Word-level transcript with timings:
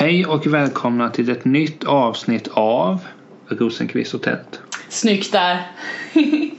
Hej 0.00 0.26
och 0.26 0.46
välkomna 0.46 1.10
till 1.10 1.30
ett 1.30 1.44
nytt 1.44 1.84
avsnitt 1.84 2.48
av 2.52 2.98
Rosenqvist 3.48 4.14
och 4.14 4.22
tält. 4.22 4.60
Snyggt 4.88 5.32
där. 5.32 5.66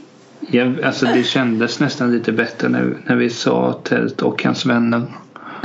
Ja, 0.52 0.66
alltså 0.84 1.06
det 1.06 1.24
kändes 1.24 1.80
nästan 1.80 2.12
lite 2.12 2.32
bättre 2.32 2.70
när, 2.70 2.98
när 3.06 3.16
vi 3.16 3.30
sa 3.30 3.82
tält 3.84 4.22
och 4.22 4.44
hans 4.44 4.66
vänner. 4.66 4.98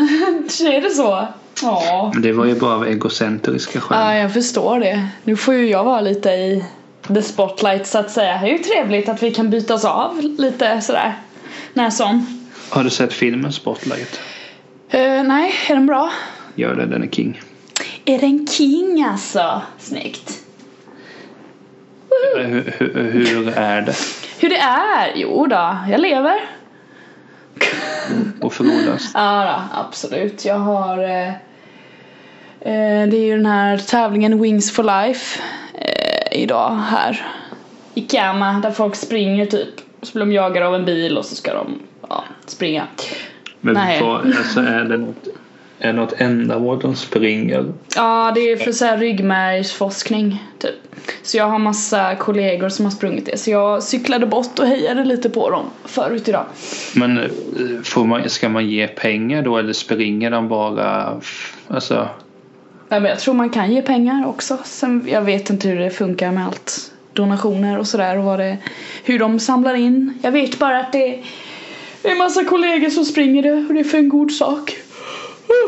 är 0.61 0.81
det 0.81 0.91
så? 0.91 1.29
Ja. 1.63 2.11
Men 2.15 2.23
det 2.23 2.33
var 2.33 2.45
ju 2.45 2.55
bara 2.61 2.75
av 2.75 2.87
egocentriska 2.87 3.81
skäl. 3.81 3.99
Ja, 4.01 4.17
jag 4.17 4.33
förstår 4.33 4.81
det. 4.81 5.09
Nu 5.25 5.37
får 5.37 5.55
ju 5.55 5.71
jag 5.71 5.85
vara 5.85 6.01
lite 6.01 6.31
i 6.31 6.65
the 7.09 7.23
spotlight 7.23 7.87
så 7.87 7.99
att 7.99 8.11
säga. 8.11 8.41
Det 8.41 8.49
är 8.49 8.53
ju 8.53 8.59
trevligt 8.59 9.09
att 9.09 9.23
vi 9.23 9.35
kan 9.35 9.51
byta 9.51 9.75
oss 9.75 9.85
av 9.85 10.21
lite 10.39 10.81
sådär. 10.81 11.15
När 11.73 11.91
som. 11.91 12.41
Har 12.71 12.85
du 12.85 12.91
sett 12.91 13.13
filmen 13.13 13.53
Spotlight? 13.53 14.21
Eh, 14.89 15.23
nej, 15.23 15.55
är 15.69 15.75
den 15.75 15.87
bra? 15.87 16.11
Gör 16.55 16.75
det, 16.75 16.87
den 16.87 17.03
är 17.03 17.09
king. 17.09 17.41
Är 18.05 18.19
den 18.19 18.47
king 18.47 19.05
alltså? 19.05 19.63
Snyggt. 19.79 20.41
Hur, 22.11 22.73
hur, 22.79 23.11
hur 23.13 23.49
är 23.59 23.83
det 23.83 23.95
Hur 24.41 24.49
det 24.49 24.59
är? 24.59 25.13
Jo 25.15 25.47
då, 25.47 25.77
jag 25.91 26.01
lever. 26.01 26.41
att 28.43 28.53
frodas? 28.53 29.11
Ja 29.15 29.45
då, 29.45 29.79
absolut. 29.79 30.45
Jag 30.45 30.59
har 30.59 30.99
eh, 30.99 31.29
eh, 32.61 33.09
Det 33.09 33.17
är 33.17 33.25
ju 33.25 33.37
den 33.37 33.47
här 33.47 33.79
tävlingen 33.79 34.43
Wings 34.43 34.73
for 34.73 34.83
Life 34.83 35.41
eh, 35.75 36.43
idag 36.43 36.77
här 36.91 37.27
i 37.95 38.01
Kama 38.01 38.61
där 38.63 38.71
folk 38.71 38.95
springer 38.97 39.47
typ. 39.47 39.81
Så 40.03 40.13
blir 40.13 40.27
de 40.27 40.33
jagade 40.33 40.67
av 40.67 40.75
en 40.75 40.85
bil 40.85 41.19
och 41.19 41.25
så 41.25 41.35
ska 41.35 41.55
de 41.55 41.79
ja, 42.09 42.25
springa. 42.47 42.87
Men 43.61 43.75
Nej. 43.75 44.03
vad, 44.03 44.27
alltså 44.27 44.61
är 44.61 44.85
det 44.85 44.97
något, 44.97 45.29
är 45.85 45.93
något 45.93 46.13
ändamål 46.19 46.79
de 46.81 46.97
springer? 46.97 47.73
Ja, 47.97 48.33
det 48.35 48.41
är 48.41 48.57
för 48.57 48.73
så 48.73 48.85
här 48.85 48.99
ryggmärgsforskning 48.99 50.43
typ. 50.59 50.75
Så 51.23 51.37
jag 51.37 51.49
har 51.49 51.59
massa 51.59 52.15
kollegor 52.15 52.69
som 52.69 52.85
har 52.85 52.93
sprungit 52.93 53.27
det. 53.27 53.39
Så 53.39 53.51
jag 53.51 53.83
cyklade 53.83 54.27
bort 54.27 54.59
och 54.59 54.67
hejade 54.67 55.05
lite 55.05 55.31
på 55.31 55.51
dem 55.51 55.65
förut 55.85 56.29
idag. 56.29 56.45
Men 56.95 57.19
eh, 57.19 57.25
får 57.85 58.05
man, 58.05 58.29
ska 58.31 58.49
man 58.49 58.71
ge 58.71 58.87
pengar 58.87 59.43
då 59.43 59.59
eller 59.59 59.73
springer 59.73 60.31
de 60.31 60.49
bara? 60.49 61.21
Alltså, 61.69 62.09
Ja, 62.89 63.01
men 63.01 63.11
jag 63.11 63.19
tror 63.19 63.35
man 63.35 63.51
kan 63.51 63.73
ge 63.73 63.83
pengar 63.83 64.27
också. 64.27 64.59
Sen, 64.65 65.05
jag 65.09 65.23
vet 65.23 65.51
inte 65.51 65.69
hur 65.69 65.81
det 65.81 65.91
funkar 65.91 66.33
med 66.33 66.47
allt. 66.47 66.93
Donationer 67.13 67.79
och 67.79 67.87
sådär 67.87 68.19
och 68.19 68.25
vad 68.25 68.39
det, 68.39 68.59
hur 69.05 69.19
de 69.19 69.41
samlar 69.41 69.75
in. 69.75 70.19
Jag 70.23 70.33
vet 70.33 70.59
bara 70.59 70.81
att 70.81 70.93
det, 70.93 71.23
är 72.03 72.19
massa 72.19 72.45
kollegor 72.45 72.91
som 72.91 73.05
springer 73.05 73.43
det 73.43 73.53
och 73.53 73.75
det 73.75 73.81
är 73.81 73.85
för 73.85 73.99
en 73.99 74.09
god 74.09 74.33
sak. 74.33 74.77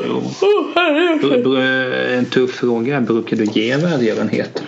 Jo. 0.04 0.22
En 2.18 2.26
tuff 2.26 2.50
fråga. 2.50 3.00
Brukar 3.00 3.36
du 3.36 3.44
ge 3.44 3.76
välgörenhet? 3.76 4.62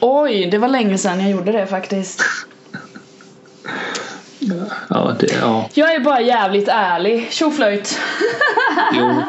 Oj, 0.00 0.48
det 0.50 0.58
var 0.58 0.68
länge 0.68 0.98
sedan 0.98 1.20
jag 1.20 1.30
gjorde 1.30 1.52
det 1.52 1.66
faktiskt. 1.66 2.22
Ja, 4.88 5.16
det, 5.20 5.32
ja. 5.40 5.68
Jag 5.74 5.94
är 5.94 6.00
bara 6.00 6.20
jävligt 6.20 6.68
ärlig. 6.68 7.26
Tjoflöjt. 7.30 7.98
Jo. 8.94 9.12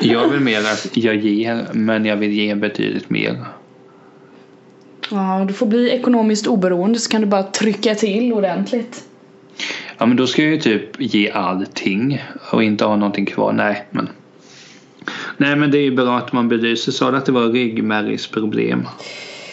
Jag 0.00 0.28
vill 0.28 0.40
mer 0.40 0.60
att 0.60 0.96
jag 0.96 1.16
ger, 1.16 1.66
men 1.72 2.04
jag 2.04 2.16
vill 2.16 2.32
ge 2.32 2.54
betydligt 2.54 3.10
mer. 3.10 3.44
Ja, 5.10 5.44
du 5.48 5.54
får 5.54 5.66
bli 5.66 5.90
ekonomiskt 5.90 6.46
oberoende 6.46 6.98
så 6.98 7.10
kan 7.10 7.20
du 7.20 7.26
bara 7.26 7.42
trycka 7.42 7.94
till 7.94 8.32
ordentligt. 8.32 9.04
Ja, 10.00 10.06
men 10.06 10.16
då 10.16 10.26
ska 10.26 10.42
jag 10.42 10.50
ju 10.50 10.60
typ 10.60 10.82
ge 10.98 11.30
allting 11.30 12.22
och 12.50 12.62
inte 12.62 12.84
ha 12.84 12.96
någonting 12.96 13.26
kvar. 13.26 13.52
Nej, 13.52 13.86
men. 13.90 14.08
Nej, 15.36 15.56
men 15.56 15.70
det 15.70 15.78
är 15.78 15.82
ju 15.82 15.90
bra 15.90 16.18
att 16.18 16.32
man 16.32 16.48
belyser. 16.48 16.92
Sa 16.92 17.10
du 17.10 17.16
att 17.16 17.26
det 17.26 17.32
var 17.32 17.48
ryggmärgsproblem? 17.48 18.88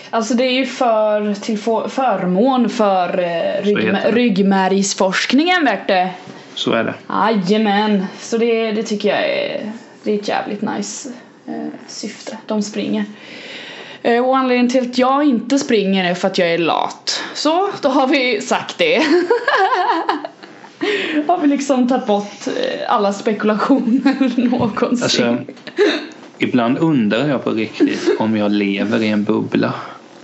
Alltså 0.10 0.34
det 0.34 0.44
är 0.44 0.52
ju 0.52 0.66
för, 0.66 1.34
till 1.34 1.58
för, 1.58 1.88
förmån 1.88 2.70
för 2.70 3.20
eh, 3.20 3.26
heter 3.26 3.64
ryggmär, 3.64 4.02
det. 4.04 4.12
ryggmärgsforskningen 4.12 5.70
du. 5.88 6.08
Så 6.56 6.72
är 6.72 6.84
det. 6.84 6.94
Jajamän, 7.10 8.06
så 8.20 8.38
det, 8.38 8.72
det 8.72 8.84
tycker 8.84 9.10
jag 9.10 9.30
är, 9.30 9.72
det 10.04 10.12
är 10.12 10.16
ett 10.16 10.28
jävligt 10.28 10.62
nice 10.62 11.10
eh, 11.48 11.68
syfte. 11.88 12.38
De 12.46 12.62
springer. 12.62 13.06
Eh, 14.02 14.26
och 14.26 14.38
anledningen 14.38 14.70
till 14.72 14.92
att 14.92 14.98
jag 14.98 15.24
inte 15.24 15.60
springer 15.60 16.12
är 16.12 16.16
för 16.16 16.28
att 16.28 16.38
jag 16.38 16.54
är 16.54 16.58
lat. 16.58 17.24
Så, 17.34 17.70
då 17.82 17.90
har 17.90 18.08
vi 18.08 18.42
sagt 18.42 18.78
det. 18.78 19.04
har 21.28 21.38
vi 21.42 21.48
liksom 21.48 21.88
tagit 21.88 22.06
bort 22.06 22.48
eh, 22.48 22.94
alla 22.94 23.14
spekulationer 23.14 24.32
någonsin. 24.50 25.04
Alltså, 25.04 25.38
ibland 26.38 26.78
undrar 26.78 27.28
jag 27.28 27.44
på 27.44 27.52
riktigt 27.52 28.10
om 28.20 28.38
jag 28.38 28.52
lever 28.52 29.04
i 29.04 29.08
en 29.08 29.24
bubbla. 29.24 29.74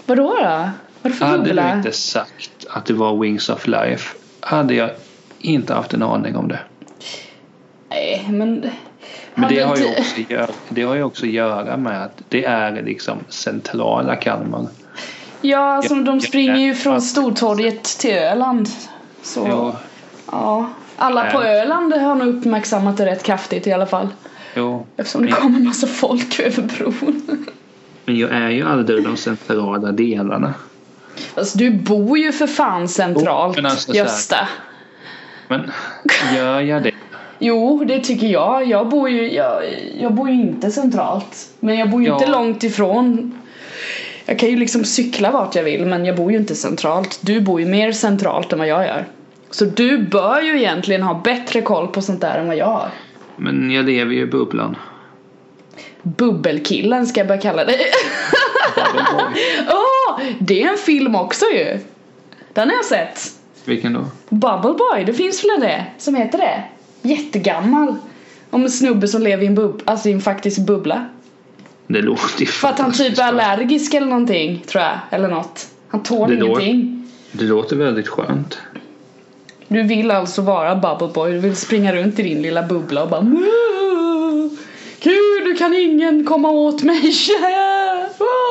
Vadå 0.06 0.24
då? 0.44 0.70
Vadå 1.02 1.16
för 1.16 1.26
Hade 1.26 1.38
du 1.38 1.44
bubbla? 1.44 1.78
inte 1.78 1.92
sagt 1.92 2.66
att 2.70 2.86
det 2.86 2.94
var 2.94 3.18
Wings 3.18 3.50
of 3.50 3.68
Life 3.68 4.16
hade 4.40 4.74
jag 4.74 4.90
inte 5.40 5.74
haft 5.74 5.94
en 5.94 6.04
aning 6.04 6.36
om 6.36 6.48
det. 6.48 6.60
Nej, 7.90 8.26
men... 8.30 8.70
Men 9.36 9.50
det 9.50 9.60
har, 9.60 9.78
ju 9.78 9.86
också, 9.86 10.22
gör, 10.30 10.50
det 10.70 10.82
har 10.84 10.96
ju 10.96 11.04
också 11.04 11.26
att 11.26 11.32
göra 11.32 11.78
med 11.78 12.04
att 12.04 12.22
det 12.30 12.46
är 12.46 12.84
liksom 12.84 13.18
centrala 13.30 14.16
Kalmar. 14.16 14.68
Ja, 15.42 15.60
alltså 15.60 15.96
Ja, 15.96 16.02
de 16.02 16.16
ja, 16.16 16.22
springer 16.22 16.58
ju 16.58 16.68
ja. 16.68 16.74
från 16.74 17.02
Stortorget 17.02 17.84
till 17.84 18.14
Öland. 18.14 18.70
Så, 19.22 19.48
Jo, 19.50 19.76
ja. 20.32 20.70
Alla 20.98 21.32
på 21.32 21.44
Ja. 21.44 21.48
Öland 21.48 21.94
har 21.94 22.16
nog 22.16 22.28
uppmärksammat 22.28 22.98
det 22.98 23.06
rätt 23.06 23.24
kraftigt 23.24 23.68
i 23.68 23.72
alla 23.74 23.86
fall. 23.86 24.08
jo. 24.56 24.86
Eftersom 24.98 25.22
det 25.22 25.30
Men- 25.32 25.42
kommer 25.42 25.60
en 25.60 25.66
massa 25.66 25.88
folk 25.88 26.40
över 26.46 26.62
bron. 26.64 27.46
Men 28.06 28.18
jag 28.18 28.32
är 28.32 28.50
ju 28.50 28.68
aldrig 28.68 29.04
de 29.04 29.18
centrala 29.18 29.92
delarna. 29.92 30.54
Alltså 31.36 31.58
du 31.58 31.72
bor 31.72 32.18
ju 32.18 32.32
för 32.32 32.48
fan 32.48 32.88
centralt, 32.88 33.56
men 33.56 33.66
alltså 33.66 33.94
Gösta. 33.94 34.48
Men 35.48 35.72
gör 36.36 36.62
jag 36.62 36.84
det? 36.84 36.92
Jo, 37.40 37.84
det 37.88 38.00
tycker 38.00 38.28
jag. 38.28 38.66
Jag 38.68 38.90
bor 38.90 39.10
ju, 39.10 39.32
jag, 39.34 39.62
jag 40.00 40.14
bor 40.14 40.30
ju 40.30 40.36
inte 40.42 40.72
centralt. 40.72 41.50
Men 41.60 41.78
jag 41.78 41.90
bor 41.90 42.02
ju 42.02 42.08
Ja. 42.08 42.14
inte 42.14 42.28
långt 42.28 42.64
ifrån. 42.64 43.40
Jag 44.26 44.40
kan 44.40 44.50
ju 44.50 44.56
liksom 44.56 44.84
cykla 44.84 45.32
vart 45.32 45.56
jag 45.56 45.64
vill 45.64 45.86
men 45.86 46.06
jag 46.06 46.16
bor 46.16 46.32
ju 46.32 46.38
inte 46.38 46.56
centralt. 46.56 47.20
Du 47.22 47.42
bor 47.42 47.60
ju 47.60 47.66
mer 47.66 47.92
centralt 47.92 48.54
än 48.54 48.60
vad 48.60 48.68
jag 48.68 48.86
gör. 48.86 49.06
Så 49.54 49.66
du 49.66 49.98
bör 49.98 50.42
ju 50.42 50.58
egentligen 50.60 51.04
ha 51.04 51.22
bättre 51.24 51.62
koll 51.62 51.88
på 51.88 52.02
sånt 52.02 52.22
där 52.22 52.40
än 52.40 52.48
vad 52.48 52.56
jag 52.58 52.66
har. 52.66 52.90
Men 53.38 53.72
jag 53.72 53.86
lever 53.86 54.14
ju 54.14 54.22
i 54.22 54.26
bubblan. 54.26 54.76
Bubbelkillen 56.02 57.08
ska 57.08 57.20
jag 57.20 57.28
börja 57.28 57.42
kalla 57.42 57.66
dig. 57.66 57.80
Åh! 59.70 60.20
det 60.40 60.64
är 60.64 60.70
en 60.72 60.78
film 60.78 61.16
också 61.16 61.46
ju. 61.46 61.80
Den 62.54 62.70
har 62.70 62.76
jag 62.76 62.86
sett. 62.86 63.32
Vilken 63.66 63.94
då? 63.94 64.06
Bubble 64.30 64.74
Boy, 64.74 65.04
det 65.06 65.14
finns 65.14 65.44
väl 65.44 65.60
det 65.62 65.86
som 65.98 66.16
heter 66.16 66.38
det? 66.38 66.64
Jättegammal. 67.02 67.96
Om 68.50 68.64
en 68.64 68.70
snubbe 68.72 69.08
som 69.08 69.22
lever 69.22 69.44
i 69.44 69.48
en 69.48 69.56
bub, 69.56 69.82
alltså 69.86 70.10
i 70.10 70.12
en 70.12 70.22
faktisk 70.22 70.60
bubbla. 70.68 71.06
Det 71.88 72.02
låter 72.02 72.40
ju 72.40 72.46
För 72.46 72.68
att 72.68 72.80
han 72.80 72.92
typ 72.92 73.18
är 73.18 73.24
allergisk 73.24 73.94
eller 73.94 74.08
någonting, 74.08 74.64
tror 74.68 74.84
jag. 74.84 74.94
Eller 75.12 75.28
något. 75.28 75.68
Han 75.88 76.04
tål 76.04 76.30
Det 76.30 76.36
låter- 76.36 76.62
ingenting. 76.64 77.10
Det 77.32 77.44
låter 77.44 77.76
väldigt 77.76 78.08
skönt. 78.08 78.58
Du 79.74 79.84
vill 79.84 80.12
alltså 80.12 80.42
vara 80.42 80.76
Bubble 80.76 81.14
Boy, 81.14 81.32
du 81.32 81.40
vill 81.40 81.56
springa 81.56 81.96
runt 81.96 82.20
i 82.20 82.24
din 82.24 82.42
lilla 82.42 82.64
bubbla 82.64 83.04
och 83.04 83.10
bara 83.10 83.22
"Moo! 83.22 84.50
Gud, 85.00 85.44
nu 85.44 85.56
kan 85.58 85.74
ingen 85.74 86.26
komma 86.26 86.50
åt 86.50 86.84
mig! 86.84 87.02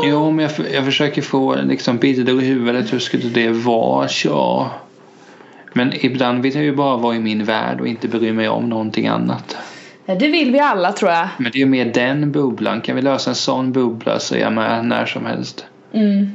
Jo, 0.05 0.31
men 0.31 0.45
jag, 0.45 0.53
jag 0.73 0.85
försöker 0.85 1.23
få 1.23 1.55
liksom 1.55 1.97
bilder 1.99 2.43
i 2.43 2.47
huvudet. 2.47 2.93
Hur 2.93 2.99
skulle 2.99 3.29
det 3.29 3.49
vara? 3.49 4.09
Ja. 4.25 4.71
Men 5.73 5.93
ibland 6.07 6.43
vill 6.43 6.55
jag 6.55 6.65
ju 6.65 6.77
bara 6.77 6.97
vara 6.97 7.17
i 7.17 7.21
min 7.21 7.45
värld 7.45 7.81
och 7.81 7.87
inte 7.87 8.09
bry 8.09 8.33
mig 8.33 8.49
om 8.49 8.69
någonting 8.69 9.07
annat. 9.07 9.57
Det 10.07 10.29
vill 10.29 10.53
vi 10.53 10.59
alla 10.61 10.93
tror 10.93 11.11
jag. 11.11 11.29
Men 11.39 11.53
det 11.53 11.59
är 11.59 11.61
ju 11.61 11.67
mer 11.67 11.85
den 11.85 12.33
bubblan. 12.33 12.81
Kan 12.81 12.97
vi 12.97 13.03
lösa 13.03 13.31
en 13.31 13.37
sån 13.37 13.73
bubbla 13.73 14.19
så 14.19 14.35
är 14.35 14.39
jag 14.39 14.53
med 14.53 14.85
när 14.85 15.07
som 15.07 15.27
helst. 15.27 15.67
Mm. 15.93 16.31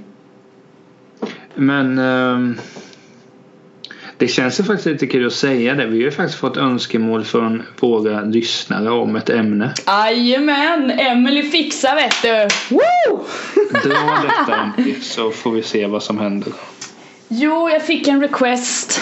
Men 1.56 2.00
ehm, 2.00 2.58
det 4.18 4.28
känns 4.28 4.60
ju 4.60 4.64
faktiskt 4.64 4.86
lite 4.86 5.08
kul 5.08 5.28
att 5.28 5.34
säga 5.34 5.76
det. 5.76 5.86
Vi 5.86 5.98
har 5.98 6.04
ju 6.04 6.12
faktiskt 6.12 6.40
fått 6.40 6.58
önskemål 6.58 7.24
från 7.24 7.64
våra 7.80 8.22
lyssnare 8.22 8.90
om 8.90 9.16
ett 9.16 9.30
ämne. 9.30 9.74
Jajamän, 9.88 10.92
Emily 10.92 11.44
fixar 11.44 11.96
vet 11.96 12.22
du! 12.22 12.76
Woo! 12.76 13.26
Dra 13.84 14.22
detta 14.22 14.74
så 15.02 15.32
får 15.32 15.52
vi 15.52 15.64
se 15.64 15.88
vad 15.88 16.04
som 16.04 16.18
händer. 16.18 16.54
Jo, 17.28 17.70
jag 17.70 17.86
fick 17.86 18.08
en 18.08 18.22
request 18.22 19.02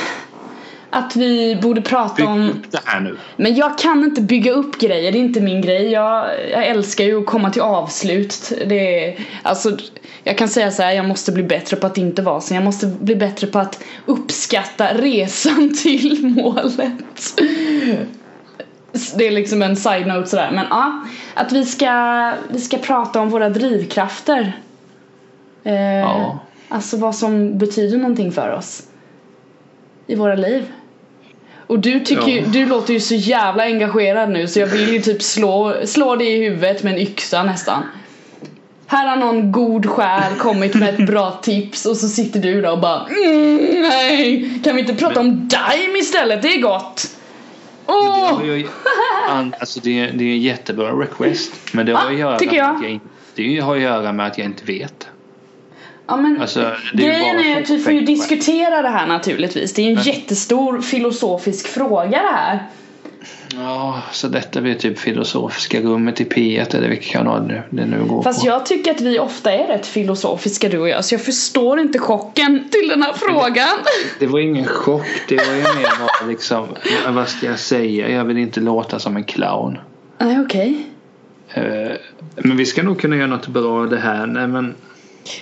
att 0.96 1.16
vi 1.16 1.56
borde 1.62 1.82
prata 1.82 2.16
Bygg 2.16 2.26
om 2.28 2.50
upp 2.50 2.72
det 2.72 2.80
här 2.86 3.00
nu. 3.00 3.18
Men 3.38 3.56
jag 3.56 3.78
kan 3.78 4.04
inte 4.04 4.22
bygga 4.22 4.52
upp 4.52 4.80
grejer, 4.80 5.12
det 5.12 5.18
är 5.18 5.22
inte 5.22 5.42
min 5.42 5.62
grej. 5.62 5.92
Jag, 5.92 6.26
jag 6.52 6.68
älskar 6.68 7.04
ju 7.04 7.20
att 7.20 7.26
komma 7.26 7.50
till 7.50 7.62
avslut. 7.62 8.52
Det 8.68 9.06
är, 9.06 9.20
alltså, 9.44 9.78
jag 10.24 10.38
kan 10.38 10.48
säga 10.48 10.72
så 10.72 10.84
här, 10.84 10.92
jag 10.92 11.06
måste 11.06 11.32
bli 11.32 11.44
bättre 11.44 11.78
på 11.78 11.88
att 11.88 11.98
inte 11.98 12.22
vara 12.22 12.42
så. 12.42 12.54
Jag 12.54 12.64
måste 12.64 12.88
bli 12.88 13.16
bättre 13.16 13.48
på 13.48 13.60
att 13.60 13.84
uppskatta 14.06 14.94
resan 14.94 15.74
till 15.84 16.36
målet. 16.36 17.40
det 19.16 19.28
är 19.28 19.32
liksom 19.32 19.62
en 19.62 19.76
side-note 19.76 20.30
sådär. 20.30 20.52
Men 20.52 20.66
ja, 20.70 21.04
att 21.34 21.52
vi 21.52 21.66
ska, 21.66 22.34
vi 22.50 22.60
ska 22.60 22.78
prata 22.78 23.22
om 23.22 23.30
våra 23.30 23.50
drivkrafter. 23.50 24.60
Eh, 25.64 25.74
Ja. 25.74 26.40
Alltså 26.70 26.98
vad 26.98 27.16
som 27.16 27.58
betyder 27.58 27.98
någonting 27.98 28.32
för 28.32 28.54
oss. 28.54 28.84
I 30.08 30.16
våra 30.16 30.36
liv. 30.36 30.72
Och 31.68 31.80
du 31.80 32.00
tycker 32.00 32.28
ju, 32.28 32.42
du 32.42 32.66
låter 32.66 32.94
ju 32.94 33.00
så 33.00 33.16
jävla 33.16 33.64
engagerad 33.64 34.30
nu 34.30 34.48
så 34.48 34.60
jag 34.60 34.68
vill 34.68 34.94
ju 34.94 35.02
typ 35.02 35.22
slå, 35.24 35.76
slå 35.86 36.16
dig 36.16 36.28
i 36.34 36.44
huvudet 36.50 36.84
med 36.84 36.94
en 36.94 37.00
yxa 37.00 37.44
nästan. 37.44 37.84
Här 38.88 39.08
har 39.08 39.16
någon 39.16 39.52
god 39.52 39.86
själ 39.86 40.34
kommit 40.40 40.76
med 40.76 40.90
ett 40.90 41.08
bra 41.08 41.32
tips 41.32 41.86
och 41.86 41.98
så 41.98 42.08
sitter 42.08 42.40
du 42.40 42.62
där 42.62 42.72
och 42.72 42.80
bara 42.80 43.06
mm, 43.08 43.82
nej, 43.82 44.60
kan 44.64 44.76
vi 44.76 44.82
inte 44.82 44.96
prata 44.96 45.20
om 45.20 45.48
Daim 45.48 45.96
istället? 45.96 46.42
Det 46.42 46.48
är 46.54 46.62
gott! 46.62 47.10
Det, 47.88 47.92
Åh! 47.94 48.38
har 48.38 48.44
ju, 48.44 48.68
alltså 49.60 49.80
det, 49.84 50.00
är- 50.00 50.12
det 50.14 50.24
är 50.24 50.30
en 50.32 50.42
jättebra 50.42 50.92
request. 51.02 51.52
Men 51.72 51.86
det 51.86 51.94
har, 51.94 52.04
Ja, 52.04 52.12
att 52.14 52.20
göra 52.20 52.40
tycker 52.40 52.52
med 52.52 52.60
jag. 52.62 52.76
Att 52.76 52.82
jag, 52.84 52.92
in- 52.92 53.00
det 53.36 53.60
har 53.60 53.76
att 53.76 53.82
göra 53.82 54.12
med 54.12 54.26
att 54.28 54.38
jag 54.38 54.46
inte 54.46 54.66
vet. 54.66 55.08
Ja, 56.08 56.16
men 56.18 56.42
Alltså, 56.42 56.72
det 56.94 57.04
är 57.04 57.08
ju 57.08 57.12
grejen 57.20 57.36
bara 57.38 57.46
är 57.46 57.62
att 57.62 57.70
vi 57.70 57.80
får 57.80 57.94
ju 57.94 58.02
diskutera 58.02 58.82
det 58.82 58.90
här 58.90 59.08
naturligtvis. 59.08 59.74
Det 59.74 59.82
är 59.82 59.88
en 59.90 59.94
Men- 59.96 60.04
jättestor 60.04 60.82
filosofisk 60.82 61.68
fråga 61.68 62.10
det 62.22 62.36
här. 62.36 62.64
Ja, 63.56 64.02
så 64.12 64.28
detta 64.28 64.62
blir 64.62 64.74
typ 64.76 65.00
filosofiska 65.00 65.82
rummet 65.82 66.22
i 66.22 66.24
P1 66.24 66.76
eller 66.78 66.90
vilken 66.90 67.12
kanal 67.12 67.48
det, 67.48 67.64
det 67.70 67.86
nu 67.86 68.04
går 68.04 68.24
Fast 68.24 68.42
på. 68.42 68.48
jag 68.48 68.66
tycker 68.66 68.92
att 68.92 69.02
vi 69.02 69.20
ofta 69.20 69.52
är 69.52 69.68
rätt 69.68 69.88
filosofiska 69.88 70.70
du 70.70 70.78
och 70.80 70.90
jag 70.90 71.06
så 71.06 71.14
jag 71.16 71.22
förstår 71.22 71.80
inte 71.80 72.00
chocken 72.00 72.70
till 72.72 72.90
den 72.90 73.04
här 73.04 73.14
frågan. 73.14 73.68
Det 74.20 74.28
var 74.28 74.40
ingen 74.40 74.66
chock. 74.66 75.06
Det 75.28 75.36
var 75.48 75.54
ju 75.54 75.62
mer 75.62 76.00
bara 76.00 76.28
liksom, 76.28 76.68
vad 77.10 77.28
ska 77.30 77.46
jag 77.46 77.60
säga? 77.60 78.10
Jag 78.10 78.26
vill 78.26 78.38
inte 78.38 78.60
låta 78.60 79.00
som 79.00 79.16
en 79.18 79.24
clown. 79.24 79.78
Nej 80.18 80.40
okej. 80.40 80.86
Eh, 81.54 81.64
Men 82.36 82.58
vi 82.58 82.66
ska 82.66 82.84
nog 82.84 83.00
kunna 83.02 83.16
göra 83.16 83.28
något 83.28 83.48
bra 83.48 83.80
av 83.82 83.90
det 83.90 84.00
här. 84.00 84.26
Nej, 84.26 84.48
men 84.48 84.76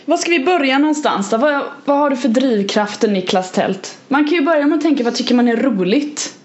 Var 0.06 0.18
ska 0.18 0.30
vi 0.30 0.40
börja 0.40 0.78
någonstans 0.78 1.30
då? 1.30 1.38
Vad, 1.38 1.64
vad 1.86 1.98
har 1.98 2.10
du 2.10 2.16
för 2.16 2.30
drivkrafter 2.30 3.08
Niklas 3.08 3.52
Tält? 3.52 3.98
Man 4.08 4.24
kan 4.24 4.34
ju 4.34 4.42
börja 4.42 4.68
med 4.68 4.76
att 4.76 4.82
tänka 4.82 5.04
vad 5.04 5.16
tycker 5.16 5.36
man 5.36 5.48
är 5.48 5.58
roligt? 5.58 6.36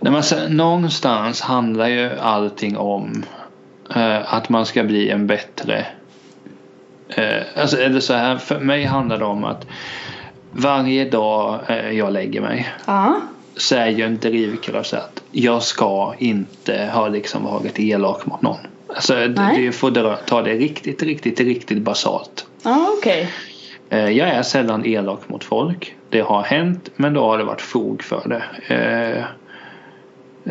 Nej, 0.00 0.12
men 0.12 0.14
alltså, 0.14 0.48
någonstans 0.48 1.40
handlar 1.40 1.88
ju 1.88 2.10
allting 2.20 2.76
om 2.76 3.24
eh, 3.94 4.34
att 4.34 4.48
man 4.48 4.66
ska 4.66 4.84
bli 4.84 5.10
en 5.10 5.26
bättre... 5.26 5.86
Eh, 7.08 7.42
alltså, 7.56 7.80
eller 7.80 8.00
så 8.00 8.14
här, 8.14 8.36
för 8.36 8.60
mig 8.60 8.84
handlar 8.84 9.18
det 9.18 9.24
om 9.24 9.44
att 9.44 9.66
varje 10.52 11.04
dag 11.10 11.60
eh, 11.68 11.90
jag 11.90 12.12
lägger 12.12 12.40
mig 12.40 12.68
Ja. 12.86 13.20
så 13.56 13.76
är 13.76 13.88
ju 13.88 14.04
en 14.04 14.18
drivkraft 14.18 14.90
så 14.90 14.96
att 14.96 15.22
jag 15.30 15.62
ska 15.62 16.14
inte 16.18 16.90
ha 16.92 17.08
liksom 17.08 17.44
varit 17.44 17.80
elak 17.80 18.26
mot 18.26 18.42
någon. 18.42 18.58
Alltså 18.88 19.14
Nej. 19.14 19.66
det 19.66 19.72
får 19.72 20.16
ta 20.26 20.42
det 20.42 20.54
riktigt, 20.54 21.02
riktigt, 21.02 21.40
riktigt 21.40 21.82
basalt. 21.82 22.46
Ja 22.64 22.88
okej. 22.98 23.28
Eh, 23.90 24.10
Jag 24.10 24.28
är 24.28 24.42
sällan 24.42 24.86
elak 24.86 25.28
mot 25.28 25.44
folk. 25.44 25.94
Det 26.10 26.20
har 26.20 26.42
hänt 26.42 26.90
men 26.96 27.14
då 27.14 27.20
har 27.20 27.38
det 27.38 27.44
varit 27.44 27.60
fog 27.60 28.02
för 28.02 28.28
det. 28.28 28.74
Eh, 28.74 29.24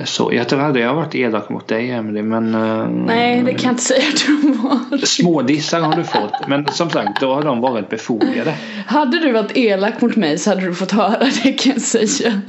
Så 0.06 0.34
jag 0.34 0.50
tror 0.50 0.62
aldrig 0.62 0.86
jag 0.86 0.90
har 0.90 0.96
varit 0.96 1.16
elak 1.16 1.50
mot 1.50 1.68
dig 1.68 1.92
Emelie 1.92 2.24
men 2.24 2.56
eh, 2.56 2.88
Nej 3.06 3.44
det 3.44 3.52
kan 3.54 3.64
jag 3.64 3.72
inte 3.72 3.84
säga 3.84 4.04
att 4.14 4.26
du 4.28 4.52
var. 4.54 5.06
Smådissar 5.06 5.82
har 5.82 5.96
du 5.96 6.04
fått 6.04 6.48
men 6.48 6.66
som 6.68 6.90
sagt 6.90 7.22
då 7.22 7.34
har 7.34 7.44
de 7.44 7.62
varit 7.62 7.90
befogade. 7.90 8.54
Hade 8.88 9.20
du 9.20 9.32
varit 9.32 9.58
elak 9.58 10.02
mot 10.02 10.16
mig 10.16 10.38
så 10.38 10.50
hade 10.50 10.62
du 10.62 10.74
fått 10.76 10.92
höra 10.92 11.26
det 11.44 11.52
kan 11.54 11.72
jag 11.74 11.82
säga. 11.82 12.42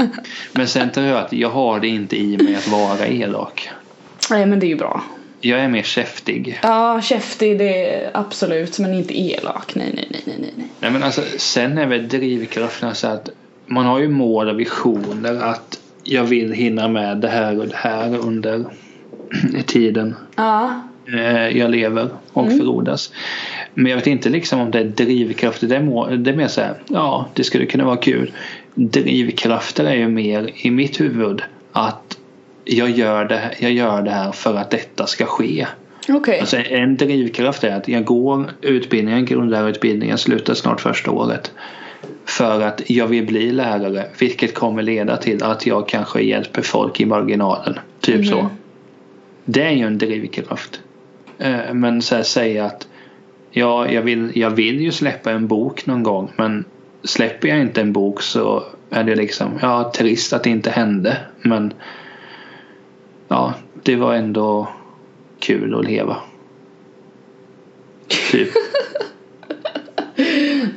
Men 0.52 0.66
sen 0.68 0.90
tror 0.90 1.06
jag 1.06 1.18
att 1.18 1.32
jag 1.32 1.50
har 1.50 1.80
det 1.80 1.88
inte 1.88 2.16
i 2.16 2.36
mig 2.42 2.54
att 2.56 2.68
vara 2.68 3.06
elak. 3.06 3.68
Nej 4.30 4.46
men 4.46 4.60
det 4.60 4.66
är 4.66 4.68
ju 4.68 4.76
bra. 4.76 5.02
Jag 5.44 5.60
är 5.60 5.68
mer 5.68 5.82
käftig. 5.82 6.60
Ja 6.62 7.00
käftig 7.02 7.58
det 7.58 7.94
är 7.94 8.10
absolut 8.14 8.78
men 8.78 8.94
inte 8.94 9.20
elak. 9.20 9.74
Nej 9.74 9.90
nej 9.94 10.08
nej 10.10 10.22
nej 10.26 10.36
nej, 10.40 10.68
nej. 10.80 10.90
Men 10.90 11.02
alltså 11.02 11.22
sen 11.38 11.78
är 11.78 11.86
väl 11.86 12.08
drivkraften 12.08 12.94
så 12.94 13.06
att 13.06 13.28
man 13.66 13.86
har 13.86 13.98
ju 14.00 14.08
mål 14.08 14.48
och 14.48 14.60
visioner 14.60 15.34
att 15.34 15.80
jag 16.02 16.24
vill 16.24 16.52
hinna 16.52 16.88
med 16.88 17.16
det 17.16 17.28
här 17.28 17.58
och 17.58 17.66
det 17.68 17.76
här 17.76 18.18
under 18.18 18.64
tiden 19.66 20.14
Ja. 20.36 20.82
eh, 21.08 21.48
jag 21.58 21.70
lever 21.70 22.08
och 22.32 22.48
förrodas. 22.48 23.12
Men 23.74 23.86
jag 23.86 23.96
vet 23.96 24.06
inte 24.06 24.28
liksom 24.28 24.60
om 24.60 24.70
det 24.70 24.78
är 24.78 24.84
drivkrafter. 24.84 25.66
Det 25.66 25.76
är, 25.76 25.82
må, 25.82 26.06
det 26.06 26.30
är 26.30 26.36
mer 26.36 26.48
så 26.48 26.60
här, 26.60 26.74
ja 26.88 27.28
det 27.34 27.44
skulle 27.44 27.66
kunna 27.66 27.84
vara 27.84 27.96
kul. 27.96 28.32
Drivkrafter 28.74 29.84
är 29.84 29.94
ju 29.94 30.08
mer 30.08 30.50
i 30.54 30.70
mitt 30.70 31.00
huvud 31.00 31.42
att 31.72 32.18
jag 32.64 32.90
gör 32.90 33.24
det, 33.24 33.54
jag 33.58 33.72
gör 33.72 34.02
det 34.02 34.10
här 34.10 34.32
för 34.32 34.54
att 34.54 34.70
detta 34.70 35.06
ska 35.06 35.26
ske. 35.26 35.66
Okej. 36.08 36.40
Alltså 36.40 36.56
en 36.56 36.96
drivkraft 36.96 37.64
är 37.64 37.76
att 37.76 37.88
jag 37.88 38.04
går 38.04 38.50
utbildningen, 38.60 39.24
grundlärarutbildningen, 39.24 40.18
slutar 40.18 40.54
snart 40.54 40.80
första 40.80 41.10
året. 41.10 41.52
För 42.24 42.60
att 42.60 42.90
jag 42.90 43.06
vill 43.06 43.26
bli 43.26 43.52
lärare 43.52 44.06
vilket 44.18 44.54
kommer 44.54 44.82
leda 44.82 45.16
till 45.16 45.42
att 45.42 45.66
jag 45.66 45.88
kanske 45.88 46.22
hjälper 46.22 46.62
folk 46.62 47.00
i 47.00 47.06
marginalen. 47.06 47.78
Typ 48.00 48.26
så. 48.26 48.48
Det 49.44 49.62
är 49.62 49.70
ju 49.70 49.86
en 49.86 49.98
drivkraft. 49.98 50.80
Eh, 51.38 51.74
Men 51.74 52.02
så 52.02 52.14
här, 52.16 52.22
säga 52.22 52.64
att 52.64 52.88
ja, 53.50 53.90
jag, 53.90 54.02
vill, 54.02 54.30
jag 54.34 54.50
vill 54.50 54.80
ju 54.80 54.92
släppa 54.92 55.30
en 55.30 55.46
bok 55.46 55.86
någon 55.86 56.02
gång 56.02 56.32
men 56.36 56.64
släpper 57.04 57.48
jag 57.48 57.60
inte 57.60 57.80
en 57.80 57.92
bok 57.92 58.22
så 58.22 58.64
är 58.90 59.04
det 59.04 59.14
liksom 59.14 59.58
ja, 59.62 59.92
trist 59.96 60.32
att 60.32 60.44
det 60.44 60.50
inte 60.50 60.70
hände. 60.70 61.16
Men 61.42 61.72
ja, 63.34 63.54
det 63.82 63.96
var 63.96 64.14
ändå 64.14 64.68
kul 65.38 65.74
att 65.78 65.84
leva. 65.84 66.16
Typ. 68.30 68.48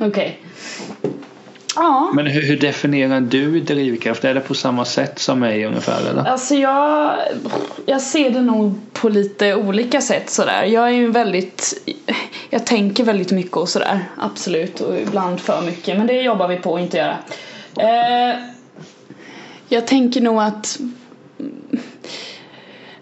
Okej. 0.00 0.40
Ja. 1.74 2.10
Men 2.14 2.26
hur, 2.26 2.42
hur 2.42 2.60
definierar 2.60 3.20
du 3.20 3.60
drivkraft? 3.60 4.24
Är 4.24 4.34
det 4.34 4.40
på 4.40 4.54
samma 4.54 4.84
sätt 4.84 5.18
som 5.18 5.40
mig 5.40 5.64
ungefär 5.64 6.10
eller? 6.10 6.24
Alltså 6.24 6.54
jag, 6.54 7.18
jag 7.86 8.00
ser 8.00 8.30
det 8.30 8.42
nog 8.42 8.80
på 8.92 9.08
lite 9.08 9.54
olika 9.54 10.00
sätt 10.00 10.30
sådär. 10.30 10.64
Jag 10.64 10.84
är 10.84 10.92
ju 10.92 11.10
väldigt, 11.10 11.88
jag 12.50 12.66
tänker 12.66 13.04
väldigt 13.04 13.32
mycket 13.32 13.56
och 13.56 13.68
sådär. 13.68 14.04
Absolut 14.16 14.80
och 14.80 15.00
ibland 15.00 15.40
för 15.40 15.62
mycket. 15.62 15.98
Men 15.98 16.06
det 16.06 16.22
jobbar 16.22 16.48
vi 16.48 16.56
på 16.56 16.76
att 16.76 16.80
inte 16.80 16.96
göra. 16.96 17.18
Eh, 17.76 18.36
jag 19.68 19.86
tänker 19.86 20.20
nog 20.20 20.40
att 20.40 20.78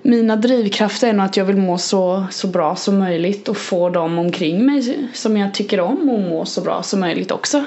mina 0.07 0.37
drivkrafter 0.37 1.09
är 1.09 1.13
nog 1.13 1.27
att 1.27 1.37
jag 1.37 1.45
vill 1.45 1.57
må 1.57 1.79
så, 1.79 2.27
så 2.31 2.47
bra 2.47 2.77
som 2.77 2.99
möjligt 2.99 3.49
och 3.49 3.57
få 3.57 3.89
dem 3.89 4.19
omkring 4.19 4.67
mig 4.67 5.09
som 5.15 5.37
jag 5.37 5.55
tycker 5.55 5.81
om 5.81 6.11
och 6.11 6.21
må 6.21 6.45
så 6.45 6.61
bra 6.61 6.83
som 6.83 7.01
möjligt 7.01 7.31
också. 7.31 7.65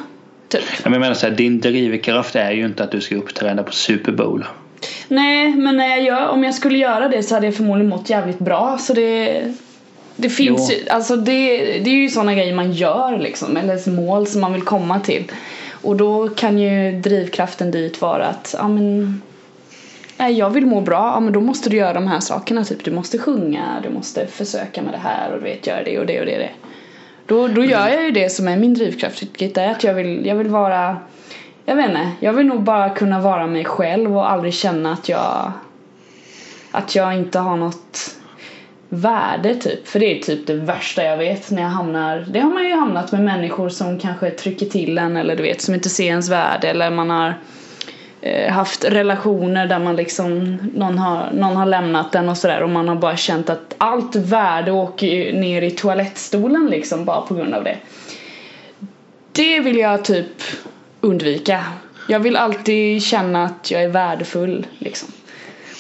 Typ. 0.48 0.64
Jag 0.84 0.92
menar 0.92 1.14
så 1.14 1.28
här, 1.28 1.36
din 1.36 1.60
drivkraft 1.60 2.36
är 2.36 2.52
ju 2.52 2.66
inte 2.66 2.84
att 2.84 2.92
du 2.92 3.02
ska 3.02 3.16
uppträda 3.16 3.64
på 3.64 3.72
Super 3.72 4.12
Bowl. 4.12 4.46
Nej, 5.08 5.56
men 5.56 5.78
när 5.78 5.88
jag 5.88 6.04
gör, 6.04 6.28
om 6.28 6.44
jag 6.44 6.56
skulle 6.56 6.78
göra 6.78 7.08
det 7.08 7.24
så 7.24 7.36
hade 7.36 7.48
jag 7.48 7.56
förmodligen 7.56 7.90
mått 7.90 8.10
jävligt 8.10 8.40
bra 8.40 8.78
så 8.78 8.94
det 8.94 9.42
det 10.16 10.30
finns 10.30 10.72
Jo. 10.72 10.78
ju, 10.78 10.90
alltså 10.90 11.16
det, 11.16 11.58
det 11.58 11.90
är 11.90 11.96
ju 11.96 12.10
sådana 12.10 12.34
grejer 12.34 12.56
man 12.56 12.72
gör 12.72 13.18
liksom, 13.18 13.58
eller 13.58 13.90
mål 13.90 14.28
som 14.28 14.42
man 14.42 14.54
vill 14.54 14.62
komma 14.62 15.00
till. 15.00 15.32
Och 15.82 15.96
då 15.96 16.30
kan 16.30 16.60
ju 16.60 17.02
drivkraften 17.02 17.72
dit 17.72 18.02
vara 18.02 18.26
att, 18.26 18.56
ja 18.58 18.68
men 18.68 19.22
jag 20.28 20.50
vill 20.50 20.66
må 20.66 20.82
bra, 20.82 21.12
ja 21.14 21.20
men 21.20 21.34
då 21.34 21.42
måste 21.42 21.70
du 21.70 21.78
göra 21.78 21.94
de 21.94 22.08
här 22.08 22.20
sakerna 22.20 22.64
typ. 22.64 22.84
Du 22.84 22.92
måste 22.92 23.18
sjunga, 23.18 23.80
du 23.84 23.90
måste 23.90 24.28
försöka 24.28 24.82
med 24.82 24.94
det 24.94 24.98
här 24.98 25.32
och 25.32 25.40
du 25.40 25.44
vet 25.44 25.68
göra 25.68 25.84
det 25.84 26.00
och 26.00 26.06
det 26.06 26.20
och 26.20 26.26
det 26.26 26.34
och 26.34 26.40
det. 26.40 26.52
Då, 27.26 27.48
då 27.48 27.64
gör 27.64 27.88
jag 27.88 28.04
ju 28.04 28.12
det 28.12 28.30
som 28.30 28.48
är 28.48 28.58
min 28.58 28.74
drivkraft, 28.74 29.22
vilket 29.22 29.58
är 29.58 29.72
att 29.72 29.84
jag 29.84 29.94
vill, 29.94 30.26
jag 30.26 30.36
vill 30.36 30.48
vara 30.48 30.98
jag 31.66 31.76
vet 31.76 31.90
inte, 31.90 32.12
jag 32.20 32.34
vill 32.34 32.46
nog 32.46 32.64
bara 32.64 32.90
kunna 32.90 33.20
vara 33.20 33.48
mig 33.48 33.66
själv 33.66 34.18
och 34.18 34.32
aldrig 34.32 34.54
känna 34.54 34.94
att 34.94 35.10
jag 35.10 35.52
att 36.72 36.96
jag 36.96 37.16
inte 37.16 37.40
har 37.40 37.58
något 37.58 38.16
värde 38.90 39.56
typ. 39.56 39.88
För 39.88 40.00
det 40.00 40.18
är 40.18 40.22
typ 40.22 40.48
det 40.48 40.54
värsta 40.54 41.04
jag 41.04 41.18
vet 41.18 41.52
när 41.52 41.62
jag 41.62 41.70
hamnar, 41.70 42.26
det 42.30 42.40
har 42.40 42.54
man 42.54 42.68
ju 42.68 42.76
hamnat 42.76 43.12
med 43.12 43.22
människor 43.22 43.70
som 43.70 44.00
kanske 44.00 44.32
trycker 44.32 44.66
till 44.66 44.98
en 44.98 45.18
eller 45.18 45.36
du 45.36 45.44
vet 45.44 45.62
som 45.62 45.74
inte 45.74 45.90
ser 45.90 46.08
ens 46.08 46.30
värde 46.30 46.70
eller 46.70 46.90
man 46.92 47.10
har 47.10 47.34
haft 48.50 48.86
relationer 48.86 49.68
där 49.68 49.80
man 49.80 49.96
liksom 49.96 50.58
någon 50.76 50.98
har, 50.98 51.32
någon 51.34 51.56
har 51.56 51.66
lämnat 51.66 52.12
den 52.12 52.30
och 52.30 52.38
sådär 52.38 52.64
och 52.64 52.70
man 52.70 52.88
har 52.88 52.96
bara 52.96 53.18
känt 53.18 53.50
att 53.50 53.76
allt 53.78 54.16
värde 54.16 54.72
åker 54.72 55.34
ner 55.34 55.62
i 55.62 55.72
toalettstolen 55.72 56.68
liksom 56.68 57.06
bara 57.06 57.22
på 57.22 57.34
grund 57.34 57.54
av 57.54 57.64
det. 57.64 57.78
Det 59.32 59.60
vill 59.60 59.78
jag 59.78 60.06
typ 60.06 60.42
undvika. 61.02 61.64
Jag 62.08 62.20
vill 62.20 62.36
alltid 62.36 63.04
känna 63.04 63.46
att 63.46 63.72
jag 63.72 63.84
är 63.84 63.90
värdefull 63.90 64.66
liksom. 64.78 65.10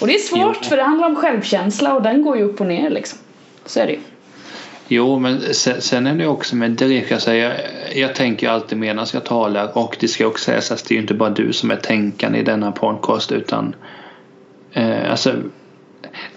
Och 0.02 0.08
det 0.08 0.16
är 0.16 0.20
svårt 0.20 0.58
Jo. 0.62 0.70
för 0.70 0.78
det 0.78 0.84
handlar 0.84 1.08
om 1.08 1.16
självkänsla 1.16 1.94
och 1.94 2.02
den 2.02 2.22
går 2.22 2.38
ju 2.38 2.44
upp 2.44 2.62
och 2.62 2.68
ner 2.68 2.90
liksom. 2.90 3.20
Så 3.66 3.80
är 3.80 3.86
det 3.86 3.92
ju. 3.92 4.00
Jo, 4.92 5.20
men 5.20 5.42
sen, 5.54 5.82
sen 5.82 6.08
är 6.08 6.16
det 6.16 6.28
också 6.28 6.56
med 6.56 7.02
så 7.20 7.32
Jag, 7.34 7.54
jag 7.96 8.16
tänker 8.16 8.50
alltid 8.50 8.78
medan 8.78 9.06
jag 9.14 9.26
talar 9.26 9.78
och 9.78 9.98
det 10.00 10.08
ska 10.08 10.28
också 10.28 10.44
sägas 10.44 10.72
att 10.72 10.86
det 10.86 10.94
är 10.94 10.96
ju 10.96 11.02
inte 11.02 11.14
bara 11.14 11.30
du 11.30 11.54
som 11.54 11.72
är 11.72 11.76
tänkande 11.76 12.40
i 12.40 12.44
denna 12.44 12.72
podcast 12.72 13.32
utan 13.32 13.76
eh, 14.74 15.12
alltså 15.12 15.34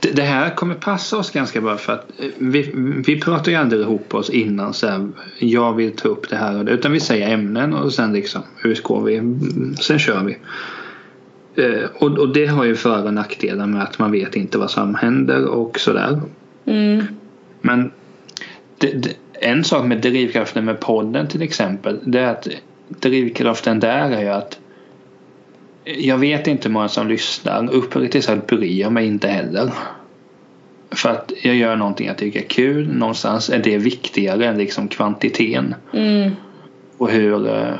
det, 0.01 0.23
här 0.23 0.55
kommer 0.55 0.75
passa 0.75 1.19
oss 1.19 1.31
ganska 1.31 1.61
bra 1.61 1.77
för 1.77 1.93
att 1.93 2.11
eh, 2.19 2.27
vi, 2.39 2.71
vi 3.07 3.21
pratar 3.21 3.53
ju 3.53 3.59
aldrig 3.59 3.81
ihop 3.81 4.15
oss 4.15 4.31
innan 4.31 4.75
så 4.75 4.87
här, 4.87 5.09
jag 5.39 5.73
vill 5.73 5.97
ta 5.97 6.09
upp 6.09 6.29
det 6.29 6.37
här 6.37 6.59
och 6.59 6.65
det, 6.65 6.73
utan 6.73 6.93
vi 6.93 7.01
säger 7.01 7.35
ämnen 7.35 7.75
och 7.75 7.93
sen 7.93 8.13
liksom 8.13 8.43
utgår 8.65 9.03
vi, 9.03 9.23
sen 9.81 9.99
kör 9.99 10.25
vi. 10.25 10.39
Eh, 11.63 11.85
och, 11.95 12.19
och 12.19 12.33
det 12.33 12.47
har 12.47 12.65
ju 12.65 12.77
för 12.77 13.05
och 13.05 13.15
nackdelar 13.15 13.67
med 13.67 13.83
att 13.83 13.99
man 13.99 14.13
vet 14.13 14.37
inte 14.37 14.59
vad 14.59 14.71
som 14.71 14.95
händer 14.95 15.45
och 15.45 15.81
sådär. 15.81 16.21
Mm. 16.65 17.05
Men 17.61 17.91
en 19.33 19.65
sak 19.65 19.85
med 19.85 20.01
drivkraften 20.01 20.65
med 20.65 20.81
podden 20.81 21.29
till 21.29 21.43
exempel 21.43 21.99
det 22.03 22.21
är 22.21 22.27
att 22.27 22.49
drivkraften 22.89 23.81
där 23.81 24.11
är 24.11 24.21
ju 24.21 24.29
att 24.29 24.59
jag 25.85 26.19
vet 26.19 26.47
inte 26.47 26.69
hur 26.69 26.73
många 26.73 26.89
som 26.89 27.09
lyssnar. 27.09 27.75
Uppriktigt 27.75 28.25
sagt 28.25 28.47
bryr 28.47 28.81
jag 28.81 28.93
mig 28.93 29.07
inte 29.07 29.29
heller. 29.29 29.73
För 30.91 31.09
att 31.09 31.33
jag 31.43 31.55
gör 31.55 31.77
någonting 31.77 32.07
jag 32.07 32.19
tycker 32.19 32.41
är 32.41 32.45
kul. 32.45 32.89
Någonstans 32.89 33.51
är 33.51 33.59
det 33.59 33.79
viktigare 33.79 34.47
än 34.47 34.59
liksom 34.59 34.89
kvantiteten. 34.89 35.75
Mm. 35.93 36.31
Och 36.99 37.11
hur 37.11 37.49
eh, 37.49 37.75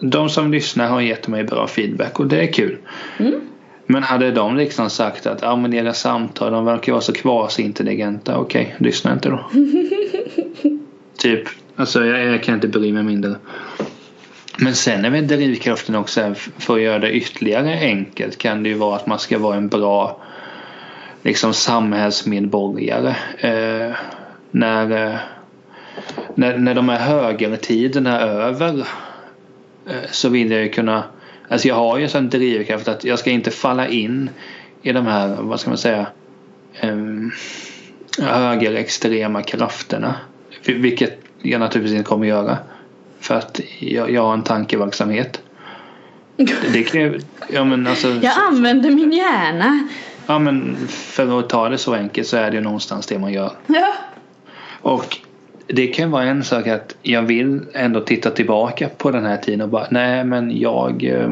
de 0.00 0.28
som 0.28 0.52
lyssnar 0.52 0.88
har 0.88 1.00
gett 1.00 1.28
mig 1.28 1.44
bra 1.44 1.66
feedback 1.66 2.20
och 2.20 2.26
det 2.26 2.42
är 2.42 2.52
kul. 2.52 2.78
Mm. 3.18 3.40
Men 3.92 4.02
hade 4.02 4.30
de 4.30 4.56
liksom 4.56 4.90
sagt 4.90 5.26
att 5.26 5.42
ja, 5.42 5.56
men 5.56 5.74
era 5.74 5.94
samtal 5.94 6.52
de 6.52 6.64
verkar 6.64 6.92
vara 6.92 7.02
så 7.02 7.12
kvasintelligenta. 7.12 8.38
Okej, 8.38 8.62
okay, 8.62 8.86
lyssna 8.86 9.12
inte 9.12 9.28
då. 9.28 9.50
typ. 11.16 11.48
Alltså 11.76 12.04
jag, 12.04 12.24
jag 12.24 12.42
kan 12.42 12.54
inte 12.54 12.68
bry 12.68 12.92
mig 12.92 13.02
mindre. 13.02 13.34
Men 14.58 14.74
sen 14.74 15.04
är 15.04 15.10
väl 15.10 15.26
drivkraften 15.26 15.94
också 15.94 16.34
för 16.58 16.74
att 16.74 16.82
göra 16.82 16.98
det 16.98 17.12
ytterligare 17.12 17.78
enkelt 17.80 18.38
kan 18.38 18.62
det 18.62 18.68
ju 18.68 18.74
vara 18.74 18.96
att 18.96 19.06
man 19.06 19.18
ska 19.18 19.38
vara 19.38 19.56
en 19.56 19.68
bra 19.68 20.20
liksom 21.22 21.54
samhällsmedborgare. 21.54 23.16
Eh, 23.38 23.96
när, 24.50 25.06
eh, 25.06 25.18
när, 26.34 26.58
när 26.58 26.74
de 26.74 26.88
här 26.88 26.98
högertiderna 26.98 28.20
är 28.20 28.26
över 28.26 28.86
eh, 29.86 30.10
så 30.10 30.28
vill 30.28 30.50
jag 30.50 30.62
ju 30.62 30.68
kunna 30.68 31.04
Alltså 31.48 31.68
jag 31.68 31.74
har 31.74 31.98
ju 31.98 32.04
en 32.04 32.10
sån 32.10 32.30
drivkraft 32.30 32.88
att 32.88 33.04
jag 33.04 33.18
ska 33.18 33.30
inte 33.30 33.50
falla 33.50 33.88
in 33.88 34.30
i 34.82 34.92
de 34.92 35.06
här, 35.06 35.36
vad 35.40 35.60
ska 35.60 35.70
man 35.70 35.78
säga, 35.78 36.06
eh, 36.80 36.96
högerextrema 38.18 39.42
krafterna. 39.42 40.14
Vilket 40.64 41.18
jag 41.42 41.60
naturligtvis 41.60 41.96
inte 41.96 42.08
kommer 42.08 42.26
göra. 42.26 42.58
För 43.20 43.34
att 43.34 43.60
jag, 43.78 44.10
jag 44.10 44.22
har 44.22 44.32
en 44.32 44.42
tankeverksamhet. 44.42 45.42
Det 46.72 46.82
kan, 46.82 47.20
ja, 47.48 47.64
men 47.64 47.86
alltså, 47.86 48.08
jag 48.08 48.32
använder 48.48 48.90
min 48.90 49.12
hjärna. 49.12 49.88
Ja 50.26 50.38
men 50.38 50.76
för 50.88 51.38
att 51.38 51.48
ta 51.48 51.68
det 51.68 51.78
så 51.78 51.94
enkelt 51.94 52.28
så 52.28 52.36
är 52.36 52.50
det 52.50 52.56
ju 52.56 52.62
någonstans 52.62 53.06
det 53.06 53.18
man 53.18 53.32
gör. 53.32 53.52
Ja. 53.66 53.94
Och 54.80 55.18
det 55.66 55.86
kan 55.86 56.10
vara 56.10 56.24
en 56.24 56.44
sak 56.44 56.66
att 56.66 56.96
jag 57.02 57.22
vill 57.22 57.60
ändå 57.72 58.00
titta 58.00 58.30
tillbaka 58.30 58.88
på 58.88 59.10
den 59.10 59.24
här 59.24 59.36
tiden 59.36 59.60
och 59.60 59.68
bara 59.68 59.86
nej 59.90 60.24
men 60.24 60.58
jag 60.58 61.04
eh, 61.04 61.30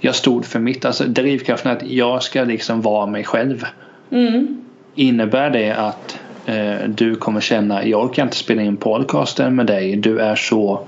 jag 0.00 0.14
stod 0.14 0.46
för 0.46 0.58
mitt. 0.58 0.84
Alltså 0.84 1.04
drivkraften 1.04 1.72
att 1.72 1.82
jag 1.82 2.22
ska 2.22 2.44
liksom 2.44 2.82
vara 2.82 3.06
mig 3.06 3.24
själv. 3.24 3.66
Mm. 4.10 4.64
Innebär 4.94 5.50
det 5.50 5.70
att 5.70 6.18
eh, 6.46 6.88
du 6.88 7.16
kommer 7.16 7.40
känna 7.40 7.84
jag 7.86 8.14
kan 8.14 8.26
inte 8.26 8.36
spela 8.36 8.62
in 8.62 8.76
podcasten 8.76 9.56
med 9.56 9.66
dig. 9.66 9.96
Du 9.96 10.18
är 10.18 10.36
så 10.36 10.86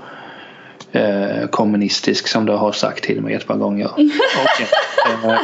eh, 0.91 1.47
kommunistisk 1.49 2.27
som 2.27 2.45
du 2.45 2.51
har 2.51 2.71
sagt 2.71 3.03
till 3.03 3.21
mig 3.21 3.33
ett 3.33 3.47
par 3.47 3.57
gånger. 3.57 3.85
okay. 3.95 5.31
eh, 5.31 5.39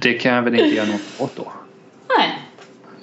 det 0.00 0.12
kan 0.12 0.34
jag 0.34 0.42
väl 0.42 0.54
inte 0.54 0.76
göra 0.76 0.86
något 0.86 1.00
åt 1.18 1.36
då. 1.36 1.52
Nej. 2.18 2.38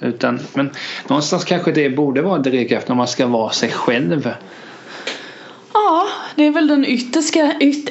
Utan, 0.00 0.40
men 0.54 0.70
någonstans 1.08 1.44
kanske 1.44 1.72
det 1.72 1.90
borde 1.90 2.22
vara 2.22 2.38
drivkraften 2.38 2.92
om 2.92 2.98
man 2.98 3.08
ska 3.08 3.26
vara 3.26 3.50
sig 3.50 3.70
själv. 3.70 4.30
Ja, 5.72 6.06
det 6.36 6.46
är 6.46 6.50
väl 6.50 6.66
den 6.66 6.84
yttersta, 6.84 7.52
yt, 7.60 7.90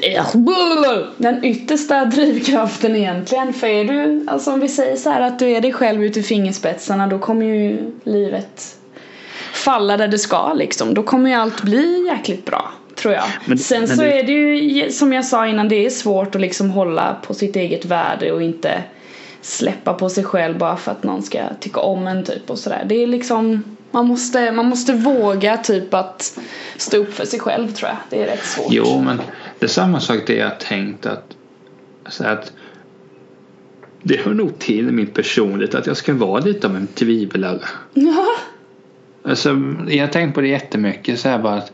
den 1.18 1.46
yttersta 1.46 2.06
drivkraften 2.06 2.96
egentligen. 2.96 3.54
För 3.54 3.68
är 3.68 3.84
du, 3.86 4.26
alltså 4.28 4.52
om 4.52 4.60
vi 4.60 4.68
säger 4.68 4.96
så 4.96 5.10
här 5.10 5.22
att 5.22 5.40
du 5.40 5.50
är 5.50 5.62
dig 5.62 5.74
själv 5.74 6.04
ute 6.04 6.20
i 6.20 6.24
fingerspetsarna 6.24 7.08
då 7.08 7.20
kommer 7.20 7.46
ju 7.46 7.92
livet 8.04 8.76
falla 9.54 9.98
där 9.98 10.08
det 10.08 10.20
ska 10.20 10.54
liksom. 10.54 10.94
Då 10.94 11.04
kommer 11.04 11.30
ju 11.30 11.36
allt 11.36 11.62
bli 11.62 12.06
jäkligt 12.08 12.46
bra. 12.46 12.72
Tror 12.96 13.14
jag. 13.14 13.24
Men, 13.46 13.58
Sen 13.58 13.80
men 13.80 13.98
så 13.98 14.02
det... 14.02 14.20
är 14.20 14.24
det 14.24 14.32
ju 14.32 14.92
som 14.92 15.14
jag 15.14 15.26
sa 15.26 15.48
innan 15.48 15.70
det 15.70 15.86
är 15.86 15.90
svårt 15.90 16.36
att 16.36 16.42
liksom 16.42 16.70
hålla 16.70 17.16
på 17.28 17.34
sitt 17.34 17.56
eget 17.56 17.86
värde 17.86 18.32
och 18.32 18.42
inte 18.42 18.84
släppa 19.42 19.94
på 19.94 20.10
sig 20.10 20.24
själv 20.24 20.58
bara 20.58 20.78
för 20.78 20.92
att 20.92 21.04
någon 21.04 21.24
ska 21.24 21.40
tycka 21.60 21.80
om 21.80 22.08
en 22.08 22.24
typ 22.24 22.50
och 22.50 22.60
sådär. 22.60 22.86
Det 22.86 23.04
är 23.04 23.08
liksom 23.08 23.64
man 23.92 24.08
måste, 24.08 24.52
man 24.52 24.66
måste 24.66 24.94
våga 24.94 25.58
typ 25.58 25.94
att 25.94 26.40
stå 26.78 26.98
upp 26.98 27.14
för 27.14 27.26
sig 27.26 27.40
själv 27.40 27.72
tror 27.72 27.90
jag. 27.90 27.98
Det 28.10 28.24
är 28.24 28.28
rätt 28.28 28.46
svårt. 28.46 28.68
Jo 28.70 29.02
men 29.02 29.22
det 29.60 29.66
är 29.66 29.70
samma 29.70 30.00
sak 30.00 30.18
det 30.28 30.36
jag 30.36 30.60
tänkt 30.60 31.06
att, 31.06 31.24
alltså 32.04 32.24
att 32.24 32.54
det 34.04 34.22
hör 34.26 34.34
nog 34.34 34.60
till 34.60 34.92
min 34.92 35.08
personlighet 35.08 35.76
att 35.76 35.88
jag 35.88 35.98
ska 35.98 36.14
vara 36.14 36.40
lite 36.40 36.68
av 36.68 36.76
en 36.76 36.88
tvivlare. 36.88 37.62
Alltså, 39.24 39.50
jag 39.88 40.06
har 40.06 40.14
tänkt 40.14 40.36
på 40.36 40.42
det 40.42 40.48
jättemycket 40.48 41.20
så 41.20 41.30
här 41.30 41.40
bara 41.40 41.56
att 41.56 41.72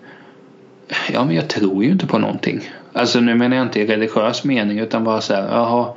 ja 1.14 1.26
men 1.26 1.36
jag 1.36 1.48
tror 1.48 1.84
ju 1.84 1.90
inte 1.90 2.08
på 2.08 2.18
någonting. 2.18 2.70
Alltså 2.94 3.20
nu 3.20 3.36
menar 3.36 3.58
jag 3.58 3.66
inte 3.66 3.82
i 3.82 3.88
religiös 3.88 4.44
mening 4.44 4.80
utan 4.80 5.04
bara 5.04 5.22
så 5.22 5.34
här 5.34 5.48
jaha 5.48 5.94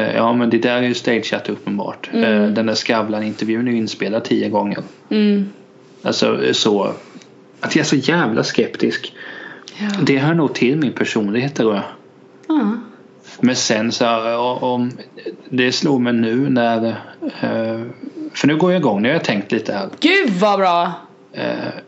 ja 0.00 0.32
men 0.32 0.50
det 0.50 0.58
där 0.58 0.76
är 0.76 0.82
ju 0.82 0.94
stageat 0.94 1.48
uppenbart. 1.48 2.10
Mm. 2.12 2.42
Eh, 2.42 2.48
den 2.48 2.66
där 2.66 2.74
Skavlan-intervjun 2.74 3.68
är 3.68 3.72
ju 3.72 3.78
inspelad 3.78 4.24
tio 4.24 4.48
gånger. 4.48 4.78
Mm. 5.10 5.48
Alltså 6.02 6.40
så 6.52 6.92
att 7.60 7.76
jag 7.76 7.80
är 7.82 7.86
så 7.88 7.96
jävla 7.96 8.44
skeptisk. 8.44 9.14
Ja. 9.78 9.86
Det 10.02 10.18
hör 10.18 10.34
nog 10.34 10.54
till 10.54 10.76
min 10.76 10.92
personlighet 10.92 11.54
tror 11.54 11.74
jag. 11.74 11.84
Mm. 12.56 12.80
Men 13.40 13.56
sen 13.56 13.92
så 13.92 14.06
om 14.60 14.92
det 15.48 15.72
slog 15.72 16.00
mig 16.00 16.12
nu 16.12 16.50
när 16.50 16.86
eh, 17.40 17.80
för 18.34 18.46
nu 18.46 18.56
går 18.56 18.72
jag 18.72 18.80
igång, 18.80 19.02
nu 19.02 19.08
har 19.08 19.14
jag 19.14 19.24
tänkt 19.24 19.52
lite 19.52 19.72
här. 19.72 19.88
Gud 20.00 20.30
vad 20.30 20.58
bra! 20.58 20.92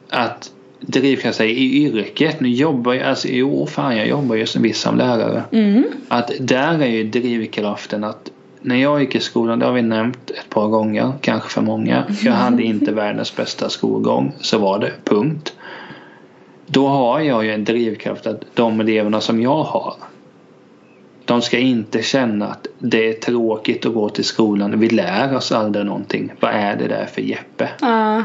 Att 0.08 0.50
drivkraft 0.80 1.40
i 1.40 1.84
yrket. 1.84 2.40
Nu 2.40 2.48
jobbar 2.48 2.94
jag, 2.94 3.06
alltså 3.06 3.28
jo 3.28 3.66
fan 3.66 3.96
jag 3.96 4.08
jobbar 4.08 4.36
ju 4.36 4.46
som 4.46 4.62
viss 4.62 4.80
som 4.80 4.96
lärare. 4.96 5.42
Mm. 5.52 5.84
Att 6.08 6.30
där 6.40 6.82
är 6.82 6.86
ju 6.86 7.04
drivkraften 7.04 8.04
att 8.04 8.30
när 8.60 8.76
jag 8.76 9.00
gick 9.00 9.14
i 9.14 9.20
skolan, 9.20 9.58
det 9.58 9.66
har 9.66 9.72
vi 9.72 9.82
nämnt 9.82 10.30
ett 10.30 10.50
par 10.50 10.68
gånger, 10.68 11.12
kanske 11.20 11.50
för 11.50 11.62
många. 11.62 12.04
Jag 12.22 12.32
hade 12.32 12.62
inte 12.62 12.92
världens 12.92 13.36
bästa 13.36 13.68
skolgång, 13.68 14.32
så 14.40 14.58
var 14.58 14.78
det, 14.78 14.92
punkt. 15.04 15.52
Då 16.66 16.88
har 16.88 17.20
jag 17.20 17.44
ju 17.44 17.52
en 17.52 17.64
drivkraft 17.64 18.26
att 18.26 18.42
de 18.54 18.80
eleverna 18.80 19.20
som 19.20 19.42
jag 19.42 19.62
har 19.62 19.94
de 21.26 21.42
ska 21.42 21.58
inte 21.58 22.02
känna 22.02 22.46
att 22.48 22.66
det 22.78 23.08
är 23.08 23.12
tråkigt 23.12 23.86
att 23.86 23.94
gå 23.94 24.08
till 24.08 24.24
skolan. 24.24 24.80
Vi 24.80 24.88
lär 24.88 25.36
oss 25.36 25.52
aldrig 25.52 25.86
någonting. 25.86 26.32
Vad 26.40 26.50
är 26.50 26.76
det 26.76 26.88
där 26.88 27.06
för 27.06 27.22
Jeppe? 27.22 27.68
Uh. 27.82 28.20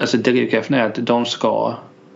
Alltså 0.00 0.16
drivkraften 0.16 0.76
är 0.76 0.86
att 0.86 0.94
de 0.94 1.26
ska 1.26 1.74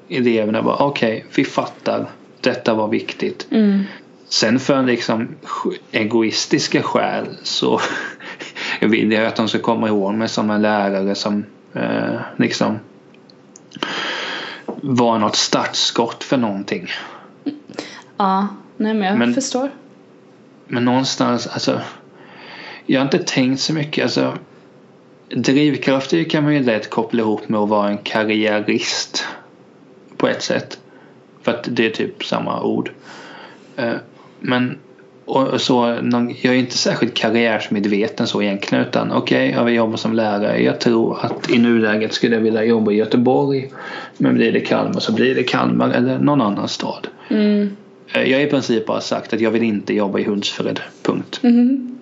eleverna 0.08 0.62
bara 0.62 0.76
okej, 0.76 1.16
okay, 1.16 1.30
vi 1.34 1.44
fattar. 1.44 2.10
Detta 2.40 2.74
var 2.74 2.88
viktigt. 2.88 3.46
Mm. 3.50 3.82
Sen 4.28 4.60
för 4.60 4.74
en 4.74 4.86
liksom 4.86 5.28
egoistiska 5.92 6.82
skäl 6.82 7.26
så 7.42 7.80
vill 8.80 9.12
jag 9.12 9.26
att 9.26 9.36
de 9.36 9.48
ska 9.48 9.58
komma 9.58 9.88
ihåg 9.88 10.14
mig 10.14 10.28
som 10.28 10.50
en 10.50 10.62
lärare 10.62 11.14
som 11.14 11.44
eh, 11.72 12.20
liksom 12.36 12.78
var 14.66 15.18
något 15.18 15.36
startskott 15.36 16.24
för 16.24 16.36
någonting. 16.36 16.88
Ja, 18.16 18.48
nej 18.76 18.94
men 18.94 19.08
jag 19.08 19.18
men, 19.18 19.34
förstår. 19.34 19.70
Men 20.66 20.84
någonstans, 20.84 21.46
alltså 21.46 21.80
jag 22.86 23.00
har 23.00 23.04
inte 23.04 23.18
tänkt 23.18 23.60
så 23.60 23.72
mycket. 23.72 24.02
Alltså, 24.02 24.38
drivkrafter 25.28 26.24
kan 26.24 26.44
man 26.44 26.54
ju 26.54 26.62
lätt 26.62 26.90
koppla 26.90 27.22
ihop 27.22 27.48
med 27.48 27.60
att 27.60 27.68
vara 27.68 27.88
en 27.88 27.98
karriärist 27.98 29.24
på 30.16 30.28
ett 30.28 30.42
sätt. 30.42 30.78
För 31.42 31.52
att 31.52 31.68
det 31.70 31.86
är 31.86 31.90
typ 31.90 32.24
samma 32.24 32.62
ord. 32.62 32.90
Eh, 33.76 33.94
men 34.40 34.78
och 35.26 35.60
så, 35.60 35.98
jag 36.42 36.54
är 36.54 36.58
inte 36.58 36.78
särskilt 36.78 37.14
karriärsmedveten 37.14 38.26
så 38.26 38.42
egentligen 38.42 38.84
utan 38.84 39.12
okej, 39.12 39.48
okay, 39.48 39.58
jag 39.58 39.64
vill 39.64 39.74
jobba 39.74 39.96
som 39.96 40.12
lärare. 40.12 40.62
Jag 40.62 40.80
tror 40.80 41.18
att 41.20 41.50
i 41.50 41.58
nuläget 41.58 42.12
skulle 42.12 42.34
jag 42.34 42.42
vilja 42.42 42.64
jobba 42.64 42.92
i 42.92 42.94
Göteborg. 42.94 43.72
Men 44.18 44.34
blir 44.34 44.52
det 44.52 44.60
Kalmar 44.60 45.00
så 45.00 45.12
blir 45.12 45.34
det 45.34 45.42
Kalmar 45.42 45.90
eller 45.90 46.18
någon 46.18 46.40
annan 46.40 46.68
stad. 46.68 47.08
Mm. 47.28 47.76
Jag 48.12 48.38
har 48.38 48.46
i 48.46 48.50
princip 48.50 48.86
bara 48.86 49.00
sagt 49.00 49.32
att 49.32 49.40
jag 49.40 49.50
vill 49.50 49.62
inte 49.62 49.94
jobba 49.94 50.18
i 50.18 50.24
Hultsfred. 50.24 50.80
Punkt. 51.02 51.40
Mm. 51.42 51.98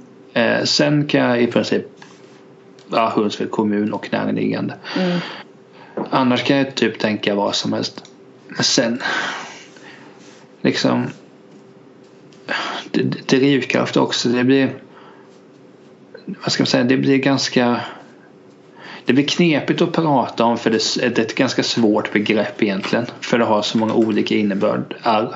Sen 0.65 1.07
kan 1.07 1.21
jag 1.21 1.43
i 1.43 1.47
princip 1.47 1.87
ja, 2.93 3.13
Hultsfred 3.17 3.51
kommun 3.51 3.93
och 3.93 4.13
närliggande. 4.13 4.75
Mm. 4.99 5.19
Annars 6.11 6.45
kan 6.45 6.57
jag 6.57 6.75
typ 6.75 6.99
tänka 6.99 7.35
vad 7.35 7.55
som 7.55 7.73
helst. 7.73 8.05
Men 8.49 8.65
sen 8.65 9.03
liksom 10.61 11.07
drivkraft 13.27 13.97
också. 13.97 14.29
Det 14.29 14.45
blir 14.45 14.75
vad 16.25 16.53
ska 16.53 16.63
man 16.63 16.67
säga, 16.67 16.85
det 16.85 16.97
blir 16.97 17.19
ganska 17.19 17.81
det 19.05 19.13
blir 19.13 19.27
knepigt 19.27 19.83
att 19.83 19.93
prata 19.93 20.45
om 20.45 20.59
för 20.59 20.71
det 20.71 21.03
är 21.03 21.21
ett 21.21 21.35
ganska 21.35 21.63
svårt 21.63 22.13
begrepp 22.13 22.63
egentligen. 22.63 23.07
För 23.21 23.39
det 23.39 23.45
har 23.45 23.63
så 23.63 23.79
många 23.79 23.95
olika 23.95 24.35
innebörder. 24.35 25.33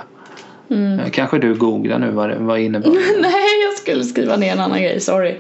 Mm. 0.71 1.11
Kanske 1.11 1.39
du 1.39 1.55
googlar 1.55 1.99
nu 1.99 2.11
vad, 2.11 2.35
vad 2.35 2.61
innebär 2.61 2.91
Nej, 3.21 3.65
jag 3.69 3.79
skulle 3.79 4.05
skriva 4.05 4.37
ner 4.37 4.53
en 4.53 4.61
annan 4.61 4.83
grej, 4.83 5.01
sorry. 5.01 5.37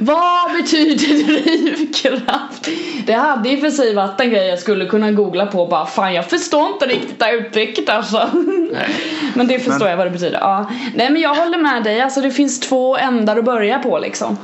vad 0.00 0.52
betyder 0.52 1.26
drivkraft? 1.42 2.68
Det 3.06 3.12
hade 3.12 3.50
i 3.50 3.56
och 3.56 3.60
för 3.60 3.70
sig 3.70 3.94
varit 3.94 4.20
en 4.20 4.30
grej 4.30 4.48
jag 4.48 4.58
skulle 4.58 4.86
kunna 4.86 5.12
googla 5.12 5.46
på 5.46 5.66
bara 5.66 5.86
fan 5.86 6.14
jag 6.14 6.30
förstår 6.30 6.68
inte 6.68 6.86
riktigt 6.86 7.18
det 7.18 7.24
här 7.24 7.34
uttrycket 7.34 7.88
alltså. 7.88 8.30
Nej. 8.72 8.88
men 9.34 9.46
det 9.46 9.58
förstår 9.58 9.78
men... 9.78 9.90
jag 9.90 9.96
vad 9.96 10.06
det 10.06 10.10
betyder. 10.10 10.38
Ja. 10.40 10.70
Nej 10.94 11.10
men 11.10 11.22
jag 11.22 11.34
håller 11.34 11.58
med 11.58 11.84
dig, 11.84 12.00
alltså 12.00 12.20
det 12.20 12.30
finns 12.30 12.60
två 12.60 12.96
ändar 12.96 13.36
att 13.36 13.44
börja 13.44 13.78
på 13.78 13.98
liksom. 13.98 14.36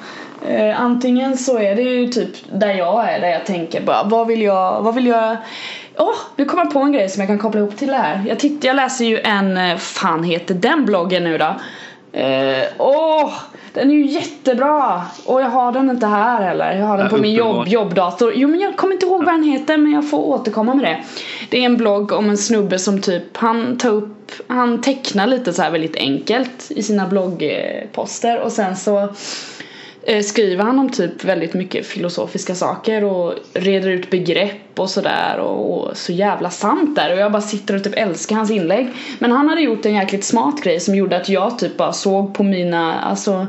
Eh, 0.48 0.80
antingen 0.80 1.36
så 1.36 1.58
är 1.58 1.76
det 1.76 1.82
ju 1.82 2.06
typ 2.06 2.30
där 2.52 2.74
jag 2.74 3.10
är, 3.10 3.20
där 3.20 3.28
jag 3.28 3.46
tänker 3.46 3.80
bara 3.80 4.04
vad 4.04 4.26
vill 4.26 4.42
jag, 4.42 4.82
vad 4.82 4.94
vill 4.94 5.06
jag 5.06 5.36
Åh, 5.98 6.08
oh, 6.08 6.16
nu 6.36 6.44
kommer 6.44 6.64
jag 6.64 6.72
på 6.72 6.78
en 6.78 6.92
grej 6.92 7.08
som 7.08 7.20
jag 7.20 7.28
kan 7.28 7.38
koppla 7.38 7.60
ihop 7.60 7.76
till 7.76 7.88
det 7.88 7.94
här. 7.94 8.24
Jag, 8.28 8.38
titt, 8.38 8.64
jag 8.64 8.76
läser 8.76 9.04
ju 9.04 9.18
en, 9.18 9.56
eh, 9.56 9.76
fan 9.76 10.24
heter 10.24 10.54
den 10.54 10.84
bloggen 10.84 11.24
nu 11.24 11.38
då? 11.38 11.54
Eh, 12.12 12.62
åh, 12.78 13.20
eh, 13.20 13.26
oh, 13.26 13.32
den 13.72 13.90
är 13.90 13.94
ju 13.94 14.06
jättebra! 14.06 15.02
Och 15.26 15.40
jag 15.40 15.48
har 15.48 15.72
den 15.72 15.90
inte 15.90 16.06
här 16.06 16.42
heller. 16.42 16.76
Jag 16.76 16.86
har 16.86 16.98
den 16.98 17.08
på 17.08 17.16
min 17.16 17.34
jobb, 17.34 17.68
jobbdator. 17.68 18.32
Jo 18.36 18.48
men 18.48 18.60
jag 18.60 18.76
kommer 18.76 18.94
inte 18.94 19.06
ihåg 19.06 19.24
vad 19.24 19.34
den 19.34 19.42
heter 19.42 19.76
men 19.76 19.92
jag 19.92 20.10
får 20.10 20.18
återkomma 20.18 20.74
med 20.74 20.84
det. 20.84 21.04
Det 21.48 21.60
är 21.60 21.64
en 21.66 21.76
blogg 21.76 22.12
om 22.12 22.30
en 22.30 22.38
snubbe 22.38 22.78
som 22.78 23.00
typ, 23.00 23.36
han 23.36 23.78
tar 23.78 23.90
upp, 23.90 24.32
han 24.46 24.80
tecknar 24.80 25.26
lite 25.26 25.52
så 25.52 25.62
här 25.62 25.70
väldigt 25.70 25.96
enkelt 25.96 26.70
i 26.70 26.82
sina 26.82 27.06
bloggposter 27.06 28.40
och 28.40 28.52
sen 28.52 28.76
så 28.76 29.08
Eh, 30.06 30.22
skriver 30.22 30.64
han 30.64 30.78
om 30.78 30.90
typ 30.90 31.24
väldigt 31.24 31.54
mycket 31.54 31.86
filosofiska 31.86 32.54
saker 32.54 33.04
och 33.04 33.34
reder 33.54 33.88
ut 33.88 34.10
begrepp 34.10 34.78
och 34.78 34.90
sådär 34.90 35.38
och, 35.38 35.78
och, 35.78 35.96
så 35.96 36.12
jävla 36.12 36.50
sant 36.50 36.96
där 36.96 37.12
och 37.12 37.18
jag 37.18 37.32
bara 37.32 37.42
sitter 37.42 37.76
och 37.76 37.84
typ 37.84 37.94
älskar 37.96 38.36
hans 38.36 38.50
inlägg. 38.50 38.88
Men 39.18 39.32
han 39.32 39.48
hade 39.48 39.60
gjort 39.60 39.86
en 39.86 39.94
jäkligt 39.94 40.24
smart 40.24 40.62
grej 40.62 40.80
som 40.80 40.94
gjorde 40.94 41.16
att 41.16 41.28
jag 41.28 41.58
typ 41.58 41.76
bara 41.76 41.92
såg 41.92 42.34
på 42.34 42.42
mina, 42.42 43.00
alltså 43.00 43.46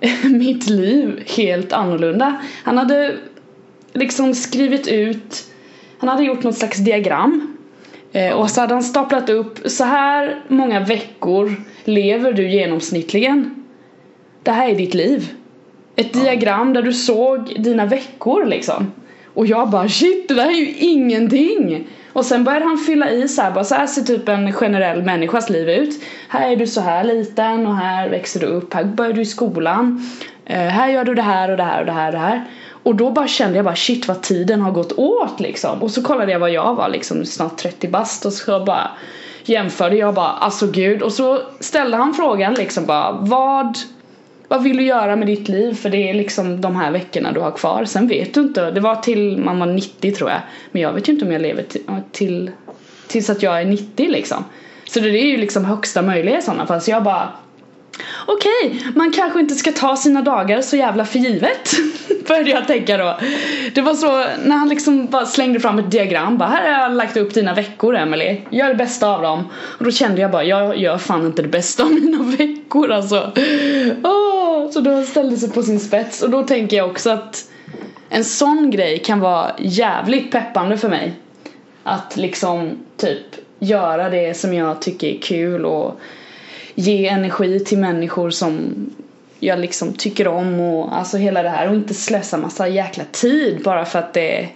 mitt 0.24 0.70
liv 0.70 1.22
helt 1.36 1.72
annorlunda. 1.72 2.36
Han 2.64 2.78
hade 2.78 3.16
liksom 3.92 4.34
skrivit 4.34 4.88
ut, 4.88 5.44
han 5.98 6.08
hade 6.08 6.24
gjort 6.24 6.42
något 6.42 6.58
slags 6.58 6.78
diagram 6.78 7.56
eh, 8.12 8.32
och 8.32 8.50
så 8.50 8.60
hade 8.60 8.74
han 8.74 8.82
staplat 8.82 9.30
upp 9.30 9.70
så 9.70 9.84
här 9.84 10.42
många 10.48 10.80
veckor 10.80 11.54
lever 11.84 12.32
du 12.32 12.50
genomsnittligen. 12.50 13.64
Det 14.42 14.50
här 14.50 14.68
är 14.68 14.74
ditt 14.74 14.94
liv. 14.94 15.34
Ett 15.98 16.16
ja. 16.16 16.22
diagram 16.22 16.72
där 16.72 16.82
du 16.82 16.92
såg 16.92 17.54
dina 17.58 17.86
veckor 17.86 18.44
liksom. 18.44 18.92
Och 19.34 19.46
jag 19.46 19.70
bara 19.70 19.88
shit 19.88 20.28
det 20.28 20.34
där 20.34 20.46
är 20.46 20.52
ju 20.52 20.74
ingenting! 20.74 21.88
Och 22.12 22.24
sen 22.24 22.44
började 22.44 22.64
han 22.64 22.78
fylla 22.78 23.10
i 23.10 23.28
så 23.28 23.42
här, 23.42 23.50
bara 23.50 23.64
så 23.64 23.74
här 23.74 23.86
ser 23.86 24.02
typ 24.02 24.28
en 24.28 24.52
generell 24.52 25.02
människas 25.02 25.50
liv 25.50 25.68
ut. 25.68 26.02
Här 26.28 26.50
är 26.50 26.56
du 26.56 26.66
så 26.66 26.80
här 26.80 27.04
liten 27.04 27.66
och 27.66 27.76
här 27.76 28.08
växer 28.08 28.40
du 28.40 28.46
upp, 28.46 28.74
här 28.74 28.84
börjar 28.84 29.12
du 29.12 29.20
i 29.20 29.26
skolan. 29.26 30.06
Uh, 30.50 30.56
här 30.56 30.88
gör 30.88 31.04
du 31.04 31.14
det 31.14 31.22
här 31.22 31.50
och 31.50 31.56
det 31.56 31.62
här 31.62 31.80
och 31.80 31.86
det 31.86 31.92
här 31.92 32.06
och 32.06 32.12
det 32.12 32.18
här. 32.18 32.44
Och 32.82 32.94
då 32.94 33.10
bara 33.10 33.28
kände 33.28 33.56
jag 33.56 33.64
bara 33.64 33.76
shit 33.76 34.08
vad 34.08 34.22
tiden 34.22 34.60
har 34.60 34.72
gått 34.72 34.92
åt 34.92 35.40
liksom. 35.40 35.82
Och 35.82 35.90
så 35.90 36.02
kollade 36.02 36.32
jag 36.32 36.38
vad 36.38 36.50
jag 36.50 36.74
var 36.74 36.88
liksom 36.88 37.24
snart 37.24 37.56
30 37.56 37.88
bast 37.88 38.26
och 38.26 38.32
så 38.32 38.64
bara 38.64 38.90
jämförde 39.44 39.96
jag 39.96 40.14
bara 40.14 40.28
alltså 40.28 40.66
gud. 40.66 41.02
Och 41.02 41.12
så 41.12 41.40
ställde 41.60 41.96
han 41.96 42.14
frågan 42.14 42.54
liksom 42.54 42.86
bara 42.86 43.12
vad 43.12 43.78
vad 44.48 44.62
vill 44.62 44.76
du 44.76 44.82
göra 44.82 45.16
med 45.16 45.26
ditt 45.26 45.48
liv? 45.48 45.74
För 45.74 45.90
det 45.90 46.10
är 46.10 46.14
liksom 46.14 46.60
de 46.60 46.76
här 46.76 46.90
veckorna 46.90 47.32
du 47.32 47.40
har 47.40 47.50
kvar. 47.50 47.84
Sen 47.84 48.08
vet 48.08 48.34
du 48.34 48.40
inte. 48.40 48.70
Det 48.70 48.80
var 48.80 48.96
till 48.96 49.38
man 49.38 49.58
var 49.58 49.66
90 49.66 50.12
tror 50.12 50.30
jag. 50.30 50.40
Men 50.72 50.82
jag 50.82 50.92
vet 50.92 51.08
ju 51.08 51.12
inte 51.12 51.24
om 51.24 51.32
jag 51.32 51.42
lever 51.42 51.62
till, 51.62 51.82
till 52.12 52.50
tills 53.06 53.30
att 53.30 53.42
jag 53.42 53.60
är 53.60 53.64
90 53.64 54.08
liksom. 54.08 54.44
Så 54.84 55.00
det 55.00 55.08
är 55.08 55.26
ju 55.26 55.36
liksom 55.36 55.64
högsta 55.64 56.02
möjliga 56.02 56.38
i 56.38 56.42
sådana 56.42 56.66
fall. 56.66 56.80
Så 56.80 56.90
jag 56.90 57.02
bara 57.02 57.28
Okej, 58.26 58.50
okay, 58.66 58.92
man 58.94 59.12
kanske 59.12 59.40
inte 59.40 59.54
ska 59.54 59.72
ta 59.72 59.96
sina 59.96 60.22
dagar 60.22 60.60
så 60.62 60.76
jävla 60.76 61.04
för 61.04 61.18
givet. 61.18 61.72
Började 62.28 62.50
jag 62.50 62.66
tänka 62.66 62.96
då. 62.96 63.18
Det 63.74 63.80
var 63.80 63.94
så 63.94 64.24
när 64.44 64.56
han 64.56 64.68
liksom 64.68 65.06
bara 65.06 65.26
slängde 65.26 65.60
fram 65.60 65.78
ett 65.78 65.90
diagram. 65.90 66.38
Bara, 66.38 66.48
här 66.48 66.72
har 66.72 66.82
jag 66.82 66.92
lagt 66.92 67.16
upp 67.16 67.34
dina 67.34 67.54
veckor 67.54 67.96
Emily. 67.96 68.40
Gör 68.50 68.68
det 68.68 68.74
bästa 68.74 69.08
av 69.08 69.22
dem. 69.22 69.48
Och 69.78 69.84
då 69.84 69.90
kände 69.90 70.20
jag 70.20 70.30
bara, 70.30 70.44
jag 70.44 70.78
gör 70.78 70.98
fan 70.98 71.26
inte 71.26 71.42
det 71.42 71.48
bästa 71.48 71.82
av 71.82 71.92
mina 71.92 72.22
veckor 72.38 72.90
alltså. 72.90 73.32
Oh, 74.04 74.70
så 74.70 74.80
då 74.80 75.02
ställde 75.02 75.36
sig 75.36 75.50
på 75.50 75.62
sin 75.62 75.80
spets. 75.80 76.22
Och 76.22 76.30
då 76.30 76.42
tänker 76.42 76.76
jag 76.76 76.90
också 76.90 77.10
att 77.10 77.50
en 78.08 78.24
sån 78.24 78.70
grej 78.70 78.98
kan 78.98 79.20
vara 79.20 79.50
jävligt 79.58 80.32
peppande 80.32 80.78
för 80.78 80.88
mig. 80.88 81.14
Att 81.82 82.16
liksom 82.16 82.70
typ 82.96 83.26
göra 83.58 84.10
det 84.10 84.36
som 84.36 84.54
jag 84.54 84.82
tycker 84.82 85.08
är 85.08 85.18
kul 85.20 85.64
och 85.64 86.00
ge 86.78 87.06
energi 87.08 87.60
till 87.60 87.78
människor 87.78 88.30
som 88.30 88.74
jag 89.38 89.58
liksom 89.58 89.92
tycker 89.92 90.28
om 90.28 90.60
och 90.60 90.96
alltså 90.96 91.16
hela 91.16 91.42
det 91.42 91.48
här 91.48 91.68
och 91.68 91.74
inte 91.74 91.94
slösa 91.94 92.36
massa 92.36 92.68
jäkla 92.68 93.04
tid 93.12 93.60
bara 93.64 93.84
för 93.84 93.98
att 93.98 94.14
det 94.14 94.48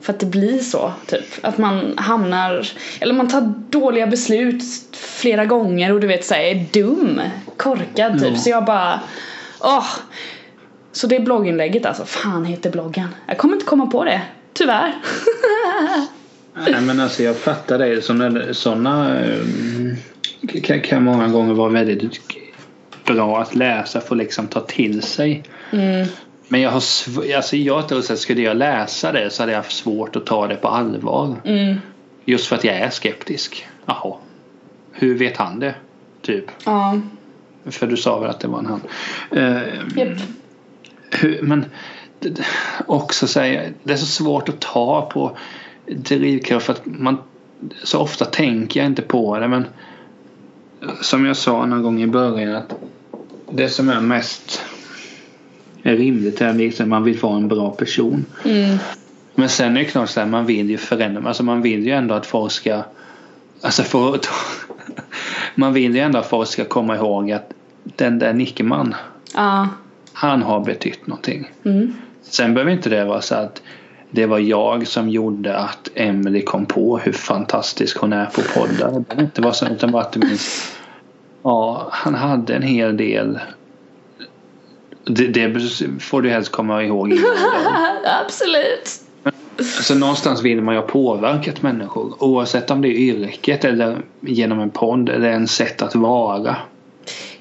för 0.00 0.12
att 0.12 0.20
det 0.20 0.26
blir 0.26 0.58
så, 0.58 0.92
typ. 1.06 1.24
Att 1.42 1.58
man 1.58 1.94
hamnar, 1.96 2.68
eller 3.00 3.14
man 3.14 3.28
tar 3.28 3.54
dåliga 3.70 4.06
beslut 4.06 4.62
flera 4.92 5.44
gånger 5.44 5.92
och 5.92 6.00
du 6.00 6.06
vet 6.06 6.24
såhär 6.24 6.42
är 6.42 6.66
dum, 6.72 7.20
korkad 7.56 8.12
typ. 8.12 8.28
Mm. 8.28 8.38
Så 8.38 8.50
jag 8.50 8.64
bara, 8.64 9.00
åh. 9.60 9.86
Så 10.92 11.06
det 11.06 11.16
är 11.16 11.20
blogginlägget 11.20 11.86
alltså, 11.86 12.04
fan 12.04 12.44
heter 12.44 12.70
bloggen? 12.70 13.08
Jag 13.26 13.38
kommer 13.38 13.54
inte 13.54 13.66
komma 13.66 13.86
på 13.86 14.04
det, 14.04 14.20
tyvärr. 14.52 14.94
Nej 16.54 16.80
men 16.80 17.00
alltså 17.00 17.22
jag 17.22 17.36
fattar 17.36 17.78
det, 17.78 18.04
sådana, 18.04 18.54
sådana 18.54 19.20
kan, 20.62 20.80
kan 20.80 21.04
många 21.04 21.28
gånger 21.28 21.54
vara 21.54 21.70
väldigt 21.70 22.20
bra 23.04 23.40
att 23.40 23.54
läsa 23.54 24.00
för 24.00 24.14
att 24.14 24.18
liksom 24.18 24.46
ta 24.46 24.60
till 24.60 25.02
sig. 25.02 25.42
Mm. 25.72 26.06
Men 26.48 26.60
jag 26.60 26.70
har 26.70 26.82
alltså 27.36 27.56
jag 27.56 27.88
tror 27.88 27.98
att 27.98 28.18
skulle 28.18 28.42
jag 28.42 28.56
läsa 28.56 29.12
det 29.12 29.30
så 29.30 29.42
hade 29.42 29.52
jag 29.52 29.58
haft 29.58 29.76
svårt 29.76 30.16
att 30.16 30.26
ta 30.26 30.46
det 30.46 30.56
på 30.56 30.68
allvar. 30.68 31.36
Mm. 31.44 31.76
Just 32.24 32.46
för 32.46 32.56
att 32.56 32.64
jag 32.64 32.76
är 32.76 32.90
skeptisk. 32.90 33.66
Jaha. 33.86 34.16
Hur 34.92 35.18
vet 35.18 35.36
han 35.36 35.60
det? 35.60 35.74
Typ. 36.22 36.44
Ja. 36.64 37.00
För 37.66 37.86
du 37.86 37.96
sa 37.96 38.18
väl 38.18 38.30
att 38.30 38.40
det 38.40 38.48
var 38.48 38.58
en 38.58 38.66
han. 38.66 38.80
Uh, 39.36 39.98
yep. 39.98 40.18
hur, 41.10 41.42
men 41.42 41.64
också 42.86 43.26
säga, 43.26 43.62
det 43.82 43.92
är 43.92 43.96
så 43.96 44.06
svårt 44.06 44.48
att 44.48 44.60
ta 44.60 45.10
på 45.12 45.36
drivkraft 45.86 46.66
för 46.66 46.72
att 46.72 46.86
man 46.86 47.18
så 47.84 48.00
ofta 48.00 48.24
tänker 48.24 48.80
jag 48.80 48.86
inte 48.86 49.02
på 49.02 49.38
det 49.38 49.48
men 49.48 49.66
som 51.00 51.26
jag 51.26 51.36
sa 51.36 51.66
någon 51.66 51.82
gång 51.82 52.02
i 52.02 52.06
början 52.06 52.54
att 52.54 52.74
det 53.50 53.68
som 53.68 53.88
är 53.88 54.00
mest 54.00 54.64
är 55.82 55.96
rimligt 55.96 56.40
är 56.40 56.52
liksom 56.52 56.84
att 56.84 56.88
man 56.88 57.04
vill 57.04 57.18
vara 57.18 57.36
en 57.36 57.48
bra 57.48 57.70
person. 57.70 58.24
Mm. 58.44 58.78
Men 59.34 59.48
sen 59.48 59.76
är 59.76 59.80
det 59.80 59.84
klart 59.84 60.16
att 60.16 60.28
man 60.28 60.46
vill 60.46 60.70
ju 60.70 60.78
förändra. 60.78 61.28
Alltså 61.28 61.42
man 61.42 61.62
vill 61.62 61.86
ju 61.86 61.92
ändå 61.92 62.14
att 62.14 62.26
folk 62.26 62.52
ska 62.52 62.82
Alltså 63.62 63.82
för 63.82 64.20
Man 65.54 65.72
vill 65.72 65.94
ju 65.94 66.00
ändå 66.00 66.18
att 66.18 66.26
folk 66.26 66.48
ska 66.48 66.64
komma 66.64 66.96
ihåg 66.96 67.32
att 67.32 67.52
den 67.82 68.18
där 68.18 68.32
Nickeman 68.32 68.94
ja. 69.34 69.68
Han 70.12 70.42
har 70.42 70.64
betytt 70.64 71.06
någonting. 71.06 71.50
Mm. 71.64 71.94
Sen 72.22 72.54
behöver 72.54 72.72
inte 72.72 72.90
det 72.90 73.04
vara 73.04 73.20
så 73.20 73.34
att 73.34 73.62
det 74.10 74.26
var 74.26 74.38
jag 74.38 74.86
som 74.86 75.08
gjorde 75.08 75.56
att 75.56 75.88
Emily 75.94 76.42
kom 76.42 76.66
på 76.66 76.98
hur 76.98 77.12
fantastisk 77.12 77.98
hon 77.98 78.12
är 78.12 78.26
på 78.26 78.42
poddar. 78.54 79.04
Det 79.34 79.42
var 79.42 79.52
så 79.52 79.66
utan 79.66 79.90
bara 79.90 80.02
att 80.02 80.16
minns, 80.16 80.76
ja, 81.42 81.88
han 81.90 82.14
hade 82.14 82.54
en 82.54 82.62
hel 82.62 82.96
del 82.96 83.38
det, 85.08 85.26
det 85.26 85.60
får 86.00 86.22
du 86.22 86.30
helst 86.30 86.52
komma 86.52 86.82
ihåg 86.82 87.12
Absolut. 88.24 88.90
Så 89.82 89.94
någonstans 89.94 90.42
vill 90.42 90.62
man 90.62 90.74
ju 90.74 90.80
ha 90.80 90.86
påverkat 90.86 91.62
människor 91.62 92.14
oavsett 92.18 92.70
om 92.70 92.82
det 92.82 92.88
är 92.88 92.98
yrket 92.98 93.64
eller 93.64 93.96
genom 94.20 94.60
en 94.60 94.70
podd 94.70 95.08
eller 95.08 95.30
en 95.30 95.48
sätt 95.48 95.82
att 95.82 95.94
vara. 95.94 96.56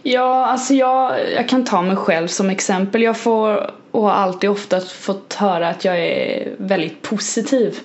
Ja, 0.03 0.45
alltså 0.45 0.73
jag, 0.73 1.31
jag 1.35 1.49
kan 1.49 1.65
ta 1.65 1.81
mig 1.81 1.95
själv 1.95 2.27
som 2.27 2.49
exempel. 2.49 3.01
Jag 3.01 3.17
får 3.17 3.71
och 3.91 4.01
har 4.01 4.11
alltid 4.11 4.49
ofta 4.49 4.81
fått 4.81 5.33
höra 5.33 5.69
att 5.69 5.85
jag 5.85 5.99
är 5.99 6.55
väldigt 6.57 7.01
positiv. 7.01 7.79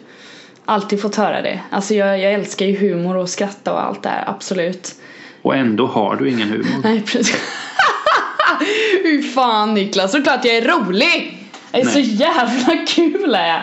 Alltid 0.64 1.02
fått 1.02 1.16
höra 1.16 1.42
det. 1.42 1.60
Alltså 1.70 1.94
jag, 1.94 2.18
jag 2.18 2.32
älskar 2.32 2.66
ju 2.66 2.76
humor 2.76 3.16
och 3.16 3.28
skratta 3.28 3.72
och 3.72 3.82
allt 3.82 4.02
det 4.02 4.08
här, 4.08 4.24
absolut. 4.30 4.94
Och 5.42 5.56
ändå 5.56 5.86
har 5.86 6.16
du 6.16 6.30
ingen 6.30 6.48
humor. 6.48 6.82
Nej, 6.82 7.00
precis. 7.00 7.36
Hur 9.02 9.22
fan 9.22 9.74
Niklas, 9.74 10.12
såklart 10.12 10.44
jag 10.44 10.56
är 10.56 10.62
rolig! 10.62 11.38
Jag 11.72 11.80
är 11.80 11.84
Nej. 11.84 11.94
så 11.94 12.00
jävla 12.00 12.86
kul 12.86 13.34
är 13.34 13.46
jag! 13.46 13.62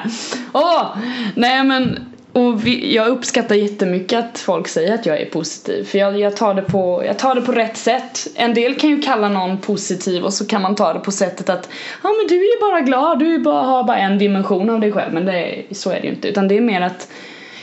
Åh! 0.53 0.97
Nej 1.35 1.63
men, 1.63 2.08
och 2.39 2.65
vi, 2.65 2.95
jag 2.95 3.07
uppskattar 3.07 3.55
jättemycket 3.55 4.19
att 4.19 4.39
folk 4.39 4.67
säger 4.67 4.93
att 4.93 5.05
jag 5.05 5.21
är 5.21 5.25
positiv 5.25 5.83
för 5.83 5.97
jag, 5.97 6.19
jag, 6.19 6.37
tar 6.37 6.53
det 6.53 6.61
på, 6.61 7.03
jag 7.05 7.19
tar 7.19 7.35
det 7.35 7.41
på 7.41 7.51
rätt 7.51 7.77
sätt. 7.77 8.27
En 8.35 8.53
del 8.53 8.75
kan 8.75 8.89
ju 8.89 9.01
kalla 9.01 9.29
någon 9.29 9.57
positiv 9.57 10.23
och 10.23 10.33
så 10.33 10.45
kan 10.45 10.61
man 10.61 10.75
ta 10.75 10.93
det 10.93 10.99
på 10.99 11.11
sättet 11.11 11.49
att 11.49 11.69
ja 12.03 12.09
men 12.09 12.27
du 12.27 12.35
är 12.35 12.55
ju 12.55 12.59
bara 12.61 12.81
glad, 12.81 13.19
du 13.19 13.35
är 13.35 13.39
bara, 13.39 13.63
har 13.63 13.83
bara 13.83 13.97
en 13.97 14.17
dimension 14.17 14.69
av 14.69 14.79
dig 14.79 14.91
själv 14.91 15.13
men 15.13 15.25
det, 15.25 15.63
så 15.71 15.89
är 15.89 16.01
det 16.01 16.07
ju 16.07 16.13
inte 16.13 16.27
utan 16.27 16.47
det 16.47 16.57
är 16.57 16.61
mer 16.61 16.81
att 16.81 17.07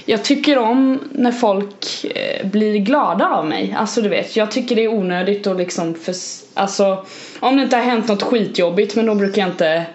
jag 0.09 0.25
tycker 0.25 0.59
om 0.59 1.01
när 1.13 1.33
folk 1.33 2.05
eh, 2.05 2.47
blir 2.47 2.79
glada 2.79 3.29
av 3.29 3.47
mig. 3.47 3.77
Alltså 3.79 4.03
du 4.03 4.09
vet, 4.09 4.37
jag 4.37 4.51
tycker 4.51 4.77
det 4.77 4.85
är 4.85 4.95
onödigt 4.95 5.47
att 5.47 5.57
liksom 5.57 5.95
för, 5.95 6.15
Alltså 6.55 7.05
om 7.41 7.57
det 7.57 7.63
inte 7.63 7.77
har 7.77 7.83
hänt 7.83 8.09
något 8.09 8.23
skitjobbigt 8.23 8.97
men 8.97 9.07
då 9.07 9.15
brukar 9.15 9.43
jag 9.43 9.51
inte 9.51 9.87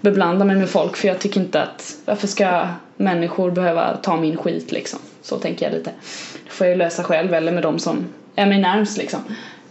beblanda 0.00 0.44
mig 0.44 0.56
med 0.56 0.68
folk 0.68 0.96
för 0.96 1.08
jag 1.08 1.18
tycker 1.18 1.40
inte 1.40 1.62
att 1.62 1.96
varför 2.04 2.26
ska 2.26 2.68
människor 2.96 3.50
behöva 3.50 3.96
ta 3.96 4.16
min 4.16 4.36
skit 4.36 4.72
liksom. 4.72 4.98
Så 5.22 5.36
tänker 5.36 5.66
jag 5.66 5.72
lite. 5.72 5.90
Det 6.44 6.50
får 6.50 6.66
jag 6.66 6.74
ju 6.74 6.78
lösa 6.78 7.02
själv 7.02 7.34
eller 7.34 7.52
med 7.52 7.62
de 7.62 7.78
som 7.78 8.04
är 8.34 8.46
mig 8.46 8.58
närmst 8.58 8.98
liksom. 8.98 9.20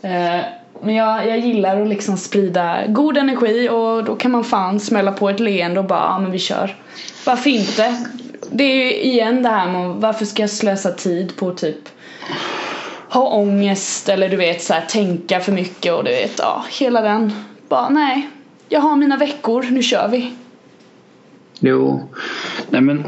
Eh, 0.01 0.41
men 0.81 0.95
jag, 0.95 1.27
jag 1.27 1.39
gillar 1.39 1.81
att 1.81 1.87
liksom 1.87 2.17
sprida 2.17 2.87
god 2.87 3.17
energi 3.17 3.69
och 3.69 4.03
då 4.03 4.15
kan 4.15 4.31
man 4.31 4.43
fan 4.43 4.79
smälla 4.79 5.11
på 5.11 5.29
ett 5.29 5.39
leende 5.39 5.79
och 5.79 5.85
bara 5.85 5.99
ja 5.99 6.19
men 6.19 6.31
vi 6.31 6.39
kör. 6.39 6.75
Varför 7.25 7.49
inte? 7.49 8.05
Det 8.51 8.63
är 8.63 8.75
ju 8.75 8.93
igen 8.93 9.43
det 9.43 9.49
här 9.49 9.71
med 9.71 9.89
varför 9.89 10.25
ska 10.25 10.43
jag 10.43 10.49
slösa 10.49 10.91
tid 10.91 11.35
på 11.35 11.51
typ 11.51 11.89
ha 13.09 13.27
ångest 13.27 14.09
eller 14.09 14.29
du 14.29 14.35
vet 14.35 14.63
så 14.63 14.73
här, 14.73 14.81
tänka 14.81 15.39
för 15.39 15.51
mycket 15.51 15.93
och 15.93 16.03
du 16.03 16.11
vet 16.11 16.39
ja 16.39 16.65
hela 16.69 17.01
den. 17.01 17.33
Bara 17.69 17.89
nej. 17.89 18.29
Jag 18.69 18.79
har 18.79 18.95
mina 18.95 19.17
veckor, 19.17 19.65
nu 19.71 19.83
kör 19.83 20.07
vi. 20.07 20.33
Jo, 21.59 22.09
nej 22.69 22.81
men 22.81 23.05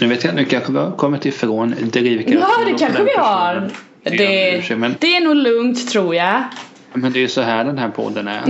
nu 0.00 0.06
vet 0.06 0.24
jag 0.24 0.34
nu 0.34 0.44
kanske 0.44 0.72
vi 0.72 0.78
har 0.78 0.90
kommit 0.90 1.26
ifrån 1.26 1.74
drivkraften. 1.92 2.40
Ja, 2.40 2.72
det 2.72 2.78
kanske 2.78 3.04
vi 3.04 3.16
har. 3.16 3.70
Det, 4.02 4.76
men, 4.76 4.94
det 5.00 5.16
är 5.16 5.20
nog 5.20 5.36
lugnt 5.36 5.88
tror 5.88 6.14
jag. 6.14 6.44
men 6.92 7.12
det 7.12 7.18
är 7.18 7.20
ju 7.20 7.28
så 7.28 7.40
här 7.40 7.64
den 7.64 7.78
här 7.78 7.88
podden 7.88 8.28
är. 8.28 8.40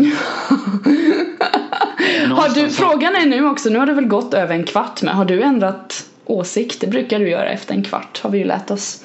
har 2.35 2.55
du, 2.55 2.68
frågan 2.68 3.16
är 3.16 3.27
nu 3.27 3.47
också, 3.47 3.68
nu 3.68 3.79
har 3.79 3.87
det 3.87 3.94
väl 3.94 4.07
gått 4.07 4.35
över 4.35 4.55
en 4.55 4.64
kvart 4.64 5.03
men 5.03 5.14
har 5.14 5.25
du 5.25 5.42
ändrat 5.42 6.07
åsikt? 6.25 6.81
Det 6.81 6.87
brukar 6.87 7.18
du 7.18 7.29
göra 7.29 7.49
efter 7.49 7.75
en 7.75 7.85
kvart 7.85 8.21
har 8.23 8.31
vi 8.31 8.38
ju 8.38 8.44
lärt 8.44 8.71
oss. 8.71 9.05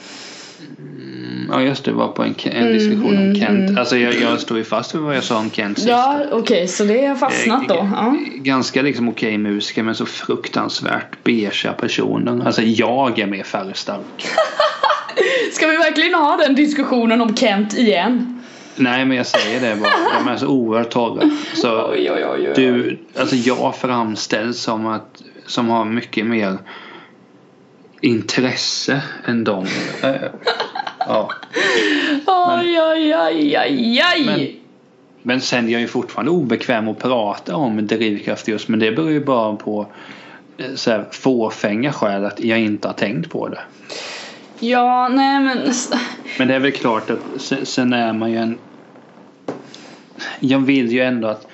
Ja 1.53 1.61
just 1.61 1.85
det, 1.85 1.91
var 1.91 2.07
på 2.07 2.23
en, 2.23 2.35
en 2.43 2.73
diskussion 2.73 3.13
Mm, 3.17 3.29
om 3.29 3.35
Kent. 3.35 3.69
mm. 3.69 3.77
Alltså 3.77 3.97
jag, 3.97 4.13
jag 4.13 4.39
står 4.39 4.57
ju 4.57 4.63
fast 4.63 4.95
vid 4.95 5.01
vad 5.01 5.15
jag 5.15 5.23
sa 5.23 5.39
om 5.39 5.51
Kent 5.51 5.77
sist. 5.77 5.89
Ja 5.89 6.19
okej 6.25 6.37
okay, 6.39 6.67
så 6.67 6.83
det 6.83 7.05
har 7.05 7.15
fastnat 7.15 7.67
då. 7.67 7.89
Ja. 7.93 8.15
Ganska 8.35 8.81
liksom 8.81 9.09
okej 9.09 9.37
musiker 9.37 9.83
men 9.83 9.95
så 9.95 10.05
fruktansvärt 10.05 11.23
beiga 11.23 11.73
personer. 11.73 12.45
Alltså 12.45 12.61
jag 12.61 13.19
är 13.19 13.27
mer 13.27 13.43
färgstark. 13.43 14.27
Ska 15.53 15.67
vi 15.67 15.77
verkligen 15.77 16.13
ha 16.13 16.37
den 16.37 16.55
diskussionen 16.55 17.21
om 17.21 17.35
Kent 17.35 17.73
igen? 17.73 18.41
Nej 18.75 19.05
men 19.05 19.17
jag 19.17 19.25
säger 19.25 19.61
det 19.61 19.81
bara. 19.81 20.19
De 20.19 20.27
är 20.31 20.37
så 20.37 20.47
oerhört 20.47 20.89
torra. 20.89 21.29
Så 21.53 21.87
oj, 21.91 22.11
oj, 22.11 22.25
oj. 22.29 22.51
du, 22.55 22.99
alltså 23.19 23.35
jag 23.35 23.75
framställs 23.75 24.57
som 24.59 24.87
att 24.87 25.21
som 25.45 25.69
har 25.69 25.85
mycket 25.85 26.25
mer 26.25 26.57
intresse 28.01 29.01
än 29.25 29.43
dem. 29.43 29.65
Ja. 31.07 31.29
Oj, 32.25 32.81
oj, 32.81 33.15
oj, 33.15 33.57
oj, 33.59 34.03
oj. 34.15 34.25
Men, 34.25 34.47
men 35.21 35.41
sen 35.41 35.69
jag 35.69 35.77
är 35.77 35.81
ju 35.81 35.87
fortfarande 35.87 36.31
obekväm 36.31 36.87
att 36.87 36.99
prata 36.99 37.55
om 37.55 37.87
drivkraft 37.87 38.47
just 38.47 38.67
men 38.67 38.79
det 38.79 38.91
beror 38.91 39.11
ju 39.11 39.25
bara 39.25 39.55
på 39.55 39.87
eh, 40.57 40.75
så 40.75 40.91
här, 40.91 41.05
fåfänga 41.11 41.91
skäl 41.91 42.25
att 42.25 42.39
jag 42.39 42.59
inte 42.59 42.87
har 42.87 42.93
tänkt 42.93 43.31
på 43.31 43.47
det. 43.47 43.59
Ja, 44.59 45.07
nej 45.07 45.39
men 45.39 45.73
Men 46.37 46.47
det 46.47 46.55
är 46.55 46.59
väl 46.59 46.71
klart 46.71 47.09
att 47.09 47.19
sen, 47.37 47.65
sen 47.65 47.93
är 47.93 48.13
man 48.13 48.31
ju 48.31 48.37
en 48.37 48.57
Jag 50.39 50.59
vill 50.59 50.91
ju 50.91 51.01
ändå 51.01 51.27
att 51.27 51.47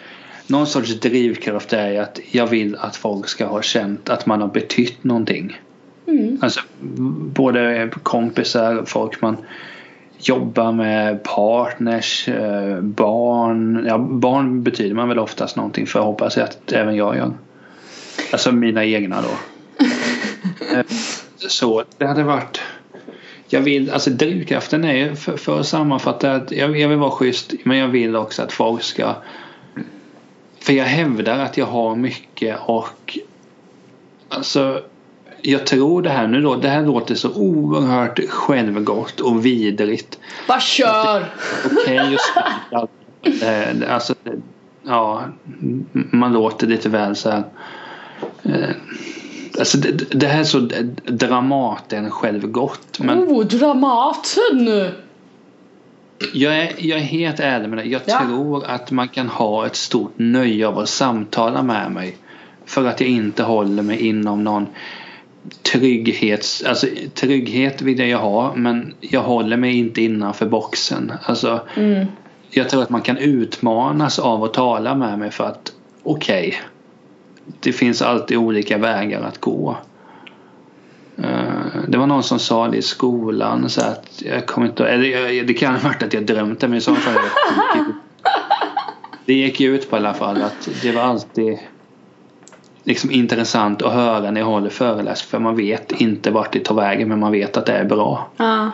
någon 0.48 0.68
sorts 0.68 1.00
drivkraft 1.00 1.74
är 1.74 1.92
ju 1.92 1.98
att 1.98 2.20
jag 2.32 2.48
vill 2.48 2.76
att 2.76 2.96
folk 2.96 3.28
ska 3.28 3.46
ha 3.46 3.62
känt 3.62 4.10
att 4.10 4.26
man 4.26 4.42
har 4.42 4.48
betytt 4.48 5.04
någonting. 5.04 5.60
Mm. 6.10 6.40
Alltså 6.42 6.60
både 7.34 7.90
kompisar, 8.04 8.84
folk 8.86 9.22
man 9.22 9.38
jobbar 10.18 10.72
med, 10.72 11.24
partners, 11.24 12.28
eh, 12.28 12.82
barn. 12.82 13.86
Ja, 13.88 13.98
barn 13.98 14.64
betyder 14.64 14.96
man 14.96 15.10
väl 15.10 15.20
oftast 15.20 15.56
någonting 15.56 15.88
för 15.88 16.00
hoppas 16.00 16.38
jag 16.38 16.44
att 16.44 16.72
även 16.72 16.96
jag 16.96 17.18
gör. 17.18 17.34
Alltså 18.32 18.52
mina 18.52 18.86
egna 18.86 19.22
då. 19.22 19.30
Eh, 20.76 20.86
Så 21.38 21.84
det 21.98 22.06
hade 22.06 22.24
varit 22.24 22.62
jag 23.52 23.62
vill, 23.62 23.92
alltså 23.92 24.10
drivkraften 24.10 24.84
är 24.84 24.94
ju 24.94 25.16
för, 25.16 25.38
för 25.38 25.60
att 25.60 25.68
sammanfatta 25.68 26.32
att 26.32 26.52
jag, 26.52 26.80
jag 26.80 26.90
vill 26.90 26.98
vara 26.98 27.12
schysst 27.12 27.54
men 27.64 27.78
jag 27.78 27.88
vill 27.88 28.16
också 28.16 28.42
att 28.42 28.52
folk 28.52 28.84
ska 28.84 29.16
för 30.60 30.74
jag 30.74 30.86
hävdar 30.86 31.40
att 31.40 31.58
jag 31.58 31.66
har 31.66 31.96
mycket 31.96 32.60
och 32.66 33.20
alltså 34.30 34.82
jag 35.42 35.66
tror 35.66 36.02
det 36.02 36.10
här 36.10 36.28
nu 36.28 36.42
då, 36.42 36.56
det 36.56 36.70
här 36.70 36.86
låter 36.86 37.16
så 37.16 37.34
oerhört 37.34 38.20
självgott 38.30 39.20
och 39.20 39.46
vidrigt. 39.46 40.20
Bara 40.48 40.60
kör! 40.60 41.26
Okej, 41.66 42.12
just 42.12 42.34
det. 42.72 43.48
Eh, 43.82 43.94
Alltså, 43.94 44.14
ja, 44.84 45.24
man 45.92 46.34
låter 46.34 46.68
lite 46.68 46.90
väl 46.90 47.16
så 47.16 47.30
här. 47.30 47.44
eh, 48.44 48.70
Alltså 49.60 49.78
det, 49.78 49.92
det 50.20 50.28
här 50.28 50.40
är 50.40 50.44
så 50.44 50.60
Dramaten 51.06 52.12
självgott. 52.12 53.00
Men 53.00 53.20
Oh, 53.20 53.46
Dramaten! 53.46 54.90
jag 56.34 56.58
är, 56.58 56.72
jag 56.78 57.00
är 57.00 57.04
helt 57.04 57.40
ärlig 57.40 57.70
med 57.70 57.78
det. 57.78 57.84
Jag 57.84 58.02
Ja. 58.06 58.20
tror 58.26 58.66
att 58.66 58.92
man 58.92 59.08
kan 59.08 59.28
ha 59.30 59.66
ett 59.66 59.76
stort 59.76 60.14
nöje 60.16 60.68
av 60.68 60.80
att 60.80 60.90
samtala 60.90 61.64
med 61.64 61.92
mig. 61.92 62.18
För 62.66 62.86
att 62.88 63.02
jag 63.02 63.10
inte 63.10 63.44
håller 63.44 63.84
mig 63.84 64.08
inom 64.08 64.44
någon 64.44 64.68
trygghets... 65.72 66.64
Alltså 66.64 66.88
trygghet 67.14 67.82
vill 67.82 68.00
jag 68.00 68.20
ha 68.20 68.56
men 68.56 68.94
jag 69.00 69.22
håller 69.22 69.58
mig 69.58 69.78
inte 69.78 70.02
innanför 70.02 70.46
boxen. 70.46 71.14
Alltså 71.24 71.60
Mm. 71.76 72.08
jag 72.50 72.70
tror 72.70 72.84
att 72.84 72.90
man 72.90 73.02
kan 73.02 73.18
utmanas 73.18 74.20
av 74.20 74.44
att 74.44 74.54
tala 74.54 74.96
med 74.96 75.20
mig 75.20 75.32
för 75.32 75.44
att 75.44 75.74
okej, 76.04 76.62
det 77.60 77.74
finns 77.74 78.02
alltid 78.02 78.38
olika 78.38 78.78
vägar 78.78 79.22
att 79.22 79.38
gå. 79.42 79.78
Eh, 81.18 81.84
Det 81.88 81.98
var 81.98 82.08
någon 82.08 82.24
som 82.24 82.40
sa 82.40 82.68
det 82.68 82.78
i 82.78 82.82
skolan 82.82 83.70
så 83.70 83.82
att 83.82 84.22
jag 84.26 84.46
kommer 84.46 84.68
inte 84.68 84.88
eller 84.88 85.44
det 85.44 85.54
kan 85.54 85.76
ha 85.76 85.90
varit 85.90 86.04
att 86.04 86.14
jag 86.14 86.26
drömt 86.26 86.60
det 86.60 86.68
men 86.68 86.78
i 86.78 86.82
så 86.82 86.96
fall 86.96 87.14
det 89.26 89.34
gick 89.34 89.62
ut 89.62 89.90
på 89.90 89.96
i 89.96 90.00
alla 90.00 90.14
fall 90.14 90.42
att 90.42 90.70
det 90.82 90.92
var 90.92 91.02
alltid 91.02 91.58
liksom 92.84 93.12
intressant 93.12 93.82
att 93.82 93.94
höra 93.94 94.32
när 94.32 94.42
jag 94.42 94.48
håller 94.48 94.70
föreläsning 94.70 95.30
för 95.30 95.40
man 95.40 95.56
vet 95.56 95.92
inte 95.92 96.32
vart 96.32 96.54
det 96.54 96.60
tar 96.60 96.76
vägen 96.76 97.10
men 97.10 97.20
man 97.20 97.32
vet 97.32 97.58
att 97.58 97.66
det 97.66 97.74
är 97.74 97.86
bra. 97.86 98.30
Ja. 98.38 98.72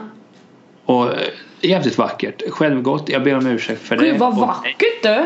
Och 0.86 1.06
eh, 1.06 1.20
jävligt 1.62 1.98
vackert. 1.98 2.42
Självgott. 2.50 3.10
Jag 3.10 3.24
ber 3.24 3.38
om 3.38 3.48
ursäkt 3.48 3.82
för 3.82 3.98
det. 3.98 4.06
Gud 4.06 4.18
vad 4.18 4.36
vackert 4.36 5.04
du! 5.04 5.26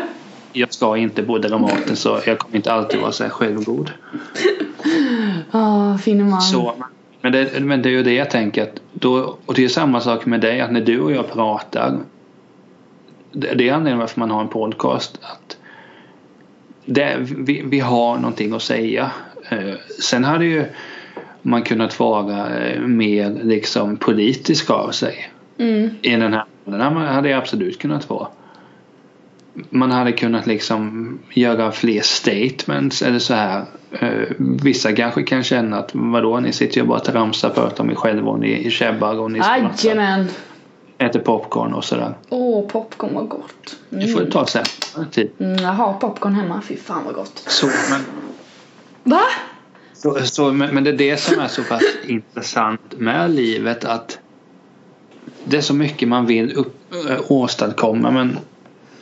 Jag 0.52 0.72
ska 0.72 0.96
inte 0.96 1.22
bo 1.22 1.38
Dramaten 1.38 1.96
så 1.96 2.18
jag 2.26 2.38
kommer 2.38 2.56
inte 2.56 2.72
alltid 2.72 3.00
vara 3.00 3.12
så 3.12 3.22
här 3.22 3.30
självgod. 3.30 3.90
Ja, 5.52 5.98
finne 5.98 6.24
man. 6.24 6.40
Så, 6.40 6.74
men, 7.20 7.32
det, 7.32 7.60
men 7.60 7.82
det 7.82 7.88
är 7.88 7.90
ju 7.90 8.02
det 8.02 8.14
jag 8.14 8.30
tänker 8.30 8.62
att 8.62 8.80
då, 8.92 9.36
och 9.46 9.54
det 9.54 9.64
är 9.64 9.68
samma 9.68 10.00
sak 10.00 10.26
med 10.26 10.40
dig 10.40 10.60
att 10.60 10.72
när 10.72 10.80
du 10.80 11.00
och 11.00 11.12
jag 11.12 11.32
pratar 11.32 11.98
det, 13.32 13.48
är 13.48 13.72
anledningen 13.72 13.98
varför 13.98 14.20
man 14.20 14.30
har 14.30 14.40
en 14.40 14.48
podcast 14.48 15.20
det, 16.90 17.16
vi, 17.20 17.62
vi 17.64 17.80
har 17.80 18.16
någonting 18.16 18.52
att 18.52 18.62
säga. 18.62 19.10
Eh, 19.48 19.74
sen 20.02 20.24
hade 20.24 20.44
ju 20.44 20.64
man 21.42 21.62
kunnat 21.62 22.00
vara 22.00 22.58
eh, 22.58 22.80
mer 22.80 23.40
liksom 23.42 23.96
politisk 23.96 24.70
av 24.70 24.90
sig. 24.90 25.30
Mm. 25.58 25.90
i 26.02 26.10
den 26.10 26.32
här 26.32 26.44
här 26.66 26.90
hade 26.90 27.28
jag 27.28 27.38
absolut 27.38 27.78
kunnat 27.78 28.10
vara. 28.10 28.28
Man 29.70 29.90
hade 29.90 30.12
kunnat 30.12 30.46
liksom 30.46 31.18
göra 31.32 31.72
fler 31.72 32.00
statements 32.00 33.02
eller 33.02 33.18
så 33.18 33.34
här. 33.34 33.64
Eh, 33.92 34.28
Vissa 34.38 34.92
kanske 34.92 35.22
kan 35.22 35.42
känna 35.42 35.78
att 35.78 35.90
vadå 35.92 36.40
ni 36.40 36.52
sitter 36.52 36.80
ju 36.80 36.86
bara 36.86 36.98
och 36.98 37.04
tramsar 37.04 37.48
och 37.48 37.54
pratar 37.54 37.84
om 37.84 37.90
er 37.90 37.94
själva 37.94 38.30
och 38.30 38.38
ni 38.38 38.70
tjabbar 38.70 39.20
och 39.20 39.30
ni 39.30 39.38
skrattar. 39.38 39.66
Äter 41.00 41.20
popcorn 41.20 41.72
och 41.74 41.84
sådär. 41.84 42.14
Åh, 42.28 42.66
popcorn 42.68 43.14
vad 43.14 43.28
gott. 43.28 43.76
Det 43.90 44.08
får 44.08 44.20
Mm. 44.20 44.30
ta 44.32 44.46
sen. 44.46 44.64
Tid. 45.10 45.30
Mm, 45.38 45.62
jag 45.62 45.72
har 45.72 45.92
popcorn 45.92 46.34
hemma, 46.34 46.62
fy 46.68 46.76
fan 46.76 47.04
vad 47.04 47.14
gott. 47.14 47.38
Så, 47.46 47.66
men, 47.66 48.00
Va? 49.02 49.20
så, 49.94 50.18
så, 50.22 50.52
men 50.52 50.74
men 50.74 50.84
det 50.84 50.90
är 50.90 50.96
det 50.96 51.16
som 51.16 51.40
är 51.40 51.48
så 51.48 51.62
pass 51.62 51.82
intressant 52.06 52.80
med 52.98 53.30
livet 53.30 53.84
att 53.84 54.18
det 55.44 55.56
är 55.56 55.60
så 55.60 55.74
mycket 55.74 56.08
man 56.08 56.26
vill 56.26 56.52
upp, 56.56 56.94
äh, 57.10 57.20
åstadkomma 57.28 58.10
men 58.10 58.38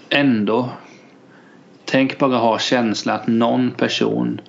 ändå 0.09 0.69
tänk 1.85 2.19
bara 2.19 2.37
ha 2.37 2.59
känslan 2.59 3.17
att 3.17 3.27
någon 3.27 3.71
person 3.71 4.41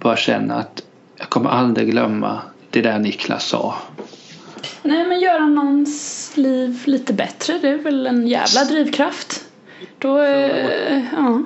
bara 0.00 0.16
känner 0.16 0.60
att 0.60 0.82
jag 1.16 1.28
kommer 1.28 1.50
aldrig 1.50 1.90
glömma 1.90 2.40
det 2.70 2.82
där 2.82 2.98
Niklas 2.98 3.44
sa. 3.48 3.74
Nej 4.82 5.06
men 5.06 5.20
göra 5.20 5.46
någons 5.46 6.32
liv 6.34 6.82
lite 6.84 7.12
bättre 7.12 7.58
det 7.58 7.68
är 7.68 7.78
väl 7.78 8.06
en 8.06 8.26
jävla 8.26 8.64
drivkraft. 8.64 9.44
Då, 9.98 10.18
eh, 10.18 11.04
ja. 11.12 11.42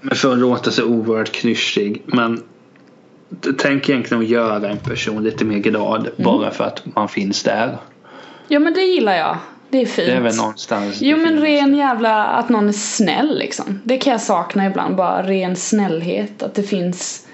Men 0.00 0.16
för 0.16 0.32
att 0.32 0.38
låta 0.38 0.70
så 0.70 0.84
oerhört 0.84 1.32
klyschig. 1.32 2.02
Men 2.06 2.42
tänk 3.58 3.88
egentligen 3.88 4.22
att 4.22 4.28
göra 4.28 4.70
en 4.70 4.78
person 4.78 5.24
lite 5.24 5.44
mer 5.44 5.58
glad 5.58 6.08
bara 6.16 6.50
för 6.50 6.64
att 6.64 6.82
man 6.96 7.08
finns 7.08 7.42
där. 7.42 7.78
Ja 8.48 8.58
men 8.58 8.74
det 8.74 8.82
gillar 8.82 9.16
jag. 9.16 9.36
Det 9.70 9.82
är 9.82 9.86
fint. 9.86 10.08
Det 10.08 10.12
är 10.12 10.20
väl 10.20 10.36
någonstans 10.36 10.98
Jo 11.00 11.16
men 11.16 11.40
ren 11.40 11.76
jävla 11.76 12.24
att 12.24 12.48
någon 12.48 12.68
är 12.68 12.72
snäll 12.72 13.38
liksom. 13.38 13.80
Det 13.84 13.96
kan 13.96 14.10
jag 14.10 14.20
sakna 14.20 14.66
ibland. 14.66 14.96
Bara 14.96 15.22
ren 15.22 15.56
snällhet. 15.56 16.42
Att 16.42 16.54
det 16.54 16.62
finns 16.62 17.26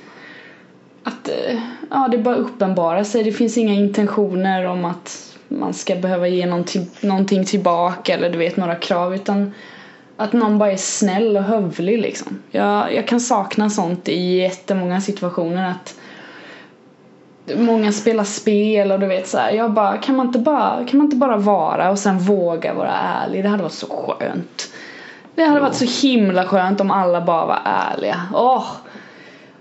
att 1.05 1.29
eh, 1.29 1.59
ja, 1.91 2.09
det 2.11 2.19
bara 2.19 2.35
uppenbarar 2.35 3.05
sig. 3.05 3.25
Det 3.25 3.33
finns 3.33 3.59
inga 3.59 3.75
intentioner 3.75 4.65
om 4.67 4.85
att 4.85 5.37
man 5.49 5.75
ska 5.75 5.97
behöva 5.97 6.29
ge 6.29 6.47
någonting, 6.47 6.91
någonting 7.01 7.45
tillbaka 7.45 8.15
eller 8.15 8.31
du 8.31 8.39
vet 8.39 8.57
några 8.57 8.75
krav 8.75 9.15
utan 9.15 9.53
att 10.17 10.33
någon 10.33 10.59
bara 10.59 10.73
är 10.73 10.77
snäll 10.77 11.37
och 11.37 11.43
hövlig 11.43 11.99
liksom. 11.99 12.43
Jag, 12.51 12.95
jag 12.95 13.09
kan 13.09 13.21
sakna 13.21 13.71
sånt 13.71 14.09
i 14.09 14.37
jättemånga 14.37 15.01
situationer 15.01 15.71
att 15.71 15.95
Många 17.57 17.93
spelar 17.93 18.25
spel 18.25 18.93
och 18.93 19.01
du 19.01 19.07
vet 19.07 19.29
så 19.29 19.39
här, 19.39 19.53
jag 19.53 19.73
bara 19.73 19.99
kan 19.99 20.17
man 20.17 20.27
inte 20.27 20.39
bara 20.39 20.85
kan 20.85 20.99
man 20.99 21.05
inte 21.05 21.17
bara 21.17 21.37
vara 21.37 21.91
och 21.91 21.99
sen 21.99 22.19
våga 22.19 22.75
vara 22.75 22.93
ärlig 22.93 23.43
det 23.45 23.49
hade 23.49 23.63
varit 23.63 23.73
så 23.73 23.87
skönt. 23.87 24.73
Det 25.35 25.45
hade 25.45 25.61
varit 25.61 25.75
så 25.75 26.07
himla 26.07 26.45
skönt 26.45 26.81
om 26.81 26.91
alla 26.91 27.21
bara 27.21 27.47
var 27.47 27.59
ärliga. 27.65 28.23
Åh! 28.35 28.67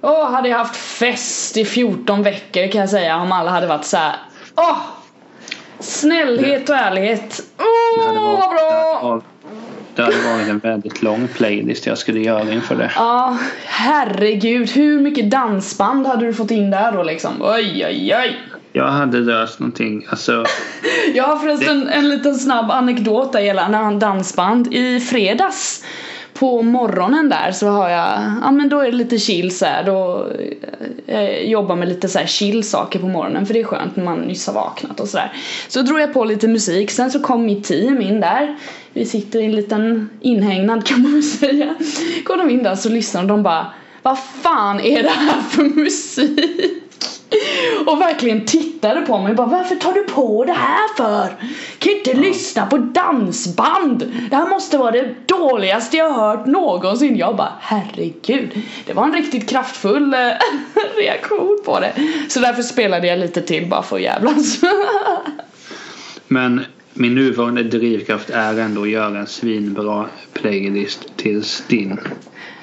Åh, 0.06 0.32
hade 0.32 0.50
jag 0.50 0.58
haft 0.58 0.76
fest 0.76 1.58
i 1.58 1.66
14 1.66 2.24
veckor 2.24 2.72
kan 2.72 2.82
jag 2.82 2.90
säga 2.90 3.18
om 3.18 3.32
alla 3.32 3.52
hade 3.52 3.68
varit 3.68 3.86
så 3.86 3.98
här. 3.98 4.16
Åh! 4.56 4.78
Snällhet 5.80 6.70
och 6.70 6.76
ärlighet. 6.76 7.42
Det 7.58 7.64
Åh, 7.64 8.08
varit- 8.08 8.40
vad 8.40 8.50
bra! 8.50 9.22
det 9.96 10.02
hade 10.02 10.16
varit- 10.16 10.46
Det 10.46 10.52
en 10.52 10.60
väldigt 10.60 11.02
lång 11.04 11.28
playlist 11.28 11.86
jag 11.86 11.98
skulle 11.98 12.20
göra 12.20 12.52
inför 12.52 12.76
det. 12.76 12.92
Ja, 12.96 13.38
herregud. 13.66 14.70
Hur 14.70 15.00
mycket 15.00 15.32
dansband 15.32 16.08
hade 16.08 16.26
du 16.26 16.34
fått 16.34 16.52
in 16.52 16.72
där 16.72 16.92
då 16.92 17.04
liksom? 17.04 17.32
Oj, 17.42 17.86
oj, 17.88 18.16
oj. 18.24 18.38
Jag 18.76 18.88
hade 18.88 19.18
löst 19.20 19.60
någonting. 19.60 20.06
Alltså, 20.10 20.46
Jag 21.14 21.24
har 21.24 21.38
förresten 21.38 21.88
en 21.90 22.10
liten 22.10 22.36
snabb 22.36 22.72
anekdot 22.72 23.34
där 23.34 23.40
gällande 23.40 24.06
dansband. 24.06 24.74
I 24.74 25.00
fredags 25.00 25.84
på 26.44 26.62
morgonen 26.62 27.30
där 27.30 27.52
så 27.52 27.68
har 27.68 27.90
jag, 27.90 28.20
ja 28.42 28.52
men 28.52 28.70
då 28.70 28.80
är 28.80 28.86
det 28.86 28.98
lite 28.98 29.20
chill 29.20 29.58
så 29.58 29.66
här. 29.66 29.84
Då 29.84 30.28
eh, 31.08 31.22
jag 31.22 31.46
jobbar 31.46 31.76
med 31.76 31.88
lite 31.88 32.10
så 32.10 32.20
här 32.20 32.26
chill 32.26 32.64
saker 32.64 33.00
på 33.00 33.08
morgonen 33.08 33.46
för 33.46 33.54
det 33.54 33.60
är 33.60 33.64
skönt 33.64 33.96
när 33.96 34.04
man 34.04 34.20
nyss 34.20 34.48
har 34.48 34.54
vaknat 34.54 35.00
och 35.00 35.08
sådär. 35.08 35.34
Så 35.68 35.82
drog 35.82 36.00
jag 36.00 36.14
på 36.14 36.26
lite 36.26 36.48
musik, 36.48 36.92
sen 36.92 37.12
så 37.12 37.20
kom 37.20 37.46
mitt 37.46 37.64
team 37.64 38.02
in 38.02 38.20
där. 38.20 38.58
Vi 38.94 39.06
sitter 39.06 39.40
i 39.40 39.46
en 39.46 39.52
liten 39.52 40.10
inhägnad 40.22 40.86
kan 40.86 41.02
man 41.02 41.14
väl 41.14 41.24
säga. 41.24 41.76
Kom 42.26 42.38
de 42.38 42.50
in 42.50 42.64
där 42.64 42.76
så 42.76 42.90
lyssnar 42.90 43.24
de 43.24 43.44
bara 43.44 43.74
Vad 44.02 44.20
fan 44.20 44.80
är 44.80 45.04
det 45.04 45.10
här 45.10 45.42
för 45.42 45.64
musik? 45.64 46.84
Och 47.86 48.02
verkligen 48.02 48.46
tittade 48.46 49.02
på 49.02 49.18
mig 49.18 49.30
och 49.30 49.36
bara 49.36 49.48
Varför 49.48 49.76
tar 49.76 49.94
du 49.94 50.04
på 50.04 50.46
det 50.46 50.54
här 50.54 50.96
för? 50.98 51.36
Kan 51.84 51.92
ju 51.92 51.98
inte 51.98 52.14
lyssna 52.14 52.66
på 52.66 52.78
dansband! 52.78 54.14
Det 54.30 54.36
här 54.36 54.50
måste 54.50 54.78
vara 54.78 54.92
det 54.92 55.16
dåligaste 55.26 55.98
jag 55.98 56.14
hört 56.14 56.46
någonsin. 56.46 57.18
Jag 57.18 57.36
bara 57.36 57.54
herregud. 57.60 58.62
Det 58.86 58.94
var 58.94 59.04
en 59.04 59.14
riktigt 59.14 59.50
kraftfull 59.50 60.14
eh, 60.14 60.20
reaktion 60.98 61.62
på 61.66 61.80
det. 61.80 61.94
Så 62.30 62.40
därför 62.40 62.64
spelade 62.64 63.08
jag 63.08 63.20
lite 63.20 63.42
till 63.42 63.70
bara 63.70 63.84
för 63.84 63.96
att 63.96 64.02
jävlas. 64.02 64.60
men 66.28 66.62
min 66.94 67.16
nuvarande 67.16 67.64
drivkraft 67.64 68.30
är 68.30 68.60
ändå 68.60 68.82
att 68.82 68.90
göra 68.90 69.20
en 69.20 69.28
svinbra 69.28 70.06
playlist 70.34 71.06
tills 71.16 71.64
din 71.68 72.00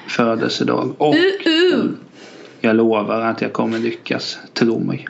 födelsedag. 0.07 0.95
Och 0.97 1.15
uh, 1.15 1.73
uh. 1.73 1.85
jag 2.61 2.75
lovar 2.75 3.21
att 3.21 3.41
jag 3.41 3.53
kommer 3.53 3.79
lyckas. 3.79 4.37
Tro 4.53 4.79
mig. 4.79 5.07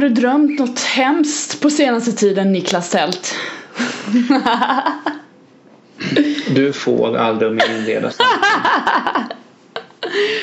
Har 0.00 0.08
du 0.08 0.14
drömt 0.14 0.58
något 0.58 0.80
hemskt 0.80 1.60
på 1.60 1.70
senaste 1.70 2.12
tiden 2.12 2.52
Niklas 2.52 2.90
Tält? 2.90 3.34
Du 6.54 6.72
får 6.72 7.16
aldrig 7.16 7.52
mer 7.52 7.76
inleda. 7.78 8.10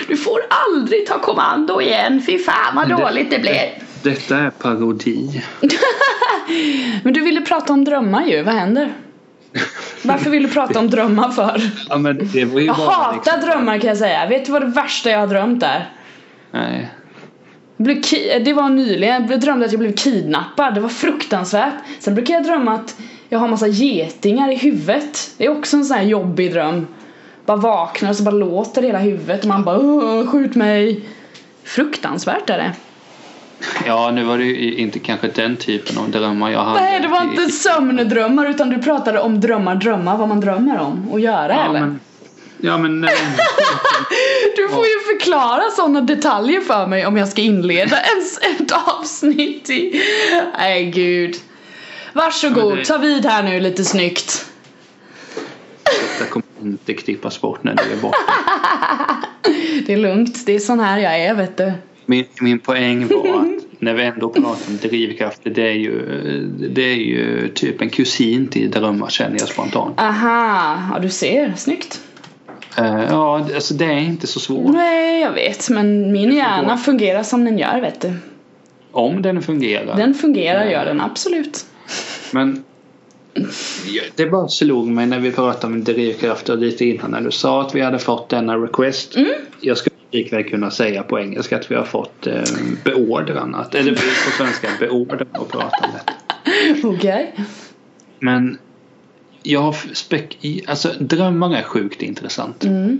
Du 0.08 0.18
får 0.18 0.40
aldrig 0.50 1.06
ta 1.08 1.20
kommando 1.20 1.82
igen, 1.82 2.22
fy 2.26 2.40
fan 2.40 2.76
vad 2.76 2.90
Det- 2.90 2.96
dåligt 2.96 3.32
det 3.32 3.40
blev. 3.40 3.54
Detta 4.04 4.38
är 4.38 4.50
parodi. 4.50 5.44
Men 7.04 7.14
du 7.14 7.22
ville 7.22 7.42
prata 7.42 7.74
om 7.74 7.84
drömmar 7.86 8.26
ju, 8.26 8.44
vad 8.44 8.54
händer? 8.54 8.94
Varför 10.02 10.30
vill 10.30 10.44
du 10.44 10.50
prata 10.50 10.80
om 10.80 10.90
drömmar 10.90 11.30
för? 11.30 11.62
Ja, 11.90 11.96
det 11.98 12.40
Jag 12.66 12.74
hatar 12.74 13.14
liksom- 13.14 13.42
drömmar 13.42 13.78
kan 13.80 13.88
jag 13.88 13.98
säga. 13.98 14.28
Vet 14.28 14.46
du 14.46 14.52
vad 14.52 14.62
det 14.62 14.68
värsta 14.68 15.10
jag 15.10 15.20
har 15.20 15.28
drömt 15.28 15.64
är? 15.64 15.90
Nej. 16.52 16.90
Blev 17.78 17.96
ki- 18.02 18.40
det 18.46 18.54
var 18.54 18.70
nyligen, 18.70 19.28
jag 19.30 19.40
drömde 19.40 19.66
att 19.66 19.72
jag 19.72 19.80
blev 19.80 19.94
kidnappad. 19.94 20.74
Det 20.76 20.82
var 20.82 20.90
fruktansvärt. 20.90 21.74
Sen 22.00 22.16
brukar 22.16 22.34
jag 22.34 22.44
drömma 22.44 22.74
att 22.74 22.96
jag 23.30 23.40
har 23.40 23.48
massa 23.48 23.68
getingar 23.68 24.52
i 24.52 24.56
huvudet. 24.56 25.32
Det 25.38 25.46
är 25.46 25.50
också 25.50 25.78
en 25.78 25.86
sån 25.86 25.98
här 25.98 26.04
jobbig 26.04 26.54
dröm. 26.54 26.88
Bara 27.46 27.58
vaknar 27.58 28.10
och 28.10 28.16
så 28.16 28.24
bara 28.24 28.36
låter 28.36 28.82
hela 28.82 29.00
huvudet 29.00 29.42
och 29.42 29.48
man 29.48 29.64
bara 29.64 30.26
skjut 30.28 30.56
mig. 30.56 31.02
Fruktansvärt 31.64 32.50
är 32.50 32.58
det. 32.58 32.72
Ja, 33.86 34.12
nu 34.12 34.24
var 34.24 34.38
det 34.38 34.44
ju 34.44 34.76
inte 34.76 35.00
kanske 35.00 35.28
den 35.28 35.56
typen 35.56 35.98
av 35.98 36.10
drömmar 36.12 36.52
jag 36.52 36.60
hade. 36.60 36.82
Nej 36.82 37.00
det 37.02 37.08
var 37.08 37.22
inte 37.24 37.52
sömndrömmar 37.52 38.50
utan 38.50 38.70
du 38.70 38.78
pratade 38.78 39.20
om 39.20 39.40
drömmar, 39.40 39.76
drömmar, 39.76 40.18
vad 40.18 40.28
man 40.28 40.40
drömmer 40.40 40.80
om 40.80 41.10
och 41.12 41.20
göra 41.20 41.54
Ja, 41.54 41.70
eller? 41.70 41.80
men, 41.80 42.00
ja, 42.62 42.78
men 42.78 43.04
eh, 43.04 43.10
Du 44.56 44.70
får 44.70 44.86
ju 44.86 45.00
förklara 45.20 45.62
sådana 45.76 46.02
detaljer 46.02 46.62
för 46.62 46.88
mig 46.88 47.06
om 47.06 47.18
jag 47.18 47.28
ska 47.28 47.42
inleda 47.42 48.02
ens 48.16 48.38
ett 48.38 48.72
avsnitt 48.72 49.70
i... 49.70 50.02
Nej 50.58 50.86
gud. 50.92 51.36
Varsågod, 52.14 52.68
Men 52.70 52.78
det- 52.78 52.86
ta 52.86 52.98
vid 52.98 53.26
här 53.26 53.44
nu 53.44 53.60
lite 53.60 53.84
snyggt. 53.86 54.46
detta 56.20 56.30
kommer 56.32 56.46
inte 56.62 56.94
klippas 56.94 57.42
bort 57.42 57.64
när 57.64 57.76
du 57.76 57.84
är 57.94 57.98
borta. 57.98 58.18
Det 59.86 59.94
är 59.94 59.98
lugnt, 59.98 60.46
det 60.46 60.56
är 60.56 60.60
sån 60.60 60.80
här 60.80 60.98
jag 60.98 61.20
är 61.20 61.34
vet 61.36 61.58
du. 61.58 61.72
Min, 62.06 62.26
min 62.42 62.60
poäng 62.60 63.08
var 63.08 63.40
att 63.40 63.64
när 63.82 63.94
vi 63.94 64.04
ändå 64.04 64.30
pratar 64.30 64.50
om 64.68 64.78
drivkrafter 64.82 65.50
det 65.50 65.62
är 65.68 65.74
ju, 65.74 66.02
det 66.70 66.82
är 66.82 66.96
ju 66.96 67.48
typ 67.56 67.82
en 67.82 67.90
kusin 67.90 68.48
till 68.48 68.72
drömmar 68.72 69.10
känner 69.10 69.40
jag 69.40 69.48
spontant. 69.50 70.00
Aha, 70.00 70.78
ja 70.94 71.00
du 71.00 71.10
ser, 71.10 71.54
snyggt. 71.58 72.02
Eh, 72.78 73.06
ja, 73.10 73.48
alltså 73.56 73.74
det 73.74 73.86
är 73.86 74.00
inte 74.00 74.28
så 74.28 74.40
svårt. 74.40 74.74
Nej 74.74 75.22
jag 75.22 75.32
vet 75.32 75.70
men 75.70 76.12
min 76.12 76.32
hjärna 76.32 76.78
fungerar 76.78 77.24
som 77.24 77.46
den 77.46 77.58
gör 77.58 77.82
vet 77.82 78.02
du. 78.02 78.14
Om 78.92 79.22
den 79.22 79.42
fungerar. 79.42 79.98
Den 79.98 80.14
fungerar 80.14 80.66
gör 80.66 80.86
den 80.86 81.02
absolut. 81.02 81.66
Men 82.32 82.64
ja, 83.88 84.04
det 84.16 84.26
bara 84.26 84.48
slog 84.48 84.88
mig 84.88 85.08
när 85.08 85.20
vi 85.20 85.32
pratade 85.32 85.74
om 85.74 85.84
drivkrafter 85.84 86.58
lite 86.58 86.86
innan 86.86 87.12
när 87.12 87.22
du 87.22 87.32
sa 87.32 87.62
att 87.62 87.76
vi 87.76 87.82
hade 87.82 88.00
fått 88.00 88.30
denna 88.30 88.56
request. 88.58 89.16
Mm. 89.16 89.32
Jag 89.62 89.78
skulle 89.78 89.96
likväl 90.12 90.44
kunna 90.44 90.72
säga 90.72 91.04
på 91.04 91.20
engelska 91.20 91.58
att 91.58 91.72
vi 91.72 91.76
har 91.76 91.84
fått 91.84 92.28
eh, 92.28 92.44
beordran 92.84 93.56
att, 93.56 93.76
eller 93.76 93.92
på 93.92 94.32
svenska 94.38 94.68
beordran 94.80 95.28
att 95.32 95.50
prata 95.50 95.86
om 95.86 95.92
detta. 95.94 96.14
Okej. 96.88 97.36
Men 98.20 98.58
jag 99.52 99.62
har 99.62 99.72
spek- 99.94 100.64
alltså 100.68 100.92
drömmar 101.00 101.56
är 101.56 101.64
sjukt 101.64 102.02
intressant. 102.02 102.64
Mm. 102.64 103.00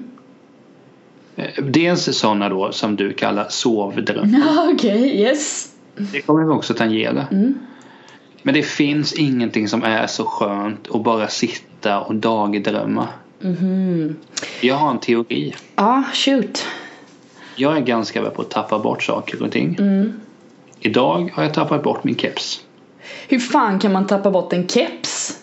Eh, 1.36 1.64
Dels 1.64 2.18
sådana 2.18 2.50
då 2.50 2.72
som 2.72 2.96
du 2.96 3.14
kallar 3.14 3.46
sovdrömmar. 3.50 4.70
Okej, 4.74 5.20
yes. 5.22 5.72
Det 5.96 6.22
kommer 6.22 6.44
vi 6.44 6.50
också 6.52 6.74
tangera. 6.74 7.28
Mm. 7.32 7.60
Men 8.44 8.54
det 8.54 8.64
finns 8.64 9.14
ingenting 9.14 9.68
som 9.68 9.84
är 9.84 10.08
så 10.08 10.26
skönt 10.26 10.88
att 10.96 11.04
bara 11.04 11.28
sitta 11.28 12.00
och 12.02 12.16
dagdrömma. 12.16 13.08
Mhm. 13.40 14.16
Jag 14.62 14.76
har 14.76 14.92
en 14.92 15.00
teori. 15.00 15.56
Ja, 15.76 16.04
shoot. 16.14 16.66
Jag 17.56 17.78
är 17.78 17.82
ganska 17.82 18.22
bra 18.22 18.30
på 18.30 18.42
att 18.42 18.50
tappa 18.50 18.80
bort 18.80 19.04
saker 19.04 19.44
och 19.44 19.52
ting. 19.52 19.76
Mm. 19.80 20.14
Idag 20.80 21.32
har 21.34 21.44
jag 21.44 21.54
tappat 21.54 21.84
bort 21.84 22.04
min 22.04 22.16
keps. 22.16 22.62
Hur 23.28 23.40
fan 23.40 23.80
kan 23.80 23.92
man 23.94 24.08
tappa 24.08 24.32
bort 24.32 24.54
en 24.54 24.68
keps? 24.68 25.37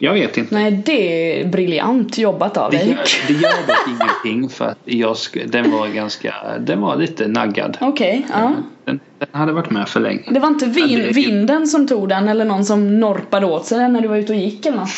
Jag 0.00 0.12
vet 0.14 0.36
inte. 0.38 0.54
Nej, 0.54 0.82
det 0.86 1.40
är 1.40 1.46
briljant 1.48 2.18
jobbat 2.18 2.56
av 2.56 2.70
Det 2.70 2.76
dig. 2.76 2.88
gör, 2.88 2.98
det 3.28 3.32
gör 3.32 3.66
dock 3.66 4.00
ingenting 4.24 4.48
för 4.48 4.64
att 4.64 4.78
jag 4.84 5.16
den 5.46 5.70
var 5.72 5.88
ganska, 5.88 6.34
den 6.60 6.80
var 6.80 6.96
lite 6.96 7.28
naggad. 7.28 7.76
Okej, 7.80 8.26
ja. 8.32 8.52
Den, 8.84 9.00
den 9.18 9.28
hade 9.32 9.52
varit 9.52 9.70
med 9.70 9.88
för 9.88 10.00
länge. 10.00 10.22
Det 10.30 10.40
var 10.40 10.48
inte 10.48 10.66
vin, 10.66 10.98
det- 10.98 11.12
vinden 11.12 11.66
som 11.66 11.86
tog 11.88 12.08
den 12.08 12.28
eller 12.28 12.44
någon 12.44 12.64
som 12.64 13.00
norpade 13.00 13.46
åt 13.46 13.66
sig 13.66 13.78
den 13.78 13.92
när 13.92 14.00
du 14.00 14.08
var 14.08 14.16
ute 14.16 14.32
och 14.32 14.38
gick 14.38 14.66
eller 14.66 14.76
något? 14.78 14.88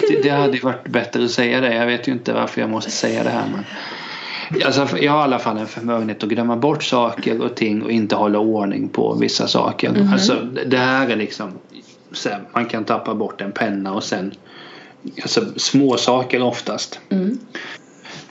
Det, 0.00 0.22
det 0.22 0.30
hade 0.30 0.52
ju 0.52 0.60
varit 0.60 0.88
bättre 0.88 1.24
att 1.24 1.30
säga 1.30 1.60
det. 1.60 1.74
Jag 1.74 1.86
vet 1.86 2.08
ju 2.08 2.12
inte 2.12 2.32
varför 2.32 2.60
jag 2.60 2.70
måste 2.70 2.90
säga 2.90 3.24
det 3.24 3.30
här 3.30 3.44
men 3.52 3.64
Alltså, 4.66 4.88
jag 5.00 5.12
har 5.12 5.20
i 5.20 5.22
alla 5.22 5.38
fall 5.38 5.58
en 5.58 5.66
förmögenhet 5.66 6.22
att 6.22 6.28
glömma 6.28 6.56
bort 6.56 6.82
saker 6.82 7.42
och 7.42 7.54
ting 7.54 7.82
och 7.82 7.90
inte 7.90 8.16
hålla 8.16 8.38
ordning 8.38 8.88
på 8.88 9.14
vissa 9.20 9.46
saker. 9.46 10.08
Alltså, 10.12 10.34
det- 10.66 10.76
här 10.76 11.08
är 11.08 11.16
liksom 11.16 11.48
här, 12.24 12.40
man 12.52 12.66
kan 12.66 12.84
tappa 12.84 13.14
bort 13.14 13.40
en 13.40 13.52
penna 13.52 13.94
och 13.94 14.04
sen 14.04 14.34
alltså, 15.22 15.44
små 15.56 15.96
saker 15.96 16.42
oftast. 16.42 17.00
Mm. 17.08 17.38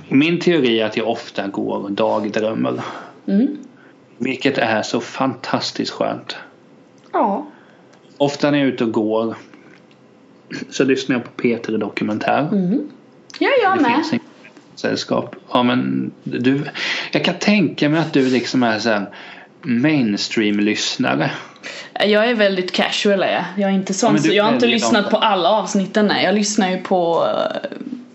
Min 0.10 0.40
teori 0.40 0.80
är 0.80 0.86
att 0.86 0.98
jag 0.98 1.10
ofta 1.10 1.48
går 1.48 1.84
och 1.84 1.92
dagdrömmer. 1.92 2.82
Mm. 3.28 3.58
Vilket 4.18 4.58
är 4.58 4.82
så 4.82 5.02
fantastiskt 5.02 5.92
skönt. 5.92 6.36
Ja. 7.14 7.48
Ofta 8.18 8.52
när 8.52 8.58
jag 8.58 8.68
är 8.68 8.72
ute 8.72 8.84
och 8.84 8.92
går 8.92 9.36
så 10.70 10.84
lyssnar 10.84 11.16
jag 11.16 11.24
på 11.24 11.32
Peter 11.32 11.78
Dokumentär. 11.78 12.50
Mm. 12.52 12.90
Ja, 13.40 13.50
jag 13.64 13.78
det 13.78 13.82
med. 13.82 14.06
finns 14.10 14.22
sällskap. 14.76 15.36
Ja, 15.54 15.64
men 15.64 16.12
du, 16.24 16.64
jag 17.12 17.26
kan 17.26 17.36
tänka 17.40 17.90
mig 17.90 18.00
att 18.00 18.14
du 18.14 18.30
liksom 18.30 18.64
är 18.64 18.80
så 18.80 19.02
mainstream-lyssnare. 19.62 21.32
Jag 22.06 22.30
är 22.30 22.34
väldigt 22.36 22.72
casual 22.72 23.24
är 23.24 23.32
jag. 23.34 23.44
Jag 23.58 23.70
är 23.70 23.74
inte 23.76 23.94
sån, 23.94 24.16
Ja, 24.16 24.22
så 24.22 24.34
jag 24.34 24.44
har 24.44 24.54
inte 24.54 24.66
lyssnat 24.68 25.04
dem. 25.04 25.12
på 25.12 25.18
alla 25.18 25.50
avsnitten 25.50 26.08
nej. 26.08 26.26
Jag 26.26 26.36
lyssnar 26.36 26.70
ju 26.70 26.78
på 26.78 27.28
eh, 27.28 27.70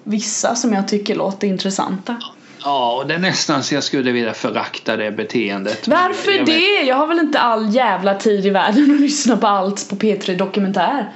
vissa 0.05 0.55
som 0.55 0.73
jag 0.73 0.89
tycker 0.89 1.15
låter 1.15 1.47
intressanta. 1.47 2.17
Ja, 2.65 2.93
och 2.97 3.07
det 3.07 3.15
är 3.15 3.19
nästan 3.19 3.63
så 3.63 3.75
jag 3.75 3.85
skulle 3.85 4.13
vilja 4.13 4.35
förakta 4.35 4.97
det 4.97 5.11
beteendet. 5.11 5.89
Varför 5.89 6.31
Jag 6.31 6.39
vet- 6.39 6.47
det? 6.47 6.83
Jag 6.87 6.97
har 6.97 7.07
väl 7.07 7.19
inte 7.19 7.39
all 7.41 7.75
jävla 7.75 8.15
tid 8.15 8.47
i 8.47 8.51
världen 8.51 8.95
att 8.95 9.01
lyssna 9.01 9.37
på 9.37 9.47
allt 9.47 9.89
på 9.91 9.97
P3 9.97 10.37
Dokumentär. 10.37 11.13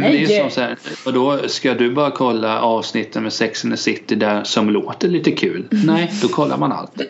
Nej, 0.00 0.10
men 0.10 0.12
det 0.12 0.34
är 0.34 0.36
ju 0.36 0.40
som 0.40 0.50
så 0.50 0.60
här, 0.60 0.76
och 1.04 1.12
då 1.12 1.48
ska 1.48 1.74
du 1.74 1.90
bara 1.90 2.10
kolla 2.10 2.60
avsnitten 2.60 3.22
med 3.22 3.32
Sex 3.32 3.64
and 3.64 3.74
the 3.74 3.76
City 3.76 4.14
där 4.14 4.44
som 4.44 4.70
låter 4.70 5.08
lite 5.08 5.32
kul? 5.32 5.68
Nej, 5.70 6.12
då 6.22 6.28
kollar 6.28 6.58
man 6.58 6.72
allt. 6.72 6.92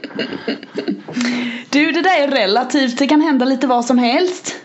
Du, 1.70 1.92
det 1.92 2.02
där 2.02 2.22
är 2.22 2.28
relativt. 2.28 2.98
Det 2.98 3.06
kan 3.06 3.20
hända 3.20 3.44
lite 3.44 3.66
vad 3.66 3.84
som 3.84 3.98
helst. 3.98 4.56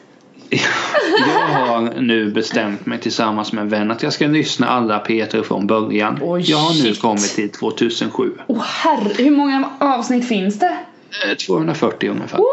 Jag 0.49 1.47
har 1.67 2.01
nu 2.01 2.31
bestämt 2.31 2.85
mig 2.85 2.99
tillsammans 2.99 3.53
med 3.53 3.61
en 3.61 3.69
vän 3.69 3.91
att 3.91 4.03
jag 4.03 4.13
ska 4.13 4.27
lyssna 4.27 4.67
alla 4.67 4.99
Peter 4.99 5.43
från 5.43 5.67
början. 5.67 6.19
Oj, 6.21 6.41
jag 6.45 6.57
har 6.57 6.83
nu 6.83 6.95
kommit 6.95 7.35
till 7.35 7.49
2007. 7.49 8.31
Åh 8.47 8.61
herre, 8.61 9.13
hur 9.17 9.31
många 9.31 9.69
avsnitt 9.79 10.27
finns 10.27 10.59
det? 10.59 10.77
Eh, 11.29 11.35
240 11.37 12.09
ungefär. 12.09 12.37
Woo! 12.37 12.45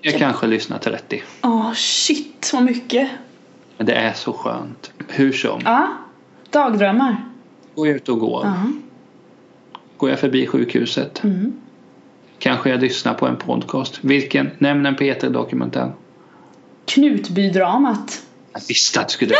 Jag 0.00 0.18
kanske 0.18 0.46
lyssnar 0.46 0.78
30. 0.78 1.22
Åh 1.42 1.72
shit, 1.74 2.50
vad 2.52 2.62
mycket. 2.62 3.08
Men 3.78 3.86
det 3.86 3.94
är 3.94 4.12
så 4.12 4.32
skönt. 4.32 4.92
Hur 5.08 5.32
som. 5.32 5.60
Ja, 5.64 5.88
dagdrömmar. 6.50 7.24
Går 7.74 7.86
jag 7.86 7.96
ut 7.96 8.08
och 8.08 8.18
går. 8.18 8.42
Ja. 8.44 8.54
Går 9.96 10.10
jag 10.10 10.18
förbi 10.18 10.46
sjukhuset. 10.46 11.24
Mm. 11.24 11.52
Kanske 12.38 12.70
jag 12.70 12.80
lyssnar 12.80 13.14
på 13.14 13.26
en 13.26 13.36
podcast. 13.36 13.98
Vilken? 14.00 14.50
Nämn 14.58 14.86
en 14.86 14.96
Peter 14.96 15.30
dokumentär. 15.30 15.92
Knutbydramat. 16.84 18.22
Jag 18.52 18.60
visste 18.68 19.00
att 19.00 19.08
du 19.08 19.12
skulle 19.12 19.34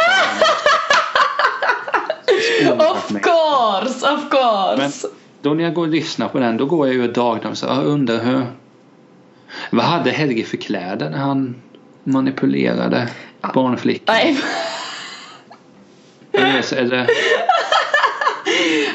Of 2.76 3.08
course, 3.08 4.14
of 4.14 4.30
course. 4.30 4.76
Men 4.78 4.92
då 5.42 5.54
när 5.54 5.64
jag 5.64 5.74
går 5.74 5.82
och 5.82 5.88
lyssnar 5.88 6.28
på 6.28 6.38
den 6.38 6.56
då 6.56 6.66
går 6.66 6.86
jag 6.86 6.96
ju 6.96 7.02
och 7.02 7.12
dagdrömmer 7.12 7.56
så 7.56 7.66
jag 7.66 7.84
undrar 7.84 8.24
hur 8.24 8.46
Vad 9.70 9.84
hade 9.84 10.10
Helge 10.10 10.44
för 10.44 10.56
kläder 10.56 11.10
när 11.10 11.18
han 11.18 11.54
manipulerade 12.04 13.08
barnflickan? 13.54 14.16
Nej, 16.32 16.62
Eller 16.76 17.06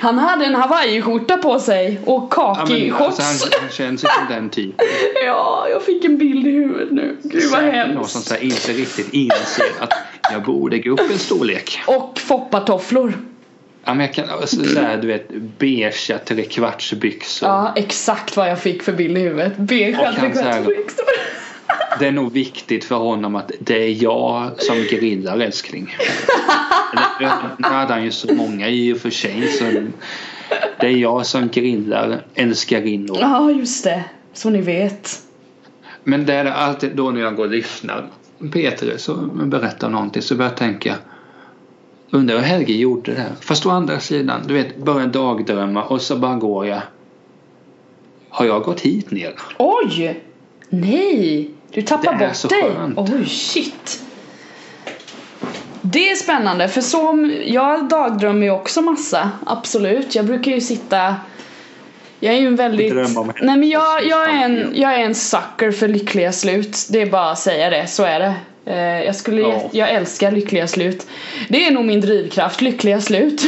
han 0.02 0.18
hade 0.18 0.46
en 0.46 0.56
hawaiiskjorta 0.56 1.38
på 1.38 1.60
sig 1.60 2.00
och 2.06 2.34
ja, 2.36 2.66
kaki-shorts. 2.68 3.02
alltså, 3.04 3.24
han, 3.52 3.62
han 3.62 3.70
känns 3.70 4.04
ju 4.04 4.08
som 4.08 4.36
den 4.36 4.50
typen. 4.50 4.86
Ja, 5.26 5.68
jag 5.70 5.84
fick 5.84 6.06
en 6.06 6.18
bild 6.18 6.48
i 6.48 6.52
huvudet 6.52 6.92
nu. 6.92 7.18
Gud 7.24 7.52
vad 7.52 7.64
Någon 7.64 7.72
som 7.72 7.74
hemskt. 7.74 8.28
så 8.28 8.34
här 8.34 8.44
inte 8.44 8.72
riktigt 8.74 9.14
inser 9.14 9.66
att 9.80 9.94
jag 10.32 10.44
borde 10.44 10.80
gå 10.80 10.92
upp 10.92 11.12
en 11.12 11.20
storlek. 11.20 11.80
Och 11.88 12.20
foppatofflor. 12.20 13.14
Ja, 13.86 13.94
men 13.94 14.06
jag 14.06 14.14
kan, 14.16 14.30
alltså, 14.30 14.64
så 14.64 14.80
här, 14.80 14.98
du 14.98 15.08
vet, 15.08 15.30
beiga 15.60 15.92
trekvartsbyxor. 16.26 17.50
Ja, 17.50 17.74
exakt 17.76 18.38
vad 18.38 18.50
jag 18.50 18.60
fick 18.60 18.84
för 18.84 18.92
bild 18.92 19.18
i 19.18 19.22
huvudet. 19.22 19.58
Beige 19.58 20.00
Och 20.00 20.06
han 20.06 20.16
så 20.16 20.42
här- 20.42 20.64
trekvartsbyxor. 20.64 21.06
Det 22.00 22.08
är 22.08 22.12
nog 22.12 22.32
viktigt 22.34 22.86
för 22.86 22.96
honom 22.96 23.36
att 23.36 23.52
det 23.60 23.84
är 23.84 24.04
jag 24.04 24.62
som 24.62 24.76
grillar 24.76 25.40
älskling. 25.40 25.96
Nu 27.58 27.68
hade 27.68 27.94
han 27.94 28.04
ju 28.04 28.12
så 28.12 28.34
många 28.34 28.70
i 28.70 28.94
och 28.94 28.98
för 28.98 29.10
sig 29.10 29.48
så 29.48 29.64
det 30.80 30.88
är 30.88 30.98
jag 30.98 31.26
som 31.26 31.48
grillar 31.48 32.26
älskarinnor. 32.36 33.18
Ja, 33.20 33.52
just 33.52 33.84
det. 33.84 34.04
Så 34.34 34.50
ni 34.50 34.62
vet. 34.62 35.22
Men 36.04 36.26
det 36.26 36.34
är 36.34 36.46
alltid 36.46 36.96
då 36.96 37.12
när 37.12 37.22
jag 37.22 37.36
går 37.36 37.46
och 37.46 37.52
lyssnar 37.52 38.10
Peter 38.52 38.98
så 38.98 39.16
berättar 39.46 39.90
någonting 39.90 40.22
så 40.22 40.36
börjar 40.36 40.52
jag 40.52 40.58
tänka 40.58 40.96
Undrar 42.12 42.36
hur 42.36 42.44
Helge 42.44 42.74
gjorde 42.74 43.12
det 43.14 43.22
här. 43.22 43.32
Fast 43.40 43.66
å 43.66 43.70
andra 43.70 44.00
sidan, 44.00 44.42
du 44.48 44.54
vet, 44.54 44.78
börjar 44.78 45.08
dagdrömma 45.08 45.84
och 45.84 46.02
så 46.02 46.16
bara 46.16 46.36
går 46.36 46.68
jag 46.68 46.82
Har 48.30 48.46
jag 48.46 48.64
gått 48.64 48.82
hit 48.82 49.12
ner? 49.12 49.34
Oj! 49.58 50.24
Nej! 50.70 51.53
Du 51.74 51.82
tappar 51.82 52.14
Det 52.14 52.28
bort 52.44 52.50
dig. 52.50 53.20
Oj, 53.20 53.26
shit. 53.30 54.04
Det 55.82 56.12
är 56.12 56.16
spännande 56.16 56.68
för 56.68 56.82
som 56.82 57.36
jag 57.46 57.88
dagdrömmer 57.90 58.46
ju 58.46 58.52
också 58.52 58.82
massa. 58.82 59.32
Absolut. 59.46 60.16
Jag 60.16 60.26
brukar 60.26 60.52
ju 60.52 60.62
sitta 60.62 61.16
jag 62.24 62.34
är 62.34 62.40
ju 62.40 62.48
en 62.48 62.56
väldigt... 62.56 62.94
Nej 63.42 63.58
men 63.58 63.70
jag, 63.70 64.06
jag, 64.06 64.30
är 64.30 64.44
en, 64.44 64.72
jag 64.76 64.94
är 64.94 65.00
en 65.00 65.16
sucker 65.16 65.72
för 65.72 65.88
lyckliga 65.88 66.32
slut. 66.32 66.78
Det 66.90 67.02
är 67.02 67.06
bara 67.06 67.32
att 67.32 67.40
säga 67.40 67.70
det, 67.70 67.88
så 67.88 68.04
är 68.04 68.20
det. 68.20 68.34
Eh, 68.66 69.06
Jag, 69.06 69.16
skulle, 69.16 69.42
Ja. 69.42 69.70
jag 69.72 69.90
älskar 69.90 70.32
lyckliga 70.32 70.68
slut. 70.68 71.08
Det 71.50 71.66
är 71.68 71.72
nog 71.72 71.86
min 71.86 72.02
drivkraft, 72.02 72.62
lyckliga 72.62 73.02
slut. 73.02 73.42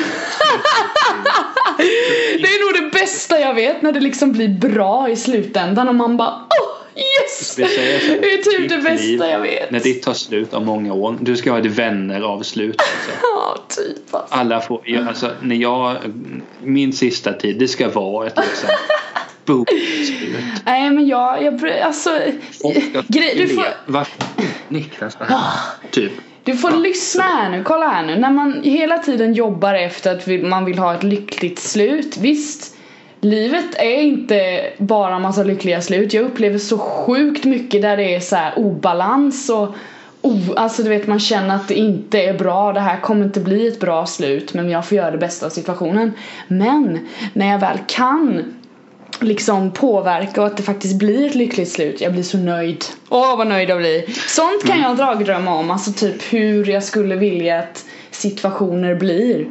det 2.41 2.47
är 2.47 2.65
nog 2.65 2.83
det 2.83 2.99
bästa 2.99 3.39
jag 3.39 3.53
vet 3.53 3.81
när 3.81 3.91
det 3.91 3.99
liksom 3.99 4.31
blir 4.31 4.49
bra 4.49 5.09
i 5.09 5.15
slutändan 5.15 5.87
och 5.89 5.95
man 5.95 6.17
bara 6.17 6.29
oh 6.29 6.74
yes! 6.95 7.55
Vi 7.57 7.65
säger 7.65 7.99
så 7.99 8.05
här, 8.05 8.21
Det 8.21 8.33
är 8.33 8.37
typ 8.37 8.69
det 8.69 8.75
ditt 8.91 9.01
liv, 9.01 9.19
bästa 9.19 9.31
jag 9.31 9.39
vet. 9.39 9.71
När 9.71 9.79
ditt 9.79 10.03
tar 10.03 10.13
slut 10.13 10.53
om 10.53 10.65
många 10.65 10.93
år. 10.93 11.17
Du 11.21 11.35
ska 11.35 11.51
ha 11.51 11.59
ett 11.59 11.65
vänner 11.65 12.21
av 12.21 12.43
slut. 12.43 12.81
Alltså. 12.81 13.11
Ja, 13.35 13.57
typ 13.69 14.15
alltså. 14.15 14.35
Alla 14.35 14.61
får, 14.61 14.81
jag, 14.85 15.07
alltså, 15.07 15.31
när 15.41 15.55
jag, 15.55 15.97
min 16.63 16.93
sista 16.93 17.33
tid, 17.33 17.59
det 17.59 17.67
ska 17.67 17.89
vara 17.89 18.27
ett 18.27 18.37
liksom 18.37 18.69
bokslut. 19.45 20.37
Nej 20.65 20.89
men 20.89 21.07
jag, 21.07 21.43
jag 21.43 21.69
alltså 21.83 22.09
grej, 23.07 23.35
du 23.37 23.47
får, 23.47 23.65
Varför? 23.85 24.23
Niklas, 24.67 25.17
typ. 25.91 26.11
du 26.43 26.57
får 26.57 26.71
lyssna 26.71 27.23
här 27.23 27.49
nu, 27.49 27.63
kolla 27.63 27.87
här 27.87 28.05
nu. 28.05 28.15
När 28.15 28.31
man 28.31 28.61
hela 28.63 28.97
tiden 28.97 29.33
jobbar 29.33 29.73
efter 29.73 30.11
att 30.17 30.43
man 30.43 30.65
vill 30.65 30.77
ha 30.79 30.95
ett 30.95 31.03
lyckligt 31.03 31.59
slut, 31.59 32.17
visst 32.17 32.74
Livet 33.21 33.75
är 33.75 34.01
inte 34.01 34.63
bara 34.77 35.19
massa 35.19 35.43
lyckliga 35.43 35.81
slut. 35.81 36.13
Jag 36.13 36.25
upplever 36.25 36.57
så 36.57 36.77
sjukt 36.77 37.43
mycket 37.43 37.81
där 37.81 37.97
det 37.97 38.15
är 38.15 38.19
så 38.19 38.35
här 38.35 38.59
obalans 38.59 39.49
och 39.49 39.75
oh, 40.21 40.53
alltså 40.55 40.83
du 40.83 40.89
vet 40.89 41.07
man 41.07 41.19
känner 41.19 41.55
att 41.55 41.67
det 41.67 41.75
inte 41.75 42.21
är 42.21 42.33
bra. 42.33 42.73
Det 42.73 42.79
här 42.79 42.99
kommer 43.01 43.25
inte 43.25 43.39
bli 43.39 43.67
ett 43.67 43.79
bra 43.79 44.05
slut 44.05 44.53
men 44.53 44.69
jag 44.69 44.85
får 44.87 44.97
göra 44.97 45.11
det 45.11 45.17
bästa 45.17 45.45
av 45.45 45.49
situationen. 45.49 46.11
Men 46.47 47.07
när 47.33 47.51
jag 47.51 47.59
väl 47.59 47.79
kan 47.87 48.53
liksom 49.19 49.71
påverka 49.71 50.41
och 50.41 50.47
att 50.47 50.57
det 50.57 50.63
faktiskt 50.63 50.95
blir 50.95 51.25
ett 51.25 51.35
lyckligt 51.35 51.71
slut. 51.71 52.01
Jag 52.01 52.13
blir 52.13 52.23
så 52.23 52.37
nöjd. 52.37 52.85
Åh 53.09 53.37
vad 53.37 53.47
nöjd 53.47 53.69
jag 53.69 53.77
blir. 53.77 54.03
Sånt 54.27 54.65
kan 54.65 54.81
jag 54.81 54.97
dagdrömma 54.97 55.55
om. 55.55 55.71
Alltså 55.71 55.91
typ 55.91 56.33
hur 56.33 56.69
jag 56.69 56.83
skulle 56.83 57.15
vilja 57.15 57.59
att 57.59 57.85
situationer 58.11 58.95
blir. 58.95 59.47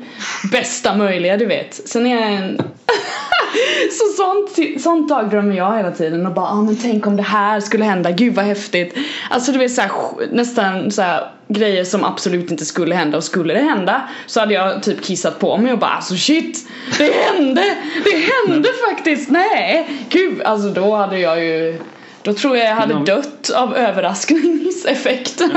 Bästa 0.53 0.97
möjliga 0.97 1.37
du 1.37 1.47
vet. 1.47 1.75
Sen 1.89 2.07
är 2.07 2.21
jag 2.21 2.33
en 2.33 2.61
så 3.91 4.23
sånt, 4.23 4.83
sånt 4.83 5.09
dagdrömmer 5.09 5.57
jag 5.57 5.77
hela 5.77 5.91
tiden 5.91 6.27
och 6.27 6.33
bara 6.33 6.47
ah, 6.47 6.63
men 6.63 6.77
tänk 6.77 7.07
om 7.07 7.17
det 7.17 7.23
här 7.23 7.61
skulle 7.61 7.85
hända, 7.85 8.11
gud 8.11 8.35
vad 8.35 8.45
häftigt. 8.45 8.97
Alltså 9.31 9.53
du 9.53 9.59
vet 9.59 9.73
så 9.73 9.81
här, 9.81 9.91
nästan 10.33 10.91
så 10.91 11.03
här, 11.03 11.31
grejer 11.49 11.85
som 11.85 12.05
absolut 12.05 12.51
inte 12.51 12.65
skulle 12.65 12.95
hända. 12.95 13.17
Och 13.17 13.25
skulle 13.25 13.55
det 13.55 13.61
hända 13.61 14.09
så 14.27 14.41
hade 14.41 14.55
jag 14.55 14.83
typ 14.83 15.03
kissat 15.03 15.39
på 15.39 15.57
mig 15.57 15.73
och 15.73 15.79
bara 15.79 15.91
alltså 15.91 16.17
shit, 16.17 16.69
det 16.99 17.13
hände, 17.13 17.77
det 18.05 18.17
hände 18.17 18.69
faktiskt, 18.89 19.31
nej, 19.31 19.89
gud! 20.09 20.43
Alltså 20.43 20.69
då 20.69 20.95
hade 20.95 21.19
jag 21.19 21.45
ju 21.45 21.79
då 22.23 22.35
tror 22.35 22.57
jag 22.57 22.67
jag 22.71 22.75
hade 22.75 22.95
om- 22.95 23.05
dött 23.05 23.51
av 23.57 23.77
överraskningseffekten. 23.77 25.51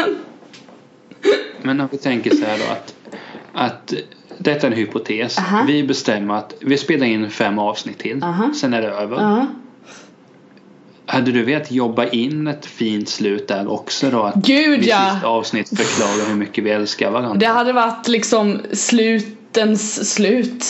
Men 1.62 1.82
om 1.82 1.88
vi 1.92 1.98
tänker 1.98 2.36
så 2.36 2.46
här 2.46 2.58
då 2.58 2.64
att 2.72 2.94
att 3.54 3.94
detta 4.38 4.68
är 4.68 4.72
en 4.72 4.78
hypotes. 4.78 5.38
Aha. 5.38 5.64
Vi 5.68 5.84
bestämmer 5.84 6.34
att 6.34 6.54
vi 6.62 6.78
spelar 6.78 7.06
in 7.06 7.30
fem 7.30 7.60
avsnitt 7.60 7.98
till. 7.98 8.24
Aha. 8.24 8.54
Sen 8.56 8.74
är 8.74 8.82
det 8.82 8.88
över. 8.88 9.16
Ja. 9.16 9.46
Hade 11.06 11.32
du 11.32 11.44
velat 11.44 11.72
jobba 11.72 12.08
in 12.08 12.48
ett 12.48 12.66
fint 12.66 13.10
slut 13.10 13.48
där 13.48 13.72
också 13.72 14.10
då? 14.10 14.24
Att 14.24 14.36
Gud 14.36 14.84
ja! 14.84 15.12
sista 15.14 15.28
avsnitt 15.28 15.70
förklarar 15.70 16.30
hur 16.30 16.36
mycket 16.36 16.64
vi 16.64 16.70
älskar 16.70 17.12
varandra. 17.12 17.38
Det 17.40 17.46
hade 17.46 17.74
varit 17.74 18.08
liksom 18.08 18.62
slutens 18.74 20.14
slut. 20.14 20.66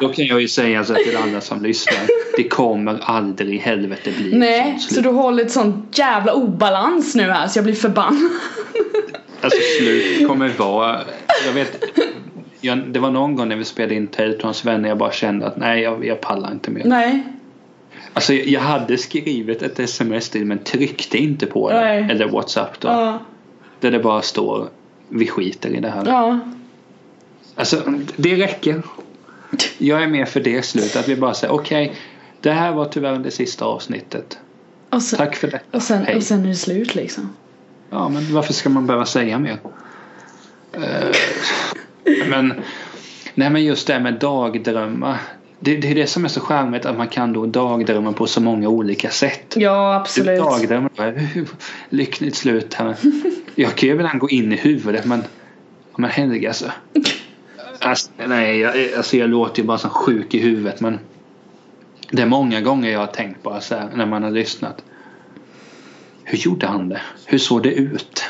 Då 0.00 0.08
kan 0.08 0.26
jag 0.26 0.40
ju 0.40 0.48
säga 0.48 0.84
så 0.84 0.94
till 0.94 1.16
alla 1.16 1.40
som 1.40 1.62
lyssnar. 1.62 2.00
Det 2.36 2.48
kommer 2.48 3.00
aldrig 3.02 3.54
i 3.54 3.58
helvete 3.58 4.10
bli 4.18 4.38
Nej, 4.38 4.78
så 4.80 5.00
du 5.00 5.08
håller 5.08 5.44
ett 5.44 5.52
sånt 5.52 5.98
jävla 5.98 6.32
obalans 6.34 7.14
nu 7.14 7.30
här 7.30 7.48
så 7.48 7.58
jag 7.58 7.64
blir 7.64 7.74
förbannad. 7.74 8.30
Alltså 9.40 9.58
slut 9.78 10.28
kommer 10.28 10.48
vara... 10.48 11.00
Jag 11.46 11.52
vet... 11.52 11.84
Jag, 12.60 12.78
det 12.78 13.00
var 13.00 13.10
någon 13.10 13.36
gång 13.36 13.48
när 13.48 13.56
vi 13.56 13.64
spelade 13.64 13.94
in 13.94 14.06
Teltons 14.06 14.64
vänner 14.64 14.88
jag 14.88 14.98
bara 14.98 15.12
kände 15.12 15.46
att 15.46 15.56
nej 15.56 15.82
jag, 15.82 16.06
jag 16.06 16.20
pallar 16.20 16.52
inte 16.52 16.70
mer. 16.70 16.84
Nej. 16.84 17.22
Alltså 18.12 18.34
jag, 18.34 18.60
hade 18.60 18.98
skrivit 18.98 19.62
ett 19.62 19.78
sms 19.78 20.28
till 20.28 20.44
men 20.44 20.58
tryckte 20.58 21.18
inte 21.18 21.46
på 21.46 21.70
det. 21.70 21.80
Nej. 21.80 22.08
Eller 22.10 22.28
Whatsapp 22.28 22.80
då. 22.80 22.88
Ja. 22.88 23.18
Där 23.80 23.90
det 23.90 23.98
bara 23.98 24.22
står 24.22 24.68
vi 25.08 25.26
skiter 25.26 25.68
i 25.68 25.80
det 25.80 25.88
här. 25.88 26.06
Ja. 26.06 26.40
Alltså 27.54 27.82
det 28.16 28.36
räcker. 28.36 28.82
Jag 29.78 30.02
är 30.02 30.06
med 30.06 30.28
för 30.28 30.40
det 30.40 30.62
slutet. 30.62 30.96
Att 30.96 31.08
vi 31.08 31.16
bara 31.16 31.34
säger 31.34 31.54
okej. 31.54 31.92
det 32.40 32.50
här 32.50 32.72
var 32.72 32.84
tyvärr 32.84 33.18
det 33.18 33.30
sista 33.30 33.64
avsnittet. 33.64 34.38
Sen, 34.90 35.16
Tack 35.16 35.36
för 35.36 35.48
det. 35.48 35.60
och 35.70 35.82
sen, 35.82 36.04
Hej. 36.04 36.16
och 36.16 36.22
sen 36.22 36.44
är 36.44 36.48
det 36.48 36.54
slut 36.54 36.94
liksom. 36.94 37.32
Ja 37.90 38.08
men 38.08 38.34
varför 38.34 38.52
ska 38.52 38.68
man 38.68 38.86
behöva 38.86 39.06
säga 39.06 39.38
mer? 39.38 39.58
Eh, 40.72 41.08
men 42.28 42.54
Nej 43.34 43.50
men 43.50 43.64
just 43.64 43.86
det 43.86 43.92
här 43.92 44.00
med 44.00 44.14
dagdrömmar. 44.14 45.18
Det, 45.60 45.76
det 45.76 45.90
är 45.90 45.94
det 45.94 46.06
som 46.06 46.24
är 46.24 46.28
så 46.28 46.40
charmigt 46.40 46.86
att 46.86 46.96
man 46.96 47.08
kan 47.08 47.32
då 47.32 47.46
dagdrömma 47.46 48.12
på 48.12 48.26
så 48.26 48.40
många 48.40 48.68
olika 48.68 49.10
sätt. 49.10 49.54
Ja, 49.56 49.92
Du 49.94 50.00
absolut. 50.00 50.38
dagdrömmer 50.40 50.90
"Uh, 51.36 51.44
lyckligt 51.88 52.36
slut 52.36 52.74
här. 52.74 52.96
Jag 53.54 53.74
kan 53.74 53.88
ju 53.88 53.94
ibland 53.94 54.18
gå 54.20 54.28
in 54.28 54.52
i 54.52 54.56
huvudet 54.56 55.04
men 55.04 55.22
men 55.96 56.10
herregud 56.10 56.48
alltså. 56.48 56.70
alltså 57.80 58.10
nej, 58.26 58.58
jag, 58.58 58.74
alltså 58.96 59.16
jag 59.16 59.30
låter 59.30 59.62
ju 59.62 59.66
bara 59.66 59.78
som 59.78 59.90
sjuk 59.90 60.34
i 60.34 60.38
huvudet 60.38 60.80
men 60.80 60.98
det 62.10 62.22
är 62.22 62.26
många 62.26 62.60
gånger 62.60 62.90
jag 62.90 62.98
har 63.00 63.06
tänkt 63.06 63.42
bara 63.42 63.60
så 63.60 63.74
här 63.74 63.88
när 63.94 64.06
man 64.06 64.22
har 64.22 64.30
lyssnat. 64.30 64.82
Hur 66.30 66.38
gjorde 66.38 66.66
han 66.66 66.88
det? 66.88 67.00
Hur 67.26 67.38
såg 67.38 67.62
det 67.62 67.72
ut? 67.74 68.24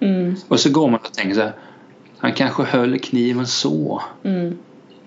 Mm, 0.00 0.36
Och 0.48 0.60
så 0.60 0.70
går 0.70 0.88
man 0.90 1.00
och 1.04 1.12
tänker 1.12 1.34
så 1.34 1.40
här. 1.40 1.52
Han 2.18 2.32
kanske 2.32 2.62
höll 2.62 2.98
kniven 2.98 3.46
så. 3.46 4.02
mm. 4.24 4.58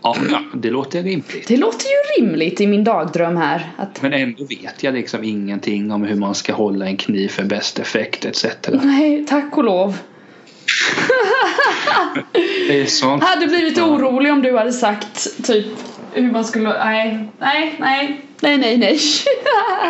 Ja, 0.04 0.16
det 0.54 0.70
låter 0.70 1.04
rimligt. 1.04 1.48
Det 1.48 1.58
låter 1.58 1.86
ju 1.86 2.24
rimligt 2.26 2.62
i 2.62 2.68
min 2.68 2.84
dagdröm 2.84 3.38
här. 3.38 3.72
Att, 3.78 4.02
Men 4.02 4.14
ändå 4.14 4.44
vet 4.46 4.84
jag 4.84 4.94
liksom 4.94 5.24
ingenting 5.24 5.92
om 5.92 6.04
hur 6.04 6.16
man 6.16 6.36
ska 6.36 6.54
hålla 6.54 6.86
en 6.86 6.98
kniv 6.98 7.28
för 7.28 7.44
bäst 7.44 7.80
effekt 7.80 8.26
etc. 8.26 8.46
nej, 8.84 9.26
tack 9.30 9.58
och 9.58 9.64
lov. 9.64 9.98
Det 12.68 12.82
är 12.82 12.86
sånt. 12.86 13.24
Hade 13.24 13.48
blivit 13.48 13.78
orolig 13.80 14.32
om 14.34 14.42
du 14.42 14.58
hade 14.58 14.74
sagt 14.74 15.44
typ 15.46 15.66
hur 16.14 16.32
man 16.32 16.46
skulle, 16.46 16.70
nej, 16.86 17.30
nej, 17.40 17.76
nej, 17.80 18.22
nej, 18.42 18.58
nej, 18.58 18.78
nej. 18.78 19.00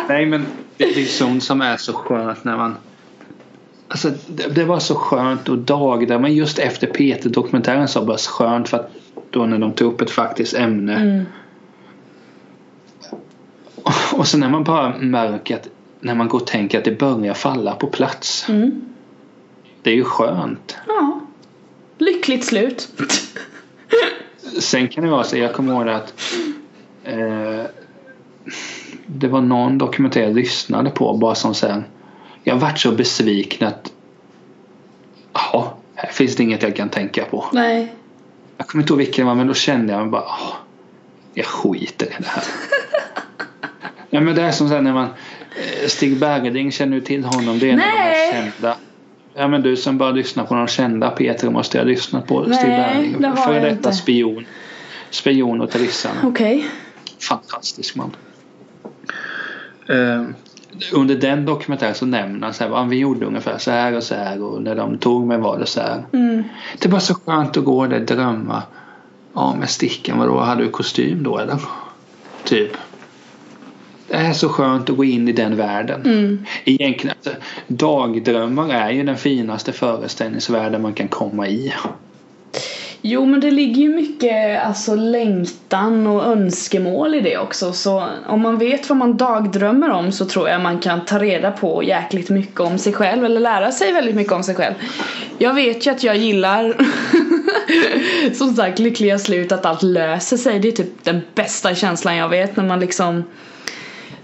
Nej 0.08 0.26
men 0.26 0.46
det, 0.76 0.84
är 0.84 1.04
sånt 1.04 1.44
som 1.44 1.60
är 1.60 1.76
så 1.76 1.92
skönt 1.92 2.44
när 2.44 2.56
man 2.56 2.76
Alltså 3.88 4.10
det, 4.28 4.48
det 4.54 4.64
var 4.64 4.78
så 4.78 4.94
skönt 4.94 5.48
och 5.48 5.58
dag 5.58 6.08
där 6.08 6.18
men 6.18 6.34
just 6.34 6.58
efter 6.58 6.86
Peter-dokumentären 6.86 7.88
så 7.88 8.00
var 8.00 8.12
det 8.12 8.18
så 8.18 8.30
skönt 8.30 8.68
för 8.68 8.76
att 8.76 8.90
då 9.30 9.46
när 9.46 9.58
de 9.58 9.72
tog 9.72 9.92
upp 9.92 10.00
ett 10.00 10.10
faktiskt 10.10 10.54
ämne 10.54 10.96
Mm. 10.96 11.24
och 14.12 14.26
så 14.26 14.38
när 14.38 14.48
man 14.48 14.64
bara 14.64 14.98
märker 14.98 15.56
att 15.56 15.68
när 16.00 16.14
man 16.14 16.28
går 16.28 16.40
och 16.40 16.46
tänker 16.46 16.78
att 16.78 16.84
det 16.84 16.98
börjar 16.98 17.34
falla 17.34 17.74
på 17.74 17.86
plats. 17.86 18.48
Mm. 18.48 18.84
Det 19.82 19.90
är 19.90 19.94
ju 19.94 20.04
skönt. 20.04 20.76
Ja. 20.86 21.20
Lyckligt 21.98 22.44
slut. 22.44 22.88
Sen 24.60 24.88
kan 24.88 25.04
det 25.04 25.10
vara 25.10 25.24
så, 25.24 25.36
jag 25.36 25.54
kommer 25.54 25.72
ihåg 25.72 25.88
att 25.88 26.14
eh, 27.04 27.62
det 29.06 29.28
var 29.28 29.40
någon 29.40 29.78
dokumentär 29.78 30.22
jag 30.22 30.34
lyssnade 30.34 30.90
på 30.90 31.14
bara 31.16 31.34
som 31.34 31.54
sen 31.54 31.84
jag 32.44 32.56
vart 32.56 32.78
så 32.78 32.92
besviken 32.92 33.68
att 33.68 33.92
jaha, 35.32 35.64
här 35.94 36.12
finns 36.12 36.36
det 36.36 36.42
inget 36.42 36.62
jag 36.62 36.76
kan 36.76 36.88
tänka 36.88 37.24
på. 37.24 37.44
Nej. 37.52 37.92
Jag 38.56 38.66
kommer 38.66 38.82
inte 38.82 38.92
ihåg 38.92 38.98
vilken 38.98 39.24
det 39.24 39.28
var 39.28 39.34
men 39.34 39.46
då 39.46 39.54
kände 39.54 39.92
jag 39.92 40.10
bara 40.10 40.22
"Åh, 40.22 40.52
jag 41.34 41.46
skiter 41.46 42.06
i 42.06 42.10
det 42.18 42.26
här. 42.28 42.42
ja, 44.10 44.20
men 44.20 44.34
det 44.34 44.42
är 44.42 44.52
som 44.52 44.68
sen 44.68 44.84
när 44.84 44.92
man 44.92 45.04
eh, 45.04 45.88
Stig 45.88 46.18
Bergeding 46.18 46.72
känner 46.72 46.94
du 46.96 47.00
till 47.00 47.24
honom? 47.24 47.58
Det 47.58 47.68
är 47.68 47.72
en 47.72 47.80
av 47.80 47.86
de 47.86 47.92
Nej. 47.98 48.32
kända. 48.52 48.76
Ja 49.34 49.48
men 49.48 49.62
du 49.62 49.76
som 49.76 49.98
bara 49.98 50.10
lyssnar 50.10 50.44
på 50.44 50.54
de 50.54 50.66
kända 50.68 51.10
Peter 51.10 51.50
måste 51.50 51.78
jag 51.78 51.86
lyssna 51.86 52.20
på 52.20 52.40
Nej, 52.40 52.58
Stig 52.58 52.68
Bergeding. 52.70 53.36
Före 53.36 53.60
detta 53.60 53.70
inte. 53.76 53.92
spion. 53.92 54.46
Spion 55.10 55.60
åt 55.60 55.76
ryssarna. 55.76 56.20
Okej. 56.24 56.66
Fantastisk 57.28 57.96
man. 57.96 58.16
Eh, 59.92 60.24
under 60.92 61.14
den 61.14 61.44
dokumentären 61.44 61.94
så 61.94 62.06
nämner 62.06 62.46
han 62.46 62.54
så 62.54 62.64
här, 62.64 62.70
"Ja, 62.70 62.82
vi 62.82 62.96
gjorde 62.98 63.26
ungefär 63.26 63.58
så 63.58 63.70
här 63.70 63.96
och 63.96 64.02
så 64.02 64.14
här 64.14 64.42
och 64.42 64.62
när 64.62 64.74
de 64.74 64.98
tog 64.98 65.26
mig 65.26 65.38
var 65.38 65.58
det 65.58 65.66
så 65.66 65.80
här. 65.80 66.04
Mm. 66.12 66.42
Det 66.78 66.88
var 66.88 66.98
så 66.98 67.14
skönt 67.14 67.56
att 67.56 67.64
gå 67.64 67.86
där 67.86 68.00
och 68.00 68.06
drömma. 68.06 68.62
Ja 69.34 69.54
med 69.58 69.70
sticken, 69.70 70.18
vadå, 70.18 70.40
hade 70.40 70.62
du 70.62 70.68
kostym 70.68 71.22
då 71.22 71.38
eller? 71.38 71.60
Typ. 72.44 72.72
Det 74.08 74.14
är 74.14 74.32
så 74.32 74.48
skönt 74.48 74.90
att 74.90 74.96
gå 74.96 75.04
in 75.04 75.28
i 75.28 75.32
den 75.32 75.56
världen. 75.56 76.02
Mm. 76.04 76.44
Egentligen, 76.64 77.16
alltså, 77.16 77.42
dagdrömmar 77.66 78.68
är 78.68 78.90
ju 78.90 79.02
den 79.02 79.16
finaste 79.16 79.72
föreställningsvärlden 79.72 80.82
man 80.82 80.92
kan 80.92 81.08
komma 81.08 81.48
i. 81.48 81.72
Jo 83.04 83.24
men 83.24 83.40
det 83.40 83.50
ligger 83.50 83.82
ju 83.82 83.88
mycket 83.88 84.64
alltså 84.64 84.94
längtan 84.94 86.06
och 86.06 86.24
önskemål 86.24 87.14
i 87.14 87.20
det 87.20 87.38
också 87.38 87.72
så 87.72 88.08
om 88.26 88.40
man 88.40 88.58
vet 88.58 88.88
vad 88.88 88.98
man 88.98 89.16
dagdrömmer 89.16 89.90
om 89.90 90.12
så 90.12 90.24
tror 90.24 90.48
jag 90.48 90.60
man 90.60 90.78
kan 90.78 91.04
ta 91.04 91.18
reda 91.18 91.50
på 91.50 91.82
jäkligt 91.82 92.30
mycket 92.30 92.60
om 92.60 92.78
sig 92.78 92.92
själv 92.92 93.24
eller 93.24 93.40
lära 93.40 93.72
sig 93.72 93.92
väldigt 93.92 94.14
mycket 94.14 94.32
om 94.32 94.42
sig 94.42 94.54
själv. 94.54 94.74
Jag 95.38 95.54
vet 95.54 95.86
ju 95.86 95.90
att 95.90 96.02
jag 96.02 96.16
gillar 96.16 96.74
som 98.34 98.54
sagt 98.54 98.78
lyckliga 98.78 99.18
slut 99.18 99.52
att 99.52 99.66
allt 99.66 99.82
löser 99.82 100.36
sig. 100.36 100.58
Det 100.58 100.68
är 100.68 100.72
typ 100.72 101.04
den 101.04 101.20
bästa 101.34 101.74
känslan 101.74 102.16
jag 102.16 102.28
vet 102.28 102.56
när 102.56 102.64
man 102.64 102.80
liksom 102.80 103.24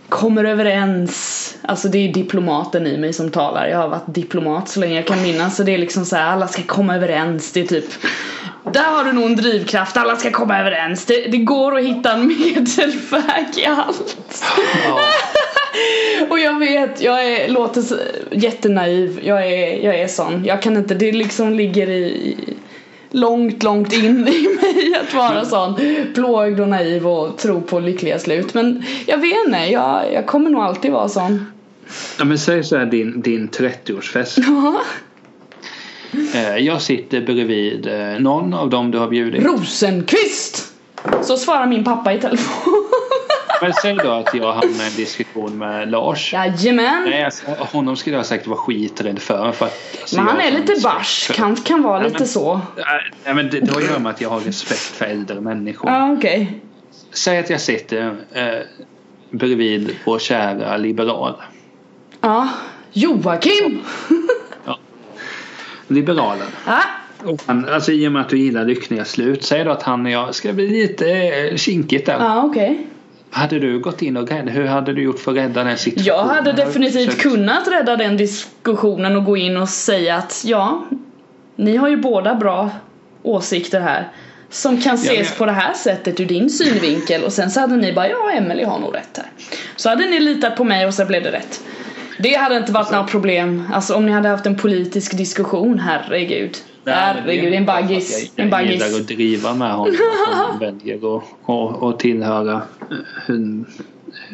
kommer 0.08 0.44
överens. 0.44 1.56
Alltså 1.62 1.88
det 1.88 1.98
är 1.98 2.12
diplomaten 2.12 2.86
i 2.86 2.98
mig 2.98 3.12
som 3.12 3.30
talar. 3.30 3.66
Jag 3.66 3.78
har 3.78 3.88
varit 3.88 4.14
diplomat 4.14 4.68
så 4.68 4.80
länge 4.80 4.94
jag 4.94 5.06
kan 5.06 5.22
minnas. 5.22 5.56
Så 5.56 5.62
det 5.62 5.74
är 5.74 5.78
liksom 5.78 6.04
så 6.04 6.16
här, 6.16 6.26
alla 6.32 6.48
ska 6.48 6.62
komma 6.62 6.96
överens. 6.96 7.52
Det 7.52 7.60
är 7.60 7.66
typ 7.66 7.84
där 8.72 8.84
har 8.84 9.04
du 9.04 9.12
nog 9.12 9.24
en 9.24 9.36
drivkraft, 9.36 9.96
alla 9.96 10.16
ska 10.16 10.30
komma 10.30 10.58
överens. 10.58 11.04
Det, 11.04 11.28
det 11.30 11.38
går 11.38 11.78
att 11.78 11.84
hitta 11.84 12.12
en 12.12 12.26
medelväg 12.26 13.46
i 13.56 13.66
allt. 13.66 14.16
Och 16.28 16.38
jag 16.38 16.58
vet, 16.58 17.00
jag 17.00 17.26
är, 17.26 17.48
låter 17.48 17.82
så, 17.82 17.96
jättenaiv. 18.30 19.20
Jag 19.22 19.46
är, 19.46 19.84
jag 19.84 20.00
är 20.00 20.08
sån. 20.08 20.44
Jag 20.44 20.62
kan 20.62 20.76
inte, 20.76 20.94
det 20.94 21.12
liksom 21.12 21.54
ligger 21.54 21.90
i 21.90 22.36
långt, 23.10 23.62
långt 23.62 23.92
in 23.92 24.28
i 24.28 24.48
mig 24.62 25.00
att 25.02 25.14
vara 25.14 25.44
sån 25.44 25.74
blåögd 26.14 26.60
och 26.60 26.68
naiv 26.68 27.06
och 27.06 27.38
tro 27.38 27.60
på 27.60 27.80
lyckliga 27.80 28.18
slut. 28.18 28.54
Men 28.54 28.84
jag 29.06 29.18
vet 29.18 29.46
inte, 29.46 29.58
jag, 29.58 30.12
jag 30.12 30.26
kommer 30.26 30.50
nog 30.50 30.62
alltid 30.62 30.92
vara 30.92 31.08
sån. 31.08 31.52
Ja, 32.18 32.24
men 32.24 32.38
säg 32.38 32.64
så 32.64 32.76
här 32.76 32.86
din, 32.86 33.20
din 33.20 33.48
30-årsfest. 33.48 34.44
Ja. 34.46 34.80
Eh, 36.34 36.56
jag 36.56 36.82
sitter 36.82 37.20
bredvid 37.20 37.86
eh, 37.86 38.18
någon 38.20 38.54
av 38.54 38.70
dem 38.70 38.90
du 38.90 38.98
har 38.98 39.08
bjudit. 39.08 39.44
Rosenqvist! 39.44 40.72
Så 41.22 41.36
svarar 41.36 41.66
min 41.66 41.84
pappa 41.84 42.12
i 42.12 42.20
telefon. 42.20 42.72
Men 43.62 43.72
säg 43.82 43.94
då 43.94 44.10
att 44.10 44.34
jag 44.34 44.52
hamnar 44.52 44.84
i 44.84 44.88
en 44.88 44.94
diskussion 44.96 45.58
med 45.58 45.90
Lars. 45.90 46.32
Jajamän! 46.32 47.02
Nej, 47.10 47.24
alltså, 47.24 47.46
honom 47.58 47.96
skulle 47.96 48.16
jag 48.16 48.26
säkert 48.26 48.46
vara 48.46 48.58
skiträdd 48.58 49.18
för. 49.18 49.52
för 49.52 49.66
att, 49.66 49.78
alltså, 50.00 50.16
Men 50.16 50.26
han 50.26 50.40
är 50.40 50.50
lite 50.50 50.80
barsk, 50.82 51.26
för- 51.26 51.56
kan, 51.64 51.82
vara 51.82 51.98
Ja, 52.00 52.04
lite 52.04 52.18
men- 52.18 52.28
så. 52.28 52.60
Nej, 53.24 53.34
men 53.34 53.50
det, 53.50 53.60
det 53.60 53.70
har 53.72 53.80
att 53.80 53.88
göra 53.88 53.98
med 53.98 54.10
att 54.10 54.20
jag 54.20 54.28
har 54.28 54.40
respekt 54.40 54.80
för 54.80 55.04
äldre 55.04 55.40
människor. 55.40 55.90
Ja, 55.90 56.12
okej. 56.12 56.60
Säg 57.12 57.38
att 57.38 57.50
jag 57.50 57.60
sitter 57.60 58.16
eh, 58.32 58.44
bredvid 59.30 59.96
vår 60.04 60.18
kära 60.18 60.76
liberal. 60.76 61.34
Ja. 62.20 62.48
Joakim! 62.92 63.80
Liberalen. 65.88 66.46
Ja. 66.66 66.78
Och 67.24 67.42
han, 67.46 67.68
alltså 67.68 67.92
i 67.92 68.08
och 68.08 68.12
med 68.12 68.22
att 68.22 68.28
du 68.28 68.38
gillar 68.38 68.64
lyckliga 68.64 69.04
slut. 69.04 69.44
Säg 69.44 69.64
då 69.64 69.70
att 69.70 69.82
han 69.82 70.06
och 70.06 70.12
jag 70.12 70.34
ska 70.34 70.52
bli 70.52 70.68
lite 70.68 71.10
eh, 71.12 71.56
kinkigt 71.56 72.06
där. 72.06 72.16
Ja, 72.18 72.42
okej. 72.44 72.86
Hade 73.30 73.58
du 73.58 73.78
gått 73.78 74.02
in 74.02 74.16
och 74.16 74.28
räddat? 74.28 74.54
Hur 74.54 74.66
hade 74.66 74.92
du 74.92 75.02
gjort 75.02 75.18
för 75.18 75.30
att 75.30 75.36
rädda 75.36 75.64
den 75.64 75.78
situationen? 75.78 76.16
Jag 76.18 76.34
hade 76.34 76.52
definitivt 76.52 77.04
försökt- 77.06 77.22
kunnat 77.22 77.68
rädda 77.68 77.96
den 77.96 78.16
diskussionen 78.16 79.16
och 79.16 79.24
gå 79.24 79.36
in 79.36 79.56
och 79.56 79.68
säga 79.68 80.16
att 80.16 80.42
ja, 80.46 80.84
ni 81.56 81.76
har 81.76 81.88
ju 81.88 81.96
båda 81.96 82.34
bra 82.34 82.70
åsikter 83.22 83.80
här 83.80 84.08
som 84.50 84.80
kan 84.80 84.94
ses 84.94 85.28
men- 85.28 85.38
på 85.38 85.46
det 85.46 85.52
här 85.52 85.72
sättet 85.74 86.20
ur 86.20 86.24
din 86.26 86.50
synvinkel 86.50 87.24
och 87.24 87.32
sen 87.32 87.50
så 87.50 87.60
hade 87.60 87.76
ni 87.76 87.92
bara 87.92 88.08
ja 88.08 88.30
Emelie 88.30 88.66
har 88.66 88.78
nog 88.78 88.94
rätt 88.94 89.16
här. 89.16 89.26
Så 89.76 89.88
hade 89.88 90.04
ni 90.10 90.20
litat 90.20 90.56
på 90.56 90.64
mig 90.64 90.86
och 90.86 90.94
så 90.94 91.04
blev 91.04 91.22
det 91.22 91.32
rätt. 91.32 91.60
Det 92.18 92.34
hade 92.34 92.56
inte 92.56 92.72
varit 92.72 92.90
några 92.90 93.04
problem. 93.04 93.62
Alltså 93.72 93.94
om 93.94 94.06
ni 94.06 94.12
hade 94.12 94.28
haft 94.28 94.46
en 94.46 94.56
politisk 94.56 95.16
diskussion, 95.16 95.78
herregud. 95.78 96.56
Herregud, 96.86 97.54
en 97.54 97.66
baggis. 97.66 98.32
Jag, 98.36 98.44
En 98.44 98.50
jag 98.50 98.66
gillar 98.66 98.86
att 98.86 99.06
driva 99.08 99.54
med 99.54 99.72
honom 99.72 99.94
att 100.28 100.36
han 100.36 100.58
väljer 100.60 101.16
att, 101.16 101.22
att, 101.46 101.82
att 101.82 101.98
tillhöra 101.98 102.62
eh, 102.90 102.96
en, 103.34 103.66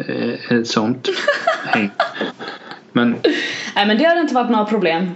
eh, 0.09 0.57
ett 0.59 0.69
sånt 0.69 1.09
häng. 1.67 1.91
Men, 2.93 3.17
Nej 3.75 3.87
men 3.87 3.99
det 3.99 4.05
hade 4.05 4.21
inte 4.21 4.35
varit 4.35 4.51
några 4.51 4.65
problem. 4.65 5.11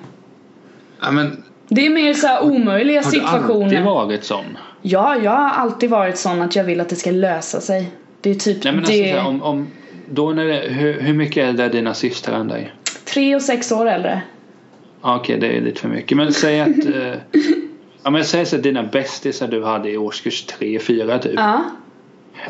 ja, 1.01 1.11
men 1.11 1.43
Det 1.69 1.87
är 1.87 1.91
mer 1.91 2.14
så 2.14 2.41
omöjliga 2.41 3.03
har 3.03 3.11
du 3.12 3.21
alltid 3.21 3.31
situationer. 3.31 3.83
varit 3.83 4.25
sån? 4.25 4.59
Ja, 4.83 5.16
jag 5.23 5.31
har 5.31 5.51
alltid 5.51 5.91
varit 5.91 6.19
sån 6.19 6.43
att 6.43 6.57
jag 6.57 6.64
vill 6.64 6.81
att 6.81 6.89
det 6.89 6.97
ska 6.97 7.11
lösa 7.11 7.61
sig. 7.61 7.91
Det 8.21 8.31
är 8.31 8.35
typ 8.35 8.64
Nej, 8.64 8.73
men 8.73 8.81
alltså, 8.85 8.93
det. 9.03 9.12
så 9.12 9.19
här, 9.19 9.27
om, 9.27 9.43
om, 9.43 9.66
då 10.11 10.33
när 10.33 10.45
det, 10.45 10.61
hur, 10.69 11.01
hur 11.01 11.15
mycket 11.15 11.45
äldre 11.45 11.67
är 11.67 11.71
dina 11.71 11.95
systrar 11.95 12.41
än 12.41 12.49
dig? 12.49 12.73
Tre 13.05 13.37
och 13.37 13.43
sex 13.43 13.73
år 13.73 13.89
äldre. 13.89 14.23
Ja, 15.03 15.17
Okej, 15.17 15.39
det 15.39 15.47
är 15.47 15.61
lite 15.61 15.81
för 15.81 15.89
mycket. 15.89 16.17
Men 16.17 16.33
säg 16.33 16.61
att... 16.61 16.69
eh, 16.95 17.15
ja, 18.03 18.11
men 18.11 18.25
säg 18.25 18.47
så 18.47 18.57
att 18.57 18.63
dina 18.63 18.83
bästisar 18.83 19.49
du 19.49 19.65
hade 19.65 19.91
i 19.91 19.97
årskurs 19.97 20.43
3, 20.43 20.79
4 20.79 21.19
typ. 21.19 21.33
Ja. 21.37 21.65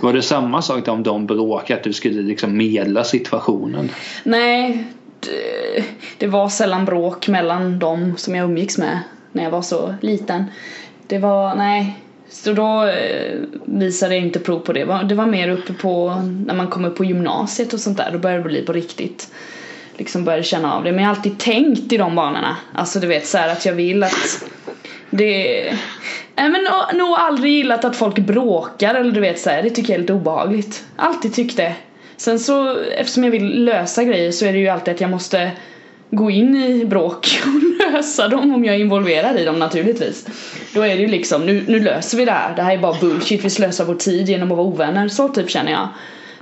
Var 0.00 0.12
det 0.12 0.22
samma 0.22 0.62
sak 0.62 0.88
om 0.88 1.02
de 1.02 1.26
bråkade? 1.26 1.78
Att 1.78 1.84
du 1.84 1.92
skulle 1.92 2.22
liksom 2.22 2.56
medla 2.56 3.04
situationen? 3.04 3.90
Nej, 4.24 4.84
det, 5.20 5.84
det 6.18 6.26
var 6.26 6.48
sällan 6.48 6.84
bråk 6.84 7.28
mellan 7.28 7.78
dem 7.78 8.14
som 8.16 8.34
jag 8.34 8.44
umgicks 8.44 8.78
med 8.78 8.98
när 9.32 9.44
jag 9.44 9.50
var 9.50 9.62
så 9.62 9.94
liten. 10.00 10.44
Det 11.06 11.18
var, 11.18 11.54
nej. 11.54 11.96
Så 12.30 12.52
då 12.52 12.84
eh, 12.84 13.36
visade 13.64 14.14
jag 14.14 14.24
inte 14.24 14.38
prov 14.38 14.58
på 14.60 14.72
det. 14.72 14.84
Det 15.08 15.14
var- 15.14 15.26
mer 15.26 15.48
uppe 15.50 15.72
på, 15.72 16.22
när 16.46 16.54
man 16.54 16.66
kommer 16.68 16.90
på 16.90 17.04
gymnasiet 17.04 17.72
och 17.72 17.80
sånt 17.80 17.96
där. 17.96 18.10
Då 18.12 18.18
började 18.18 18.42
det 18.42 18.48
bli 18.48 18.62
på 18.62 18.72
riktigt. 18.72 19.28
Liksom 19.96 20.24
började 20.24 20.42
känna 20.44 20.74
av 20.74 20.84
det. 20.84 20.92
Men 20.92 21.04
jag 21.04 21.10
har 21.10 21.16
alltid 21.16 21.38
tänkt 21.38 21.92
i 21.92 21.96
de 21.96 22.14
banorna. 22.14 22.56
Alltså 22.74 23.00
du 23.00 23.06
vet 23.06 23.26
så 23.26 23.38
här 23.38 23.48
att 23.52 23.66
jag 23.66 23.72
vill 23.72 24.02
att 24.02 24.44
det... 25.10 25.62
Nej 26.36 26.48
men 26.48 26.62
nog- 26.64 26.98
nog 26.98 27.14
aldrig 27.18 27.52
gillat 27.52 27.84
att 27.84 27.96
folk 27.96 28.18
bråkar 28.18 28.94
eller 28.94 29.10
du 29.12 29.20
vet 29.20 29.38
så 29.40 29.50
här, 29.50 29.62
det 29.62 29.70
tycker 29.70 29.92
jag 29.92 29.96
är 29.96 30.00
lite 30.00 30.12
obehagligt. 30.12 30.84
Alltid 30.96 31.34
tyckt 31.34 31.56
det. 31.56 31.74
Sen 32.16 32.38
så, 32.38 32.78
eftersom 32.78 33.24
jag 33.24 33.30
vill 33.30 33.64
lösa 33.64 34.04
grejer 34.04 34.32
så 34.32 34.46
är 34.46 34.52
det 34.52 34.58
ju 34.58 34.68
alltid 34.68 34.94
att 34.94 35.00
jag 35.00 35.10
måste 35.10 35.50
gå 36.10 36.30
in 36.30 36.56
i 36.56 36.84
bråk 36.84 37.40
och 37.46 37.92
lösa 37.92 38.28
dem 38.28 38.54
om 38.54 38.64
jag 38.64 38.74
är 38.74 38.80
involverad 38.80 39.38
i 39.38 39.44
dem 39.44 39.58
naturligtvis. 39.58 40.26
Då 40.74 40.82
är 40.82 40.96
det 40.96 41.02
ju 41.02 41.08
liksom, 41.08 41.46
nu, 41.46 41.64
nu 41.68 41.80
löser 41.80 42.18
vi 42.18 42.24
det 42.24 42.32
här. 42.32 42.56
Det 42.56 42.62
här 42.62 42.74
är 42.74 42.78
bara 42.78 42.96
bullshit, 43.00 43.44
vi 43.44 43.50
slösar 43.50 43.84
vår 43.84 43.94
tid 43.94 44.28
genom 44.28 44.50
att 44.50 44.56
vara 44.56 44.66
ovänner. 44.66 45.08
Så 45.08 45.28
typ 45.28 45.50
känner 45.50 45.72
jag. 45.72 45.88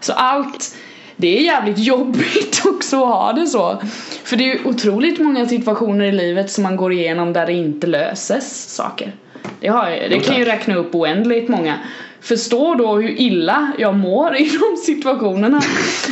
Så 0.01 0.13
allt, 0.13 0.77
det 1.17 1.39
är 1.39 1.43
jävligt 1.43 1.79
jobbigt 1.79 2.63
också 2.67 2.97
att 2.97 3.09
ha 3.09 3.33
det 3.33 3.47
så. 3.47 3.83
För 4.25 4.37
det 4.37 4.45
är 4.45 4.55
ju 4.55 4.65
otroligt 4.65 5.19
många 5.19 5.47
situationer 5.47 6.05
i 6.05 6.13
livet 6.13 6.51
som 6.51 6.63
man 6.63 6.77
går 6.77 6.93
igenom 6.93 7.33
där 7.33 7.47
det 7.47 7.53
inte 7.53 7.87
löses 7.87 8.75
saker. 8.75 9.13
Det, 9.61 9.69
har 9.69 9.91
det 9.91 10.21
kan 10.21 10.37
ju 10.37 10.45
räkna 10.45 10.75
upp 10.75 10.95
oändligt 10.95 11.49
många. 11.49 11.79
Förstå 12.27 12.75
då 12.75 12.97
hur 12.97 13.21
illa 13.21 13.73
jag 13.79 13.95
mår 13.95 14.37
i 14.41 14.51
de 14.71 14.77
situationerna. 14.77 15.61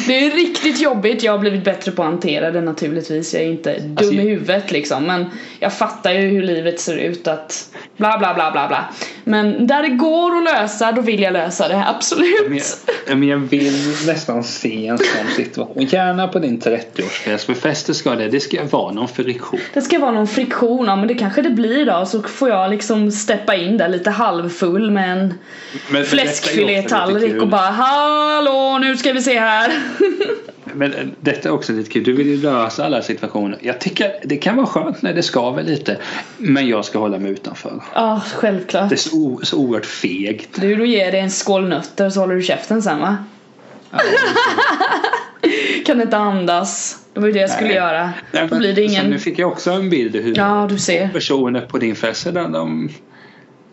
Det 0.06 0.26
är 0.26 0.30
riktigt 0.30 0.80
jobbigt. 0.80 1.22
Jag 1.22 1.32
har 1.32 1.38
blivit 1.38 1.64
bättre 1.64 1.92
på 1.92 2.02
att 2.02 2.08
hantera 2.08 2.50
det 2.50 2.60
naturligtvis. 2.60 3.34
Jag 3.34 3.42
är 3.42 3.46
inte 3.46 3.78
dum 3.78 3.96
Alltså, 3.98 4.12
i 4.12 4.16
huvudet 4.18 4.72
liksom. 4.72 5.04
Men 5.04 5.26
jag 5.60 5.72
fattar 5.72 6.12
ju 6.12 6.20
hur 6.20 6.42
livet 6.42 6.80
ser 6.80 6.96
ut 6.96 7.28
att 7.28 7.68
bla 7.96 8.18
bla 8.18 8.34
bla 8.34 8.50
bla 8.52 8.68
bla. 8.68 8.84
Men 9.24 9.66
där 9.66 9.82
det 9.82 9.88
går 9.88 10.36
att 10.36 10.44
lösa, 10.44 10.92
då 10.92 11.00
vill 11.02 11.20
jag 11.22 11.32
lösa 11.32 11.68
det. 11.68 11.84
Absolut. 11.88 12.48
Men 12.48 12.58
jag, 13.08 13.18
men 13.18 13.28
jag 13.28 13.38
vill 13.38 13.72
nästan 14.06 14.44
se 14.44 14.86
en 14.86 14.98
sån 14.98 15.26
situation. 15.36 15.82
Gärna 15.84 16.28
på 16.28 16.38
din 16.38 16.60
30-årsfest. 16.60 17.46
För 17.46 17.54
fester 17.54 17.92
ska 17.92 18.14
det, 18.14 18.28
det 18.28 18.40
ska 18.40 18.64
vara 18.70 18.92
någon 18.92 19.08
friktion. 19.08 19.60
Det 19.74 19.80
ska 19.82 19.98
vara 19.98 20.10
någon 20.10 20.26
friktion, 20.28 20.86
ja 20.86 20.96
men 20.96 21.08
det 21.08 21.14
kanske 21.14 21.42
det 21.42 21.50
blir 21.50 21.86
då. 21.86 22.06
Så 22.06 22.22
får 22.22 22.48
jag 22.48 22.70
liksom 22.70 23.10
steppa 23.12 23.54
in 23.56 23.76
där 23.76 23.88
lite 23.88 24.10
halvfull 24.10 24.90
med 24.90 25.12
en 25.12 25.34
Men- 25.90 26.03
fläskfilétallrik 26.04 27.42
och 27.42 27.48
bara 27.48 27.70
Hallå 27.70 28.78
nu 28.80 28.96
ska 28.96 29.12
vi 29.12 29.22
se 29.22 29.38
här. 29.38 29.72
Men 30.74 30.94
eh, 30.94 31.06
detta 31.20 31.48
är 31.48 31.52
också 31.52 31.72
lite 31.72 31.90
kul. 31.90 32.04
Du 32.04 32.12
vill 32.12 32.26
ju 32.26 32.42
lösa 32.42 32.84
alla 32.84 33.02
situationer. 33.02 33.58
Jag 33.60 33.80
tycker 33.80 34.12
det 34.24 34.36
kan 34.36 34.56
vara 34.56 34.66
skönt 34.66 35.02
när 35.02 35.14
det 35.14 35.22
skaver 35.22 35.62
lite. 35.62 35.96
Men 36.38 36.68
jag 36.68 36.84
ska 36.84 36.98
hålla 36.98 37.18
mig 37.18 37.32
utanför. 37.32 37.82
Ja, 37.94 38.20
självklart. 38.34 38.88
Det 38.88 38.94
är 38.94 38.96
så, 38.96 39.40
så 39.42 39.58
oerhört 39.58 39.86
fegt. 39.86 40.60
Du, 40.60 40.76
då 40.76 40.84
ger 40.84 41.12
dig 41.12 41.20
en 41.20 41.30
skål 41.30 41.68
nötter 41.68 42.10
så 42.10 42.20
håller 42.20 42.34
du 42.34 42.42
käften 42.42 42.82
sen 42.82 43.00
va? 43.00 43.16
Ja, 43.90 43.98
Kan 45.86 46.00
inte 46.00 46.16
andas. 46.16 46.98
Det 47.14 47.20
var 47.20 47.26
ju 47.26 47.32
det 47.32 47.40
jag 47.40 47.50
skulle 47.50 47.68
Nej. 47.68 47.76
göra. 47.76 48.12
Nej, 48.30 48.48
Då 48.50 48.56
blir 48.56 48.72
det 48.72 48.82
ingen... 48.82 49.06
Nu 49.06 49.18
fick 49.18 49.38
jag 49.38 49.52
också 49.52 49.70
en 49.70 49.90
bild 49.90 50.14
huvudet. 50.14 50.36
Ja, 50.36 50.66
du 50.70 50.78
ser. 50.78 51.08
Personer 51.08 51.60
på 51.60 51.78
din 51.78 51.96
fest. 51.96 52.34
De, 52.34 52.90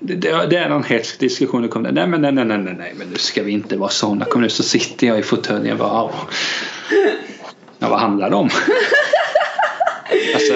det, 0.02 0.16
det 0.50 0.58
är 0.58 0.70
någon 0.70 0.84
hetsk 0.84 1.20
diskussion. 1.20 1.62
Det 1.62 1.68
kommer, 1.68 1.92
nej, 1.92 2.08
men 2.08 2.22
nej, 2.22 2.32
nej, 2.32 2.46
nej, 2.46 2.76
nej, 2.78 2.94
men 2.98 3.08
nu 3.08 3.16
ska 3.18 3.44
vi 3.44 3.52
inte 3.52 3.78
vara 3.78 3.90
sådana. 3.90 4.26
Kom 4.26 4.42
nu 4.42 4.50
så 4.50 4.64
sitter 4.64 5.08
jag 5.08 5.20
i 5.20 5.24
fåtöljen. 5.24 5.78
Bara, 5.78 6.12
ja. 7.80 7.90
vad 7.90 8.00
handlar 8.00 8.30
det 8.30 8.36
om? 8.36 8.50
alltså, 10.34 10.54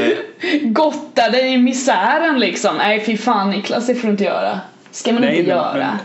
Gotta 0.64 1.30
dig 1.30 1.54
i 1.54 1.58
misären 1.58 2.40
liksom. 2.40 2.78
Nej 2.78 3.04
fy 3.06 3.18
fan 3.18 3.50
Niklas, 3.50 3.88
det 3.88 3.96
får 3.96 4.08
du 4.08 4.12
inte 4.12 4.24
göra. 4.24 4.60
Ska 4.92 5.14
man 5.14 5.22
Nej, 5.22 5.40
inte 5.40 5.48
men- 5.48 5.58
göra. 5.58 6.00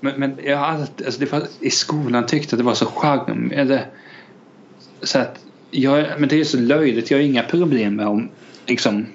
Men, 0.00 0.20
men 0.20 0.38
jag 0.44 0.56
har 0.56 0.66
alltid, 0.66 1.06
alltså 1.06 1.20
det 1.20 1.32
var, 1.32 1.42
i 1.60 1.70
skolan 1.70 2.26
tyckte 2.26 2.54
att 2.56 2.58
det 2.58 2.64
var 2.64 2.74
så 2.74 2.86
charmigt. 2.86 3.80
Så 5.02 5.18
att 5.18 5.38
jag, 5.70 6.06
men 6.18 6.28
det 6.28 6.40
är 6.40 6.44
så 6.44 6.58
löjligt. 6.58 7.10
Jag 7.10 7.18
har 7.18 7.22
inga 7.22 7.42
problem 7.42 7.96
med 7.96 8.06
om 8.06 8.28
liksom 8.66 9.06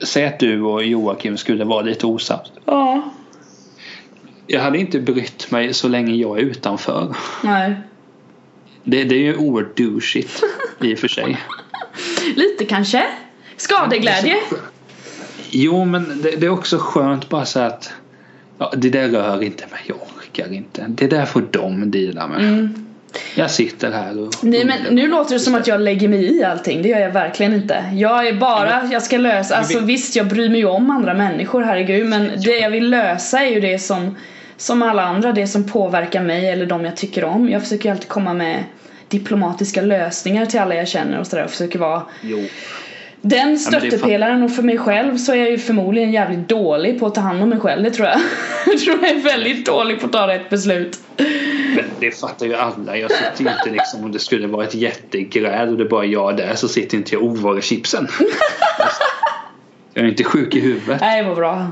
Säg 0.00 0.26
att 0.26 0.38
du 0.38 0.62
och 0.62 0.84
Joakim 0.84 1.36
skulle 1.36 1.64
vara 1.64 1.82
lite 1.82 2.06
osams. 2.06 2.52
Ja. 2.64 3.12
Jag 4.46 4.60
hade 4.60 4.78
inte 4.78 5.00
brytt 5.00 5.50
mig 5.50 5.74
så 5.74 5.88
länge 5.88 6.14
jag 6.14 6.38
är 6.38 6.42
utanför. 6.42 7.16
Nej. 7.44 7.76
Det, 8.84 9.04
det 9.04 9.14
är 9.14 9.18
ju 9.20 9.36
oerhört 9.36 9.76
douchigt 9.76 10.42
i 10.80 10.94
och 10.94 10.98
för 10.98 11.08
sig. 11.08 11.38
Lite 12.36 12.64
kanske. 12.64 13.04
Skadeglädje. 13.56 14.36
Jo 15.50 15.84
men 15.84 16.22
det, 16.22 16.30
det 16.30 16.46
är 16.46 16.50
också 16.50 16.78
skönt 16.78 17.28
bara 17.28 17.44
så 17.44 17.60
att 17.60 17.92
ja, 18.58 18.72
det 18.76 18.90
där 18.90 19.08
rör 19.08 19.42
inte 19.42 19.64
mig. 19.70 19.80
Jag 19.86 19.96
orkar 19.96 20.52
inte. 20.52 20.86
Det 20.88 21.06
där 21.06 21.26
får 21.26 21.44
de 21.50 21.90
deala 21.90 22.26
med. 22.26 22.40
Mm. 22.40 22.85
Jag 23.34 23.50
sitter 23.50 23.90
här 23.90 24.18
och... 24.18 24.34
Nej 24.42 24.64
men 24.64 24.94
nu 24.94 25.08
låter 25.08 25.34
det 25.34 25.40
som 25.40 25.54
att 25.54 25.66
jag 25.66 25.80
lägger 25.80 26.08
mig 26.08 26.36
i 26.38 26.44
allting, 26.44 26.82
det 26.82 26.88
gör 26.88 26.98
jag 26.98 27.10
verkligen 27.10 27.54
inte. 27.54 27.84
Jag 27.94 28.28
är 28.28 28.32
bara, 28.32 28.88
jag 28.92 29.02
ska 29.02 29.18
lösa, 29.18 29.56
alltså 29.56 29.80
visst 29.80 30.16
jag 30.16 30.26
bryr 30.26 30.48
mig 30.48 30.58
ju 30.58 30.66
om 30.66 30.90
andra 30.90 31.14
människor 31.14 31.62
herregud 31.62 32.06
men 32.06 32.30
det 32.44 32.58
jag 32.58 32.70
vill 32.70 32.90
lösa 32.90 33.40
är 33.40 33.50
ju 33.50 33.60
det 33.60 33.78
som 33.78 34.16
som 34.56 34.82
alla 34.82 35.02
andra, 35.02 35.32
det 35.32 35.46
som 35.46 35.64
påverkar 35.64 36.20
mig 36.22 36.50
eller 36.50 36.66
de 36.66 36.84
jag 36.84 36.96
tycker 36.96 37.24
om. 37.24 37.50
Jag 37.50 37.62
försöker 37.62 37.84
ju 37.84 37.90
alltid 37.90 38.08
komma 38.08 38.34
med 38.34 38.64
diplomatiska 39.08 39.82
lösningar 39.82 40.46
till 40.46 40.60
alla 40.60 40.74
jag 40.74 40.88
känner 40.88 41.18
och 41.18 41.26
sådär 41.26 41.44
och 41.44 41.50
försöker 41.50 41.78
vara 41.78 42.02
Jo. 42.22 42.44
Den 43.28 43.58
stöttepelaren 43.58 44.42
och 44.42 44.50
för 44.50 44.62
mig 44.62 44.78
själv 44.78 45.16
så 45.16 45.32
är 45.32 45.36
jag 45.36 45.50
ju 45.50 45.58
förmodligen 45.58 46.12
jävligt 46.12 46.48
dålig 46.48 47.00
på 47.00 47.06
att 47.06 47.14
ta 47.14 47.20
hand 47.20 47.42
om 47.42 47.48
mig 47.48 47.60
själv, 47.60 47.82
det 47.82 47.90
tror 47.90 48.08
jag. 48.08 48.20
Jag 48.66 48.78
tror 48.80 48.98
jag 49.02 49.10
är 49.10 49.22
väldigt 49.22 49.66
dålig 49.66 50.00
på 50.00 50.06
att 50.06 50.12
ta 50.12 50.28
rätt 50.28 50.50
beslut. 50.50 50.98
Men 51.76 51.84
det 52.00 52.20
fattar 52.20 52.46
ju 52.46 52.54
alla. 52.54 52.96
Jag 52.96 53.10
sitter 53.10 53.44
ju 53.44 53.50
inte 53.50 53.70
liksom 53.70 54.04
om 54.04 54.12
det 54.12 54.18
skulle 54.18 54.46
vara 54.46 54.64
ett 54.64 54.74
jättegräl 54.74 55.68
och 55.68 55.76
det 55.76 55.84
är 55.84 55.88
bara 55.88 56.04
jag 56.04 56.36
där 56.36 56.54
så 56.54 56.68
sitter 56.68 56.96
inte 56.96 57.14
jag 57.14 57.22
och 57.22 57.28
ovarar 57.28 57.60
chipsen. 57.60 58.08
Jag 59.94 60.04
är 60.04 60.08
inte 60.08 60.24
sjuk 60.24 60.54
i 60.54 60.60
huvudet. 60.60 61.00
Nej, 61.00 61.24
vad 61.24 61.36
bra. 61.36 61.70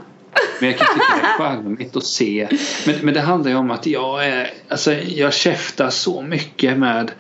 Men 0.60 0.68
jag 0.68 0.78
kan 0.78 0.86
tycka 0.94 1.04
det 1.22 1.26
är 1.26 1.38
charmigt 1.38 1.96
att 1.96 2.04
se. 2.04 2.48
Men, 2.86 2.94
men 3.02 3.14
det 3.14 3.20
handlar 3.20 3.50
ju 3.50 3.56
om 3.56 3.70
att 3.70 3.86
jag 3.86 4.26
är, 4.26 4.50
alltså 4.68 4.92
jag 4.92 5.34
käftar 5.34 5.90
så 5.90 6.22
mycket 6.22 6.78
med 6.78 7.10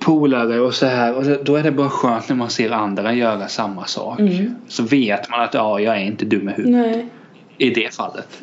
polare 0.00 0.60
och 0.60 0.74
så 0.74 0.86
här 0.86 1.14
och 1.14 1.44
då 1.44 1.56
är 1.56 1.62
det 1.62 1.72
bara 1.72 1.88
skönt 1.88 2.28
när 2.28 2.36
man 2.36 2.50
ser 2.50 2.70
andra 2.70 3.12
göra 3.12 3.48
samma 3.48 3.84
sak. 3.84 4.20
Mm. 4.20 4.54
Så 4.68 4.82
vet 4.82 5.30
man 5.30 5.40
att 5.40 5.54
ja, 5.54 5.80
jag 5.80 5.96
är 5.96 6.00
inte 6.00 6.24
dum 6.24 6.48
i 6.48 6.52
huvudet 6.52 6.80
Nej. 6.80 7.08
i 7.58 7.70
det 7.70 7.94
fallet. 7.94 8.28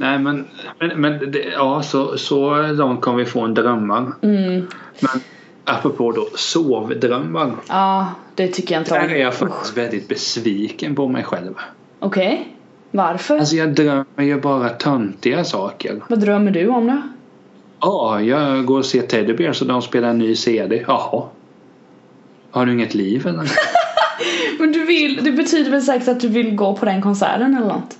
Nej 0.00 0.18
men, 0.18 0.44
men, 0.80 1.00
men 1.00 1.30
det, 1.32 1.44
ja 1.52 1.82
så, 1.82 2.18
så 2.18 2.62
långt 2.62 3.00
kommer 3.00 3.18
vi 3.18 3.24
få 3.24 3.40
en 3.40 3.54
drömmar. 3.54 4.12
Mm. 4.22 4.66
Men 5.00 5.20
apropå 5.64 6.12
då 6.12 6.28
sovdrömmar. 6.34 7.52
Ja, 7.68 8.14
det 8.34 8.48
tycker 8.48 8.74
jag 8.74 8.82
inte 8.82 8.94
Där 8.94 9.04
om. 9.04 9.10
är 9.10 9.16
jag 9.16 9.34
faktiskt 9.34 9.76
väldigt 9.76 10.08
besviken 10.08 10.94
på 10.94 11.08
mig 11.08 11.24
själv. 11.24 11.54
Okej. 11.98 12.48
Varför? 12.90 13.38
Alltså 13.38 13.56
jag 13.56 13.74
drömmer 13.74 14.22
ju 14.22 14.40
bara 14.40 14.68
töntiga 14.68 15.44
saker. 15.44 16.02
Vad 16.08 16.20
drömmer 16.20 16.50
du 16.50 16.68
om 16.68 16.86
då? 16.86 17.02
Ja, 17.82 18.20
jag 18.20 18.64
går 18.64 18.78
och 18.78 18.84
ser 18.84 19.02
Teddy 19.02 19.32
Bears 19.32 19.60
och 19.60 19.66
de 19.66 19.82
spelar 19.82 20.08
en 20.08 20.18
ny 20.18 20.34
CD. 20.34 20.84
Jaha. 20.86 21.22
Har 22.50 22.66
du 22.66 22.72
inget 22.72 22.94
liv 22.94 23.26
eller? 23.26 23.50
Men 24.58 24.72
du 24.72 24.84
vill, 24.84 25.24
det 25.24 25.32
betyder 25.32 25.70
väl 25.70 25.82
säkert 25.82 26.08
att 26.08 26.20
du 26.20 26.28
vill 26.28 26.54
gå 26.54 26.76
på 26.76 26.84
den 26.84 27.02
konserten 27.02 27.56
eller 27.56 27.66
något? 27.66 27.96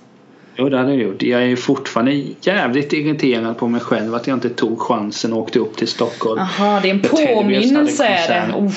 Jo, 0.56 0.68
det 0.68 0.78
hade 0.78 0.94
jag 0.94 1.02
gjort. 1.02 1.22
Jag 1.22 1.42
är 1.42 1.56
fortfarande 1.56 2.12
jävligt 2.40 2.92
irriterad 2.92 3.58
på 3.58 3.68
mig 3.68 3.80
själv 3.80 4.14
att 4.14 4.26
jag 4.26 4.36
inte 4.36 4.48
tog 4.48 4.80
chansen 4.80 5.32
och 5.32 5.38
åkte 5.38 5.58
upp 5.58 5.76
till 5.76 5.88
Stockholm. 5.88 6.40
Jaha, 6.58 6.80
det 6.80 6.90
är 6.90 6.94
en 6.94 7.00
påminnelse 7.00 8.04
är 8.04 8.28
det. 8.28 8.72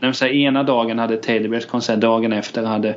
När 0.00 0.08
vi 0.08 0.14
säger 0.14 0.34
ena 0.34 0.62
dagen 0.62 0.98
hade 0.98 1.16
Teddy 1.16 1.48
Bears 1.48 1.66
konsert, 1.66 2.00
dagen 2.00 2.32
efter 2.32 2.64
hade 2.64 2.94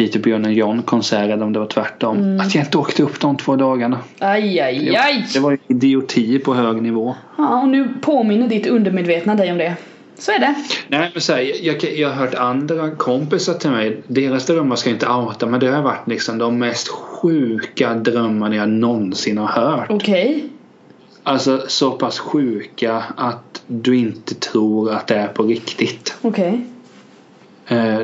Peter, 0.00 0.20
Björn 0.20 0.44
och 0.44 0.52
John 0.52 0.82
konsert 0.82 1.30
eller 1.30 1.42
om 1.42 1.52
det 1.52 1.58
var 1.58 1.66
tvärtom. 1.66 2.16
Mm. 2.16 2.40
Att 2.40 2.54
jag 2.54 2.64
inte 2.64 2.78
åkte 2.78 3.02
upp 3.02 3.20
de 3.20 3.36
två 3.36 3.56
dagarna. 3.56 3.98
Aj, 4.18 4.60
aj, 4.60 4.96
aj. 4.96 5.26
Det 5.32 5.40
var 5.40 5.58
idioti 5.68 6.38
på 6.38 6.54
hög 6.54 6.82
nivå. 6.82 7.14
Ja, 7.38 7.62
och 7.62 7.68
nu 7.68 7.88
påminner 8.00 8.48
ditt 8.48 8.66
undermedvetna 8.66 9.34
dig 9.34 9.52
om 9.52 9.58
det. 9.58 9.76
Så 10.18 10.32
är 10.32 10.38
det. 10.38 10.54
Nej 10.88 11.10
men 11.12 11.20
så 11.20 11.32
här, 11.32 11.40
jag, 11.40 11.84
jag, 11.84 11.98
jag 11.98 12.08
har 12.08 12.14
hört 12.14 12.34
andra 12.34 12.90
kompisar 12.90 13.54
till 13.54 13.70
mig, 13.70 14.02
deras 14.06 14.46
drömmar 14.46 14.76
ska 14.76 14.90
jag 14.90 14.96
inte 14.96 15.08
outa 15.08 15.46
men 15.46 15.60
det 15.60 15.66
har 15.66 15.82
varit 15.82 16.08
liksom 16.08 16.38
de 16.38 16.58
mest 16.58 16.88
sjuka 16.88 17.94
drömmarna 17.94 18.56
jag 18.56 18.68
någonsin 18.68 19.38
har 19.38 19.46
hört. 19.46 19.90
Okej. 19.90 20.44
Alltså 21.22 21.64
så 21.68 21.90
pass 21.90 22.18
sjuka 22.18 23.04
att 23.16 23.62
du 23.66 23.96
inte 23.96 24.34
tror 24.34 24.92
att 24.92 25.06
det 25.06 25.14
är 25.14 25.28
på 25.28 25.42
riktigt. 25.42 26.14
Okej. 26.22 26.48
Eh, 26.48 26.79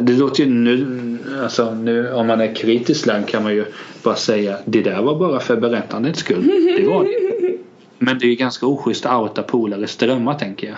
Det 0.01 0.13
låter 0.13 0.45
ju 0.45 0.51
nu, 0.51 1.19
alltså 1.43 1.75
nu 1.75 2.13
om 2.13 2.27
man 2.27 2.41
är 2.41 2.55
kritisk 2.55 3.07
lagd 3.07 3.29
kan 3.29 3.43
man 3.43 3.55
ju 3.55 3.65
bara 4.03 4.17
säga 4.17 4.59
det 4.65 4.83
där 4.83 5.03
var 5.03 5.19
bara 5.19 5.41
för 5.41 5.57
berättandets 5.57 6.21
skull. 6.21 6.47
Det 6.79 6.89
var 6.89 7.05
det. 7.05 7.57
Men 7.99 8.19
det 8.19 8.27
är 8.27 8.29
ju 8.29 8.35
ganska 8.35 8.67
oschysst 8.67 9.07
att 9.07 9.21
outa 9.23 9.43
polares 9.43 9.97
drömmar 9.97 10.35
tänker 10.35 10.67
jag. 10.67 10.77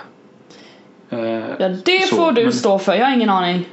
Eh, 1.20 1.44
Ja, 1.58 1.68
det 1.68 2.08
så, 2.08 2.16
får 2.16 2.32
du 2.32 2.42
men- 2.42 2.52
stå 2.52 2.78
för. 2.78 2.94
Jag 2.94 3.06
har 3.06 3.14
ingen 3.14 3.30
aning. 3.30 3.68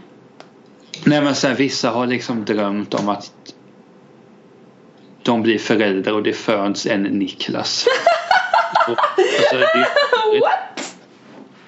Nej 1.05 1.21
men 1.21 1.33
här, 1.43 1.55
vissa 1.55 1.89
har 1.89 2.07
liksom 2.07 2.45
drömt 2.45 2.93
om 2.93 3.09
att 3.09 3.31
de 5.23 5.41
blir 5.41 5.57
föräldrar 5.57 6.13
och 6.13 6.23
det 6.23 6.33
föds 6.33 6.85
en 6.85 7.03
Niklas. 7.03 7.85
Och, 8.87 8.97
alltså, 9.17 9.57
det, 9.57 9.87
What? 10.41 10.95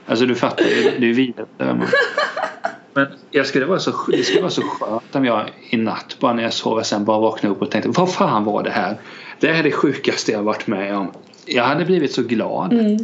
alltså 0.06 0.26
du 0.26 0.36
fattar 0.36 0.66
ju, 0.66 0.92
det 1.00 1.10
är 1.10 1.14
vidare 1.14 1.46
drömmar. 1.58 1.88
Men 2.98 3.08
jag 3.32 3.48
skulle 3.48 3.66
vara 3.66 3.80
så, 3.80 3.92
det 4.12 4.24
skulle 4.24 4.42
vara 4.42 4.52
så 4.52 4.62
skönt 4.62 5.16
om 5.16 5.26
jag 5.26 5.50
i 5.70 5.78
natt 5.78 6.18
bara 6.20 6.34
när 6.34 6.44
jag 6.44 6.54
sov 6.54 6.84
sen 6.84 7.06
bara 7.06 7.20
vaknade 7.20 7.56
upp 7.56 7.62
och 7.62 7.72
tänkte 7.72 7.90
vad 7.90 8.14
fan 8.14 8.44
var 8.44 8.64
det 8.64 8.70
här? 8.70 8.98
Det 9.40 9.48
här 9.48 9.60
är 9.60 9.64
det 9.64 9.72
sjukaste 9.72 10.32
jag 10.32 10.44
varit 10.44 10.68
med 10.68 10.98
om. 10.98 11.12
Jag 11.46 11.64
hade 11.64 11.86
blivit 11.86 12.14
så 12.14 12.24
glad. 12.24 12.74
Mm. 12.74 12.98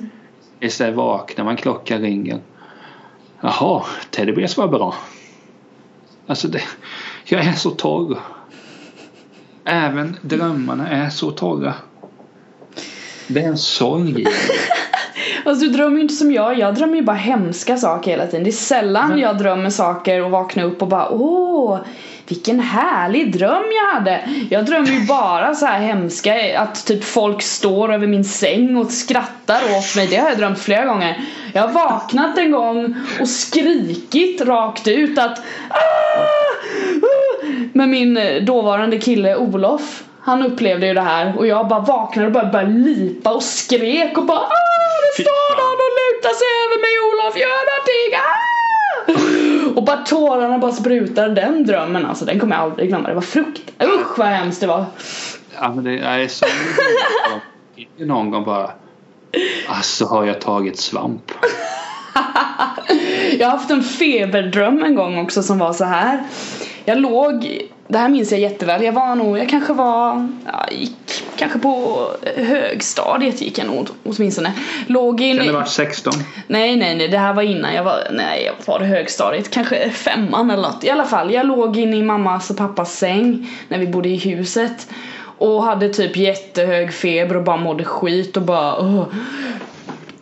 Istället 0.60 0.96
vaknar 0.96 1.46
man, 1.46 1.58
klockan 1.58 2.02
ringer. 2.02 2.40
Jaha, 3.42 3.86
Teddy 4.10 4.32
Bears 4.32 4.58
var 4.58 4.68
bra. 4.68 4.96
Alltså 6.28 6.48
det, 6.48 6.64
jag 7.26 7.46
är 7.46 7.54
så 7.54 7.70
torr. 7.70 8.20
Även 9.66 10.18
drömmarna 10.22 10.90
är 10.90 11.10
så 11.10 11.32
torra. 11.32 11.74
Det 13.28 13.42
är 13.42 13.48
en 13.48 13.58
sorg. 13.58 14.26
Alltså 15.46 15.66
du 15.66 15.72
drömmer 15.72 15.96
ju 15.96 16.02
inte 16.02 16.14
som 16.14 16.32
jag. 16.32 16.60
Jag 16.60 16.76
drömmer 16.76 16.96
ju 16.96 17.02
bara 17.02 17.16
hemska 17.16 17.78
saker 17.78 18.12
hela 18.12 18.26
tiden. 18.28 18.44
Det 18.44 18.50
är 18.50 18.52
sällan 18.52 19.10
Men- 19.10 19.20
jag 19.20 19.38
drömmer 19.38 19.70
saker 19.70 20.24
och 20.24 20.32
vaknar 20.32 20.64
upp 20.64 20.82
och 20.82 20.88
bara 20.88 21.10
åh 21.10 21.80
vilken 22.28 22.60
härlig 22.60 23.34
dröm 23.34 23.64
jag 23.84 23.94
hade. 24.00 24.24
Jag 24.50 24.66
drömmer 24.66 24.88
ju 24.88 25.06
bara 25.06 25.56
så 25.56 25.66
här 25.66 25.80
hemska 25.80 26.60
att 26.60 26.86
typ 26.86 27.04
folk 27.04 27.42
står 27.42 27.94
över 27.94 28.08
min 28.08 28.24
säng 28.24 28.78
och 28.78 28.92
skrattar 28.92 29.62
åt 29.78 29.96
mig. 29.96 30.08
Det 30.08 30.16
har 30.18 30.30
jag 30.30 30.38
drömt 30.38 30.60
flera 30.60 30.86
gånger. 30.86 31.22
Jag 31.54 31.62
har 31.62 31.70
vaknat 31.70 32.38
en 32.38 32.52
gång 32.52 32.96
och 33.22 33.28
skrikit 33.30 34.42
rakt 34.42 34.88
ut 34.88 35.20
att 35.20 35.40
"Ah! 35.70 35.76
Ah!" 36.20 36.66
med 37.74 37.90
min 37.90 38.20
dåvarande 38.46 38.98
kille 39.00 39.36
Olof. 39.36 40.04
Han 40.26 40.44
upplevde 40.44 40.88
ju 40.88 40.94
det 40.94 41.02
här 41.02 41.38
och 41.38 41.48
jag 41.48 41.68
bara 41.68 41.80
vaknade 41.80 42.28
och 42.28 42.34
bara 42.34 42.46
började 42.46 42.74
lipa 42.74 43.34
och 43.34 43.44
skrek 43.44 44.18
och 44.18 44.26
bara 44.26 44.40
ah, 44.40 44.50
det 45.18 45.24
står 45.24 45.56
någon 45.62 45.80
och 45.86 45.94
lutar 46.00 46.34
sig 46.40 46.48
över 46.64 46.78
mig 46.82 46.94
Olof, 47.08 47.38
gör 47.38 47.64
någonting! 47.72 48.12
Ah! 48.16 48.54
Och 49.76 49.84
bara 49.84 49.98
tårarna 49.98 50.58
bara 50.58 50.72
sprutar. 50.72 51.30
Den 51.30 51.66
drömmen 51.66 52.06
alltså, 52.06 52.26
den 52.26 52.40
kommer 52.40 52.56
jag 52.56 52.64
aldrig 52.64 52.90
glömma. 52.90 53.08
Det 53.08 53.16
var 53.16 53.22
frukt. 53.22 53.72
Usch 53.84 54.18
vad 54.18 54.28
hemskt 54.28 54.62
det 54.62 54.68
var. 54.68 54.86
Ja, 55.56 55.74
men 55.74 55.84
det 55.84 56.00
är 56.00 56.28
så 56.28 56.46
någon 57.98 58.32
gång 58.32 58.44
bara 58.44 58.72
Alltså 59.68 60.06
har 60.06 60.26
jag 60.26 60.42
tagit 60.42 60.80
svamp? 60.80 61.32
Jag 63.40 63.48
har 63.48 63.58
haft 63.58 63.72
en 63.72 63.84
feberdröm 63.84 64.84
en 64.84 64.96
gång 64.96 65.18
också 65.18 65.44
som 65.44 65.60
var 65.60 65.74
så 65.74 65.86
här. 65.86 66.24
Jag 66.86 66.98
låg, 66.98 67.62
det 67.94 68.00
här 68.00 68.10
minns 68.10 68.32
jag 68.32 68.40
jätteväl, 68.40 68.84
jag 68.84 68.94
var 68.94 69.16
nog, 69.16 69.38
jag 69.38 69.50
kanske 69.50 69.74
var, 69.74 70.30
ja, 70.46 70.68
gick 70.72 71.24
kanske 71.36 71.60
på 71.60 72.08
högstadiet 72.36 73.42
gick 73.42 73.58
jag 73.58 73.68
nog 73.68 73.90
åtminstone. 74.04 74.54
Låg 74.88 75.22
in 75.22 75.38
Kan 75.38 75.46
i, 75.46 75.48
det 75.48 75.54
varit 75.54 75.70
16? 75.70 76.14
nej 76.48 76.76
nej 76.76 76.96
nej 76.96 77.08
det 77.08 77.18
här 77.18 77.34
var 77.34 77.44
innan 77.44 77.74
jag 77.74 77.84
var, 77.84 78.08
nej 78.12 78.44
jag 78.46 78.74
var 78.74 78.80
högstadiet, 78.80 79.52
kanske 79.52 79.90
femman 79.90 80.52
eller 80.52 80.62
något. 80.64 80.84
I 80.84 80.90
alla 80.90 81.06
fall, 81.06 81.34
jag 81.34 81.46
låg 81.46 81.78
inne 81.78 81.98
i 81.98 82.04
mammas 82.04 82.50
och 82.50 82.58
pappas 82.58 82.98
säng 82.98 83.50
när 83.68 83.80
vi 83.80 83.88
bodde 83.88 84.10
i 84.10 84.18
huset. 84.18 84.88
Och 85.38 85.64
hade 85.64 85.90
typ 85.90 86.16
jättehög 86.16 86.94
feber 86.94 87.38
och 87.38 87.44
bara 87.44 87.58
mådde 87.58 87.84
skit 87.84 88.38
och 88.38 88.44
bara 88.44 88.80
åh. 88.80 89.06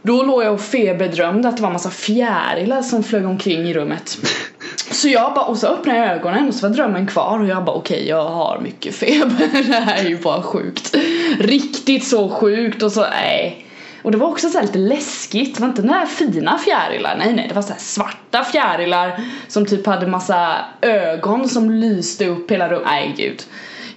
Då 0.01 0.23
låg 0.23 0.43
jag 0.43 0.53
och 0.53 0.61
feberdrömde 0.61 1.49
att 1.49 1.57
det 1.57 1.63
var 1.63 1.71
massa 1.71 1.89
fjärilar 1.89 2.81
som 2.81 3.03
flög 3.03 3.25
omkring 3.25 3.59
i 3.59 3.73
rummet. 3.73 4.17
Så 4.91 5.07
jag 5.07 5.33
bara, 5.33 5.45
och 5.45 5.57
så 5.57 5.67
öppnade 5.67 5.99
jag 5.99 6.07
ögonen 6.07 6.47
och 6.47 6.53
så 6.53 6.67
var 6.67 6.75
drömmen 6.75 7.07
kvar 7.07 7.39
och 7.39 7.47
jag 7.47 7.63
bara 7.65 7.75
okej 7.75 8.07
jag 8.07 8.29
har 8.29 8.59
mycket 8.59 8.95
feber, 8.95 9.63
det 9.67 9.73
här 9.73 10.05
är 10.05 10.09
ju 10.09 10.17
bara 10.17 10.41
sjukt. 10.41 10.95
Riktigt 11.39 12.07
så 12.07 12.29
sjukt 12.29 12.83
och 12.83 12.91
så 12.91 13.01
nej. 13.01 13.65
Och 14.03 14.11
det 14.11 14.17
var 14.17 14.27
också 14.27 14.49
såhär 14.49 14.65
lite 14.65 14.77
läskigt, 14.77 15.55
det 15.55 15.61
var 15.61 15.69
inte 15.69 15.81
några 15.81 16.05
fina 16.05 16.57
fjärilar, 16.57 17.15
nej 17.17 17.33
nej 17.33 17.45
det 17.47 17.55
var 17.55 17.61
såhär 17.61 17.79
svarta 17.79 18.43
fjärilar 18.43 19.21
som 19.47 19.65
typ 19.65 19.85
hade 19.85 20.07
massa 20.07 20.55
ögon 20.81 21.49
som 21.49 21.71
lyste 21.71 22.25
upp 22.27 22.51
hela 22.51 22.69
rummet, 22.69 22.85
nej 22.85 23.13
gud. 23.17 23.43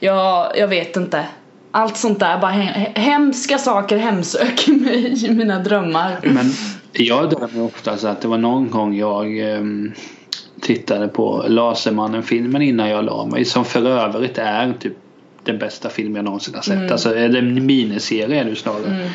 Jag, 0.01 0.53
jag 0.59 0.68
vet 0.68 0.97
inte. 0.97 1.24
Allt 1.70 1.97
sånt 1.97 2.20
där, 2.20 2.38
bara 2.38 2.53
he- 2.53 2.99
hemska 2.99 3.59
saker 3.59 3.97
hemsöker 3.97 4.72
mig 4.84 5.26
i 5.26 5.30
mina 5.30 5.59
drömmar. 5.59 6.18
Men 6.22 6.53
jag 6.92 7.30
drömmer 7.30 7.62
ofta 7.64 7.97
så 7.97 8.09
att 8.09 8.20
det 8.20 8.28
var 8.28 8.38
någon 8.38 8.70
gång 8.70 8.95
jag 8.97 9.38
um 9.40 9.92
tittade 10.64 11.08
på 11.08 11.44
Lasermannen-filmen 11.48 12.62
innan 12.62 12.88
jag 12.88 13.04
la 13.04 13.26
mig. 13.26 13.44
Som 13.44 13.64
för 13.64 13.86
övrigt 13.86 14.38
är 14.38 14.72
typ 14.80 14.92
den 15.44 15.58
bästa 15.58 15.88
film 15.88 16.16
jag 16.16 16.24
någonsin 16.24 16.54
har 16.54 16.62
sett. 16.62 16.90
Alltså, 16.90 17.16
eller 17.16 17.38
en 17.38 17.66
miniserie 17.66 18.48
ju 18.48 18.54
snarare. 18.54 19.10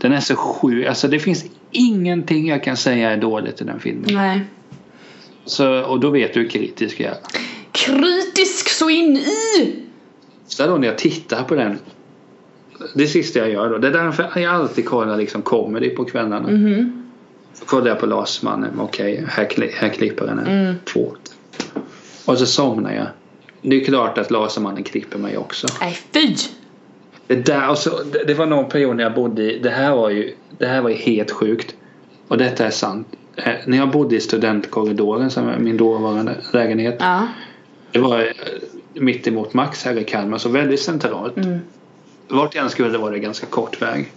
Den 0.00 0.12
är 0.12 0.20
så 0.20 0.36
sjuk. 0.36 0.86
Alltså 0.86 1.08
det 1.08 1.18
finns 1.18 1.44
ingenting 1.70 2.48
jag 2.48 2.64
kan 2.64 2.76
säga 2.76 3.10
är 3.10 3.16
dåligt 3.16 3.60
i 3.60 3.64
den 3.64 3.80
filmen. 3.80 4.14
Nej. 4.14 4.40
Så, 5.44 5.82
och 5.82 6.00
då 6.00 6.10
vet 6.10 6.34
du 6.34 6.40
hur 6.40 6.48
kritisk 6.48 7.00
jag 7.00 7.10
är. 7.10 7.18
Kritisk 7.72 8.68
så 8.68 8.90
in 8.90 9.16
i! 9.16 9.76
Så 10.46 10.66
då 10.66 10.76
när 10.76 10.86
jag 10.86 10.98
tittar 10.98 11.42
på 11.42 11.54
den. 11.54 11.78
Det 12.94 13.06
sista 13.06 13.38
jag 13.38 13.50
gör 13.50 13.70
då. 13.70 13.78
Det 13.78 13.88
är 13.88 13.92
därför 13.92 14.40
jag 14.40 14.54
alltid 14.54 14.84
kollar 14.84 15.16
liksom 15.16 15.42
comedy 15.42 15.90
på 15.90 16.04
kvällarna. 16.04 16.50
Mhm. 16.50 16.99
Så 17.54 17.64
kollar 17.64 17.88
jag 17.88 18.00
på 18.00 18.06
Lasmannen. 18.06 18.80
Okej, 18.80 19.24
här, 19.28 19.44
kli- 19.44 19.72
här 19.74 19.88
klipper 19.88 20.26
den 20.26 20.38
en. 20.38 20.46
Mm. 20.46 20.74
Två. 20.84 21.12
Och 22.24 22.38
så 22.38 22.46
somnar 22.46 22.92
jag. 22.92 23.06
Det 23.62 23.80
är 23.80 23.84
klart 23.84 24.18
att 24.18 24.30
Lasermannen 24.30 24.82
klipper 24.84 25.18
mig 25.18 25.36
också. 25.38 25.66
Nej 25.80 25.98
fy! 26.14 26.34
Det, 27.26 27.34
där, 27.46 27.70
och 27.70 27.78
så, 27.78 28.02
det, 28.12 28.24
det 28.24 28.34
var 28.34 28.46
någon 28.46 28.68
period 28.68 28.96
när 28.96 29.04
jag 29.04 29.14
bodde 29.14 29.42
i. 29.42 29.58
Det 29.58 29.70
här 29.70 29.96
var 29.96 30.10
ju, 30.10 30.34
det 30.58 30.66
här 30.66 30.82
var 30.82 30.90
ju 30.90 30.96
helt 30.96 31.30
sjukt. 31.30 31.74
Och 32.28 32.38
detta 32.38 32.66
är 32.66 32.70
sant. 32.70 33.06
Eh, 33.36 33.52
när 33.66 33.76
jag 33.76 33.90
bodde 33.90 34.16
i 34.16 34.20
studentkorridoren 34.20 35.30
som 35.30 35.52
min 35.58 35.76
dåvarande 35.76 36.34
lägenhet. 36.52 36.96
Ja. 36.98 37.28
Det 37.92 37.98
var 37.98 38.20
eh, 38.20 38.26
mitt 38.94 39.26
emot 39.26 39.54
Max 39.54 39.84
här 39.84 39.98
i 39.98 40.04
Kalmar. 40.04 40.38
Så 40.38 40.48
väldigt 40.48 40.80
centralt. 40.80 41.36
Mm. 41.36 41.58
Vart 42.28 42.54
jag 42.54 42.64
än 42.64 42.70
skulle 42.70 42.98
var 42.98 43.12
det 43.12 43.18
ganska 43.18 43.46
kort 43.46 43.82
väg. 43.82 44.12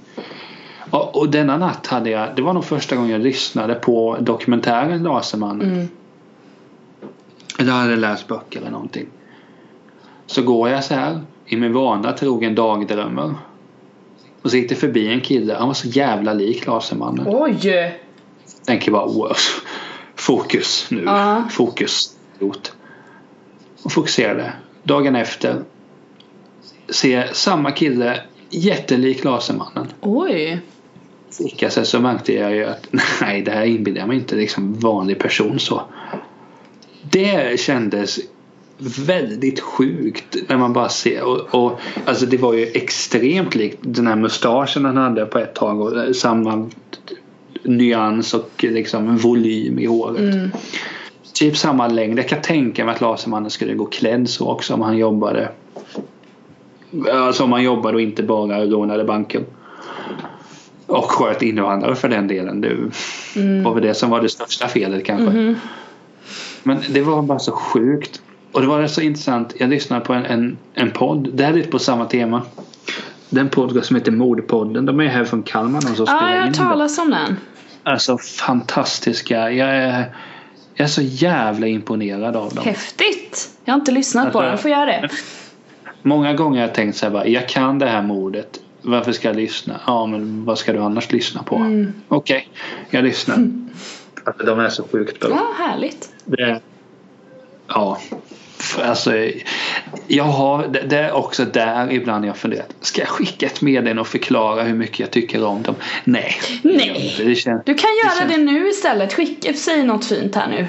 Och, 0.94 1.16
och 1.16 1.30
denna 1.30 1.58
natt 1.58 1.88
hade 1.88 2.10
jag, 2.10 2.36
det 2.36 2.42
var 2.42 2.54
nog 2.54 2.66
första 2.66 2.96
gången 2.96 3.12
jag 3.12 3.22
lyssnade 3.22 3.76
på 3.76 4.18
dokumentären 4.20 5.04
Lasermannen. 5.04 5.74
Mm. 5.74 5.88
Eller 7.60 7.72
hade 7.72 7.96
läst 7.96 8.28
böcker 8.28 8.60
eller 8.60 8.72
någonting. 8.72 9.08
Så 10.26 10.42
går 10.42 10.70
jag 10.70 10.84
så 10.84 10.94
här 10.94 11.22
i 11.46 11.58
min 11.58 11.74
vana 11.74 12.12
trogen 12.12 12.56
dagdrömmer. 12.56 13.34
Och 14.42 14.52
så 14.52 14.58
gick 14.58 14.70
det 14.70 14.76
förbi 14.76 15.08
en 15.08 15.22
kille, 15.22 15.54
han 15.54 15.68
var 15.68 15.74
så 15.74 15.88
jävla 15.88 16.34
lik 16.34 16.66
Lasermannen. 16.68 17.26
Oj! 17.28 18.00
Tänker 18.66 18.92
bara 18.92 19.06
wow, 19.06 19.36
fokus 20.16 20.88
nu, 20.92 21.04
Ja. 21.06 21.44
fokus. 21.52 22.16
Och 23.84 23.92
fokuserade. 23.92 24.54
Dagen 24.84 25.16
efter 25.16 25.64
ser 26.90 27.30
samma 27.34 27.72
kille 27.72 28.22
jättelik 28.50 29.24
Lasermannen. 29.24 29.88
Oj! 30.02 30.62
Sig 31.70 31.86
så 31.86 32.00
märkte 32.00 32.34
jag 32.34 32.56
ju 32.56 32.66
att 32.66 32.88
nej 33.22 33.42
det 33.42 33.52
här 33.52 33.66
inbillar 33.66 34.00
jag 34.00 34.08
mig 34.08 34.18
inte 34.18 34.36
liksom 34.36 34.74
vanlig 34.74 35.20
person 35.20 35.60
så. 35.60 35.82
det 37.12 37.60
kändes 37.60 38.20
väldigt 39.08 39.60
sjukt 39.60 40.36
när 40.48 40.58
man 40.58 40.74
bara 40.74 40.90
ser 40.90 41.24
och, 41.24 41.66
och 41.66 41.80
alltså 42.06 42.26
det 42.26 42.38
var 42.38 42.54
ju 42.54 42.66
extremt 42.66 43.56
likt 43.56 43.78
den 43.82 44.08
här 44.08 44.16
mustaschen 44.16 44.86
han 44.86 44.98
hade 44.98 45.26
på 45.26 45.40
ett 45.40 45.56
tag 45.56 45.82
och 45.82 46.16
samma 46.16 46.70
nyans 47.64 48.34
och 48.34 48.64
liksom 48.64 49.18
volym 49.18 49.80
i 49.80 49.86
håret. 49.86 50.34
Mm. 50.34 50.52
Typ 51.34 51.58
samma 51.58 51.88
längd. 51.88 52.20
Jag 52.20 52.30
kan 52.30 52.42
tänka 52.42 52.86
mig 52.86 52.96
att 52.96 53.02
Lasermannen 53.02 53.50
skulle 53.50 53.74
gå 53.74 53.86
klädd 53.86 54.30
så 54.30 54.52
också 54.52 54.74
om 54.74 54.82
han 54.82 54.98
jobbade. 54.98 55.50
Alltså 57.12 57.44
om 57.44 57.52
han 57.52 57.64
jobbade 57.64 57.96
och 57.96 58.02
inte 58.02 58.24
bara 58.24 58.66
rånade 58.66 59.04
banken. 59.04 59.46
Och 60.88 61.12
sköt 61.12 61.42
invandrare 61.42 61.96
för 61.96 62.10
den 62.10 62.28
delen. 62.28 62.62
Det 62.62 62.70
var 63.64 63.74
väl 63.74 63.84
det 63.84 63.94
som 63.94 64.10
var 64.10 64.22
det 64.22 64.30
största 64.30 64.68
felet 64.68 65.06
kanske. 65.06 65.26
Mhm. 65.38 65.56
Men 66.64 66.80
det 66.90 67.02
var 67.02 67.22
bara 67.22 67.40
så 67.40 67.52
sjukt. 67.52 68.22
Och 68.52 68.62
det 68.62 68.68
var 68.68 68.88
så 68.88 69.02
intressant. 69.02 69.54
Jag 69.58 69.70
lyssnade 69.70 70.06
på 70.06 70.14
en, 70.14 70.26
en, 70.26 70.58
en 70.74 70.92
podd. 70.92 71.30
Det 71.34 71.44
här 71.44 71.52
är 71.52 71.58
lite 71.58 71.70
på 71.70 71.80
samma 71.80 72.06
tema. 72.06 72.42
Den 73.30 73.50
podcast 73.50 73.88
som 73.88 73.96
heter 73.96 74.12
Mordpodden. 74.12 74.86
De 74.86 75.00
är 75.00 75.08
här 75.08 75.24
från 75.26 75.44
Kalmar. 75.44 75.82
De 75.82 75.96
som 75.96 76.06
Ja, 76.10 76.32
jag 76.34 76.40
har 76.40 76.48
in. 76.48 76.54
talat 76.54 77.00
om 77.00 77.10
den. 77.10 77.38
Alltså 77.84 78.18
fantastiska. 78.18 79.52
Jag 79.52 79.70
är, 79.70 80.16
jag 80.76 80.86
är 80.86 80.90
så 80.90 81.02
jävla 81.02 81.68
imponerad 81.68 82.36
av 82.36 82.54
dem. 82.54 82.64
Häftigt! 82.66 83.50
Jag 83.66 83.74
har 83.74 83.80
inte 83.80 83.92
lyssnat 83.92 84.32
på 84.32 84.40
Alltså- 84.40 84.50
den, 84.50 84.58
får 84.58 84.72
göra 84.72 84.86
det. 84.86 85.10
Många 86.02 86.34
gånger 86.34 86.60
har 86.62 86.68
jag 86.68 86.76
tänkt 86.76 86.98
så 86.98 87.06
här 87.06 87.14
bara, 87.14 87.28
jag 87.28 87.50
kan 87.50 87.80
det 87.80 87.86
här 87.88 88.02
mordet. 88.02 88.60
Varför 88.84 89.12
ska 89.12 89.28
jag 89.28 89.36
lyssna? 89.38 89.80
Ja 89.88 90.06
men 90.06 90.46
vad 90.46 90.58
ska 90.58 90.74
du 90.74 90.80
annars 90.80 91.12
lyssna 91.12 91.44
på? 91.44 91.56
Mm. 91.56 91.94
Okej, 92.08 92.48
jag 92.90 93.04
lyssnar. 93.04 93.38
Alltså, 94.26 94.46
de 94.46 94.60
är 94.60 94.70
så 94.70 94.84
sjukt 94.92 95.20
bra. 95.20 95.30
Ja, 95.30 95.66
härligt. 95.66 96.10
Det, 96.26 96.62
ja. 97.68 98.00
Alltså, 98.82 99.12
jag 100.08 100.24
har, 100.24 100.68
det, 100.68 100.82
det 100.90 100.98
är 100.98 101.12
också 101.12 101.46
där 101.46 101.92
ibland 101.92 102.26
jag 102.26 102.38
funderat. 102.38 102.76
Ska 102.82 103.02
jag 103.02 103.10
skicka 103.10 103.46
ett 103.46 103.62
meddelande 103.62 104.02
och 104.02 104.08
förklara 104.08 104.64
hur 104.64 104.74
mycket 104.74 105.00
jag 105.00 105.12
tycker 105.12 105.44
om 105.46 105.62
dem? 105.62 105.76
Nej. 106.04 106.34
det 106.64 106.70
Nej. 106.70 107.12
inte. 107.12 107.24
Det 107.24 107.36
känns, 107.36 107.62
Du 107.66 107.74
kan 107.74 107.90
göra 108.06 108.20
känns- 108.20 108.32
det 108.36 108.42
nu 108.44 108.68
istället. 108.70 109.14
Skicka, 109.14 109.54
säg 109.54 109.84
något 109.84 110.06
fint 110.06 110.36
här 110.36 110.48
nu. 110.50 110.68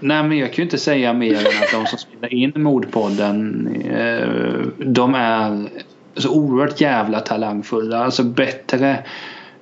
Nej 0.00 0.22
men 0.22 0.38
jag 0.38 0.48
kan 0.48 0.56
ju 0.56 0.62
inte 0.62 0.78
säga 0.78 1.12
mer 1.12 1.32
än 1.34 1.46
att 1.46 1.70
de 1.72 1.86
som 1.86 1.98
spelar 1.98 2.34
in 2.34 2.52
Mordpodden 2.56 3.66
eh, 3.90 4.28
De 4.86 5.14
är 5.14 5.68
så 6.16 6.30
oerhört 6.30 6.80
jävla 6.80 7.20
talangfulla. 7.20 8.04
Alltså 8.04 8.22
bättre 8.22 9.04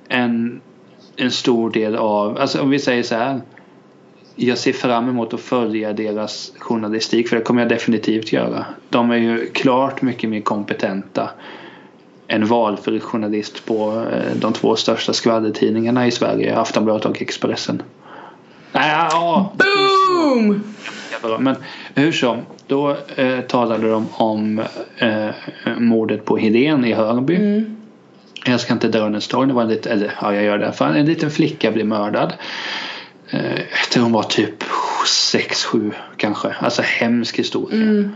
än 0.09 0.61
en 1.15 1.31
stor 1.31 1.71
del 1.71 1.95
av, 1.95 2.37
alltså 2.37 2.61
om 2.61 2.69
vi 2.69 2.79
säger 2.79 3.03
så 3.03 3.15
här. 3.15 3.41
Jag 4.35 4.57
ser 4.57 4.73
fram 4.73 5.09
emot 5.09 5.33
att 5.33 5.41
följa 5.41 5.93
deras 5.93 6.53
journalistik 6.59 7.29
för 7.29 7.35
det 7.35 7.41
kommer 7.41 7.61
jag 7.61 7.69
definitivt 7.69 8.33
göra. 8.33 8.65
De 8.89 9.11
är 9.11 9.15
ju 9.15 9.45
klart 9.45 10.01
mycket 10.01 10.29
mer 10.29 10.41
kompetenta 10.41 11.29
än 12.27 12.45
valfri 12.45 12.99
journalist 12.99 13.65
på 13.65 14.05
eh, 14.11 14.35
de 14.35 14.53
två 14.53 14.75
största 14.75 15.13
skvallertidningarna 15.13 16.07
i 16.07 16.11
Sverige, 16.11 16.57
Aftonbladet 16.57 17.05
och 17.05 17.21
Expressen. 17.21 17.81
Nej, 18.71 18.89
ja, 18.89 19.53
det 19.57 19.63
Boom! 19.63 20.63
Jättebra. 21.21 21.39
Men 21.39 21.55
hur 21.95 22.11
som, 22.11 22.37
då 22.67 22.97
eh, 23.15 23.41
talade 23.41 23.89
de 23.89 24.07
om 24.13 24.59
eh, 24.97 25.29
mordet 25.77 26.25
på 26.25 26.37
Helene 26.37 26.89
i 26.89 26.93
Hörby. 26.93 27.35
Mm. 27.35 27.77
Jag 28.45 28.59
ska 28.59 28.73
inte 28.73 28.87
dra 28.87 29.09
den 29.09 29.21
storyn, 29.21 29.47
det 29.47 29.53
var 29.53 29.61
en 29.61 29.69
liten, 29.69 29.91
eller 29.91 30.13
ja 30.21 30.33
jag 30.35 30.43
gör 30.43 30.57
det 30.57 30.63
i 30.63 30.65
alla 30.65 30.73
fall. 30.73 30.95
En 30.95 31.05
liten 31.05 31.31
flicka 31.31 31.71
blev 31.71 31.85
mördad. 31.85 32.33
Eh, 33.29 33.59
jag 33.59 33.89
tror 33.91 34.03
hon 34.03 34.11
var 34.11 34.23
typ 34.23 34.63
6-7 35.33 35.91
kanske. 36.17 36.55
Alltså 36.59 36.81
hemsk 36.81 37.39
historia. 37.39 37.81
Mm. 37.81 38.09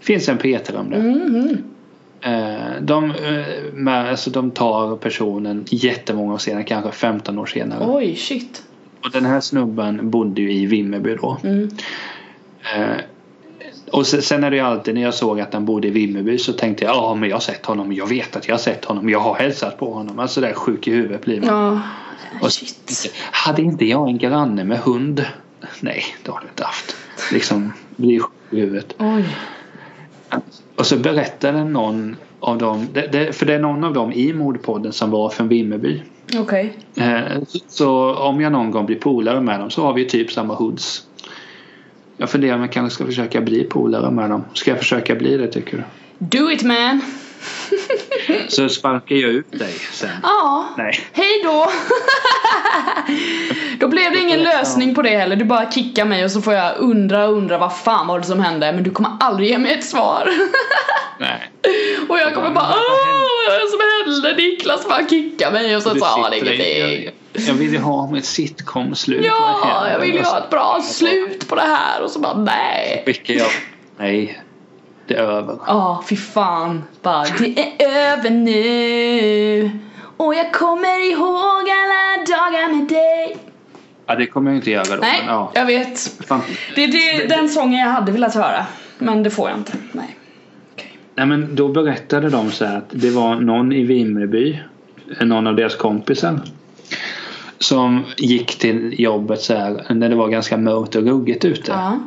Finns 0.00 0.28
en 0.28 0.38
Peter 0.38 0.76
om 0.76 0.90
det. 0.90 0.96
Eh, 2.22 2.80
de, 2.80 3.10
eh, 3.10 3.72
med, 3.72 4.10
alltså, 4.10 4.30
de 4.30 4.50
tar 4.50 4.96
personen 4.96 5.64
jättemånga 5.70 6.34
år 6.34 6.38
senare, 6.38 6.64
kanske 6.64 6.92
15 6.92 7.38
år 7.38 7.46
senare. 7.46 7.84
Oj, 7.86 8.16
shit. 8.16 8.62
Och 9.04 9.10
den 9.10 9.24
här 9.24 9.40
snubben 9.40 10.10
bodde 10.10 10.40
ju 10.40 10.52
i 10.52 10.66
Vimmerby 10.66 11.14
då. 11.14 11.38
Mm. 11.42 11.70
Eh, 12.74 12.96
och 13.90 14.06
sen, 14.06 14.44
är 14.44 14.50
det 14.50 14.56
ju 14.56 14.62
alltid 14.62 14.94
när 14.94 15.02
jag 15.02 15.14
såg 15.14 15.40
att 15.40 15.54
han 15.54 15.64
bodde 15.64 15.88
i 15.88 15.90
Vimmerby 15.90 16.38
så 16.38 16.52
tänkte 16.52 16.84
jag 16.84 16.94
ja 16.94 17.14
men 17.14 17.28
jag 17.28 17.36
har 17.36 17.40
sett 17.40 17.66
honom, 17.66 17.92
jag 17.92 18.08
vet 18.08 18.36
att 18.36 18.48
jag 18.48 18.54
har 18.54 18.60
sett 18.60 18.84
honom, 18.84 19.08
jag 19.08 19.20
har 19.20 19.34
hälsat 19.34 19.78
på 19.78 19.94
honom. 19.94 20.18
Alltså 20.18 20.40
där 20.40 20.52
sjuk 20.52 20.88
i 20.88 20.90
huvudet 20.90 21.24
blir 21.24 21.40
man. 21.40 21.48
Ja. 21.48 21.80
Och 22.40 22.52
Shit. 22.52 23.14
Hade 23.32 23.62
inte 23.62 23.84
jag 23.84 24.08
en 24.08 24.18
granne 24.18 24.64
med 24.64 24.78
hund? 24.78 25.26
Nej, 25.80 26.04
det 26.22 26.30
har 26.30 26.40
jag 26.40 26.50
inte 26.50 26.64
haft. 26.64 26.96
Liksom, 27.32 27.72
blir 27.96 28.20
sjuk 28.20 28.30
i 28.50 28.60
huvudet. 28.60 28.94
Oj. 28.98 29.24
Och 30.76 30.86
så 30.86 30.96
berättade 30.96 31.64
någon 31.64 32.16
av 32.40 32.58
dem, 32.58 32.86
för 33.32 33.46
det 33.46 33.54
är 33.54 33.58
någon 33.58 33.84
av 33.84 33.94
dem 33.94 34.12
i 34.12 34.32
mordpodden 34.32 34.92
som 34.92 35.10
var 35.10 35.28
från 35.28 35.48
Vimmerby. 35.48 36.02
Okej. 36.38 36.72
Eh, 36.96 37.42
så, 37.48 37.58
så 37.68 38.14
om 38.14 38.40
jag 38.40 38.52
någon 38.52 38.70
gång 38.70 38.86
blir 38.86 38.96
polare 38.96 39.40
med 39.40 39.60
dem 39.60 39.70
så 39.70 39.82
har 39.82 39.92
vi 39.94 40.04
typ 40.04 40.32
samma 40.32 40.54
hoods. 40.54 41.06
Jag 42.16 42.30
funderar 42.30 42.54
om 42.54 42.60
jag 42.60 42.72
kanske 42.72 42.94
ska 42.94 43.06
försöka 43.06 43.40
bli 43.40 43.64
polare 43.64 44.10
med 44.10 44.30
dem. 44.30 44.44
Ska 44.54 44.70
jag 44.70 44.78
försöka 44.78 45.14
bli 45.14 45.36
det 45.36 45.46
tycker 45.46 45.76
du? 45.76 45.82
Do 46.18 46.50
it 46.50 46.62
man! 46.62 47.00
Så 48.48 48.68
sparkar 48.68 49.16
jag 49.16 49.30
ut 49.30 49.52
dig 49.52 49.74
sen. 49.92 50.10
Ja. 50.22 50.68
Nej. 50.76 51.00
Hej 51.12 51.42
då! 51.44 51.70
då 53.80 53.88
blev 53.88 54.12
det 54.12 54.18
ingen 54.18 54.42
lösning 54.42 54.94
på 54.94 55.02
det 55.02 55.16
heller. 55.16 55.36
Du 55.36 55.44
bara 55.44 55.70
kickar 55.70 56.04
mig 56.04 56.24
och 56.24 56.30
så 56.30 56.42
får 56.42 56.54
jag 56.54 56.78
undra 56.78 57.28
och 57.28 57.36
undra 57.36 57.58
vad 57.58 57.76
fan 57.76 58.06
var 58.06 58.18
det 58.18 58.26
som 58.26 58.40
hände. 58.40 58.72
Men 58.72 58.82
du 58.82 58.90
kommer 58.90 59.10
aldrig 59.20 59.48
ge 59.48 59.58
mig 59.58 59.72
ett 59.72 59.84
svar. 59.84 60.30
Nej. 61.18 61.50
och 62.08 62.18
jag 62.18 62.34
kommer 62.34 62.50
bara 62.50 62.64
Åh, 62.64 63.26
vad 63.48 63.56
är 63.56 63.60
det 63.60 63.70
som 63.70 64.22
hände? 64.22 64.42
Niklas 64.42 64.88
bara 64.88 65.08
kickar 65.08 65.52
mig 65.52 65.76
och 65.76 65.82
så 65.82 65.94
sa 65.94 66.22
han 66.22 66.32
ingenting. 66.34 67.10
Jag, 67.32 67.54
vill 67.54 67.72
ju 67.72 67.78
ha 67.78 68.16
ett 68.18 68.24
sitcom-slut. 68.24 69.26
Ja, 69.26 69.88
jag 69.92 69.98
vill 69.98 70.14
ju 70.14 70.24
så 70.24 70.30
ha 70.30 70.38
ett 70.38 70.50
bra 70.50 70.80
slut 70.82 71.48
på 71.48 71.54
det 71.54 71.60
här 71.60 72.02
och 72.02 72.10
så 72.10 72.18
bara 72.18 72.36
nej. 72.36 73.02
skickar 73.06 73.34
jag. 73.34 73.50
Nej. 73.98 74.42
Det 75.10 75.16
är 75.16 75.22
över. 75.22 75.58
Ja, 75.66 76.04
fy 76.08 76.16
fan. 76.16 76.82
Bara, 77.02 77.24
det 77.38 77.58
är 77.58 78.12
över 78.12 78.30
nu. 78.30 79.70
Och 80.16 80.34
jag 80.34 80.52
kommer 80.52 81.10
ihåg 81.12 81.70
alla 81.70 82.24
dagar 82.26 82.76
med 82.76 82.88
dig. 82.88 83.36
Ja, 84.06 84.14
det 84.14 84.26
kommer 84.26 84.50
jag 84.50 84.58
inte 84.58 84.70
göra 84.70 84.84
då. 84.84 84.96
Nej, 85.00 85.22
Men, 85.26 85.34
ja. 85.34 85.52
jag 85.54 85.66
vet. 85.66 86.00
Fan. 86.26 86.40
Det 86.74 86.84
är 86.84 87.28
den 87.28 87.48
sången 87.48 87.80
jag 87.80 87.88
hade 87.88 88.12
velat 88.12 88.34
höra. 88.34 88.66
Men 88.98 89.22
det 89.22 89.30
får 89.30 89.48
jag 89.48 89.58
inte. 89.58 89.72
Nej. 89.92 90.16
Okej. 90.72 90.98
Nej 91.14 91.26
men 91.26 91.54
då 91.54 91.68
berättade 91.68 92.28
de 92.28 92.50
så 92.50 92.64
här 92.64 92.76
att 92.76 92.90
det 92.90 93.10
var 93.10 93.36
någon 93.36 93.72
i 93.72 93.84
Vimmerby, 93.84 94.60
någon 95.20 95.46
av 95.46 95.56
deras 95.56 95.76
kompisar 95.76 96.40
som 97.58 98.04
gick 98.16 98.58
till 98.58 99.00
jobbet 99.00 99.40
så 99.40 99.54
här 99.54 99.94
när 99.94 100.08
det 100.08 100.16
var 100.16 100.28
ganska 100.28 100.56
mörkt 100.56 100.96
och 100.96 101.02
ruggigt 101.02 101.44
ute. 101.44 101.72
Ja, 101.72 101.98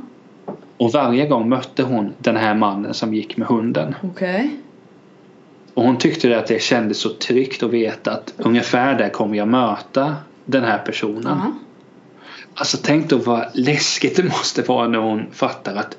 Och 0.83 0.91
varje 0.91 1.27
gång 1.27 1.49
mötte 1.49 1.83
hon 1.83 2.13
den 2.17 2.35
här 2.35 2.55
mannen 2.55 2.93
som 2.93 3.13
gick 3.13 3.37
med 3.37 3.47
hunden. 3.47 3.95
okej. 4.03 4.59
Och 5.73 5.83
hon 5.83 5.97
tyckte 5.97 6.39
att 6.39 6.47
det 6.47 6.61
kändes 6.61 6.97
så 6.97 7.09
tryggt 7.09 7.63
att 7.63 7.71
veta 7.71 8.11
att 8.11 8.33
ungefär 8.37 8.97
där 8.97 9.09
kommer 9.09 9.37
jag 9.37 9.47
möta 9.47 10.15
den 10.45 10.63
här 10.63 10.77
personen. 10.77 11.37
Ja. 11.43 11.53
Alltså 12.55 12.77
tänk 12.83 13.09
då 13.09 13.17
vad 13.17 13.45
läskigt 13.53 14.15
det 14.15 14.23
måste 14.23 14.61
vara 14.61 14.87
när 14.87 14.99
hon 14.99 15.25
fattar 15.31 15.75
att 15.75 15.97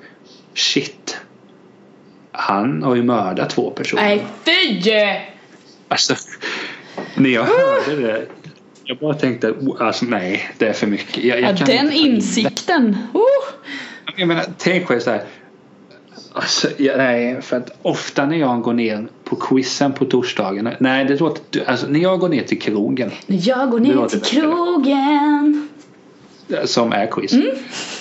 shit. 0.54 1.18
Han 2.32 2.82
har 2.82 2.94
ju 2.94 3.02
mördat 3.02 3.50
två 3.50 3.70
personer. 3.70 4.02
Nej, 4.02 4.26
fy! 4.44 4.92
Alltså, 5.88 6.14
när 7.14 7.30
jag 7.30 7.44
hörde 7.44 8.02
det. 8.02 8.26
Jag 8.84 8.98
bara 8.98 9.14
tänkte, 9.14 9.54
alltså 9.80 10.04
nej, 10.04 10.50
det 10.58 10.66
är 10.66 10.72
för 10.72 10.86
mycket. 10.86 11.24
Jag, 11.24 11.40
jag 11.40 11.60
Ja, 11.60 11.66
den 11.66 11.92
insikten. 11.92 12.96
Uh. 13.14 13.54
Jag 14.16 14.28
menar, 14.28 14.44
tänk 14.58 14.86
själv 14.86 15.00
så 15.00 15.10
här. 15.10 15.22
Alltså, 16.32 16.68
ja, 16.76 16.92
nej, 16.96 17.42
för 17.42 17.56
att 17.56 17.78
ofta 17.82 18.26
när 18.26 18.36
jag 18.36 18.62
går 18.62 18.72
ner 18.72 19.06
på 19.24 19.36
quizen 19.36 19.92
på 19.92 20.04
torsdagen. 20.04 20.68
Nej, 20.78 21.04
det 21.04 21.20
låter, 21.20 21.70
alltså, 21.70 21.86
när 21.86 22.00
jag 22.00 22.20
går 22.20 22.28
ner 22.28 22.42
till 22.42 22.60
krogen. 22.60 23.10
När 23.26 23.48
jag 23.48 23.70
går 23.70 23.80
Det 23.80 23.94
ner 23.94 24.06
till 24.08 24.18
bättre. 24.20 24.40
krogen. 24.40 25.68
Som 26.64 26.92
är 26.92 27.06
quiz. 27.06 27.32
Mm. 27.32 27.46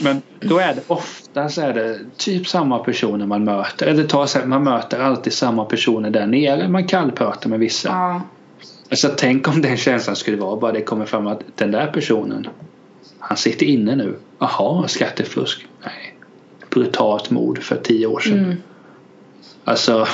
Men 0.02 0.22
då 0.40 0.58
är 0.58 0.74
det 0.74 0.82
ofta 0.88 1.50
så 1.50 1.62
är 1.62 1.74
det 1.74 2.00
typ 2.18 2.48
samma 2.48 2.80
personer 2.80 3.26
man 3.26 3.44
möter. 3.44 3.88
Eller 3.88 4.04
ta, 4.04 4.28
så 4.28 4.40
här, 4.40 4.46
man 4.46 4.64
möter 4.64 5.00
alltid 5.00 5.34
samma 5.34 5.66
personer 5.66 6.10
där 6.10 6.28
nere. 6.28 6.68
Man 6.70 6.88
kallpratar 6.88 7.50
med 7.50 7.60
vissa. 7.60 7.90
Ja. 7.90 8.22
Alltså 8.90 9.10
tänk 9.18 9.48
om 9.48 9.62
den 9.62 9.78
känslan 9.78 10.16
skulle 10.16 10.38
vara 10.38 10.56
bara 10.56 10.72
det 10.72 10.82
kommer 10.82 11.06
fram 11.06 11.28
att 11.28 11.40
den 11.56 11.72
där 11.72 11.88
personen 11.88 12.48
han 13.28 13.38
sitter 13.38 13.66
inne 13.66 13.96
nu. 13.96 14.16
Jaha, 14.40 14.88
skattefusk. 14.88 15.66
Nej. 15.84 16.16
Brutalt 16.70 17.30
mord 17.30 17.64
för 17.64 17.76
tio 17.76 18.08
år 18.08 18.20
sedan. 18.20 18.40
Mm. 18.40 18.56
Alltså, 19.64 20.08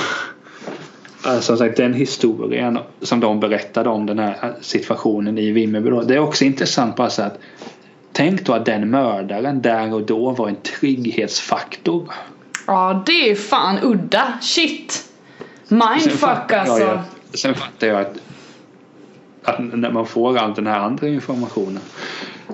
alltså 1.22 1.56
sagt 1.56 1.76
den 1.76 1.94
historien 1.94 2.78
som 3.02 3.20
de 3.20 3.40
berättade 3.40 3.88
om 3.88 4.06
den 4.06 4.18
här 4.18 4.54
situationen 4.60 5.38
i 5.38 5.50
Vimmerby. 5.50 5.90
då, 5.90 6.02
Det 6.02 6.14
är 6.14 6.18
också 6.18 6.44
intressant 6.44 6.96
så 7.12 7.22
att 7.22 7.38
Tänk 8.12 8.44
då 8.46 8.52
att 8.52 8.66
den 8.66 8.90
mördaren 8.90 9.62
där 9.62 9.94
och 9.94 10.02
då 10.02 10.30
var 10.30 10.48
en 10.48 10.56
trygghetsfaktor. 10.56 12.12
Ja, 12.66 13.02
det 13.06 13.30
är 13.30 13.34
fan 13.34 13.78
udda. 13.82 14.32
Shit. 14.40 15.04
Mindfuck 15.68 16.12
fattar 16.12 16.56
jag 16.56 16.68
alltså. 16.68 16.84
ju- 17.32 17.38
Sen 17.38 17.54
fattar 17.54 17.86
jag 17.86 18.00
att, 18.00 18.16
att 19.44 19.58
när 19.74 19.90
man 19.90 20.06
får 20.06 20.38
all 20.38 20.54
den 20.54 20.66
här 20.66 20.78
andra 20.78 21.08
informationen. 21.08 21.80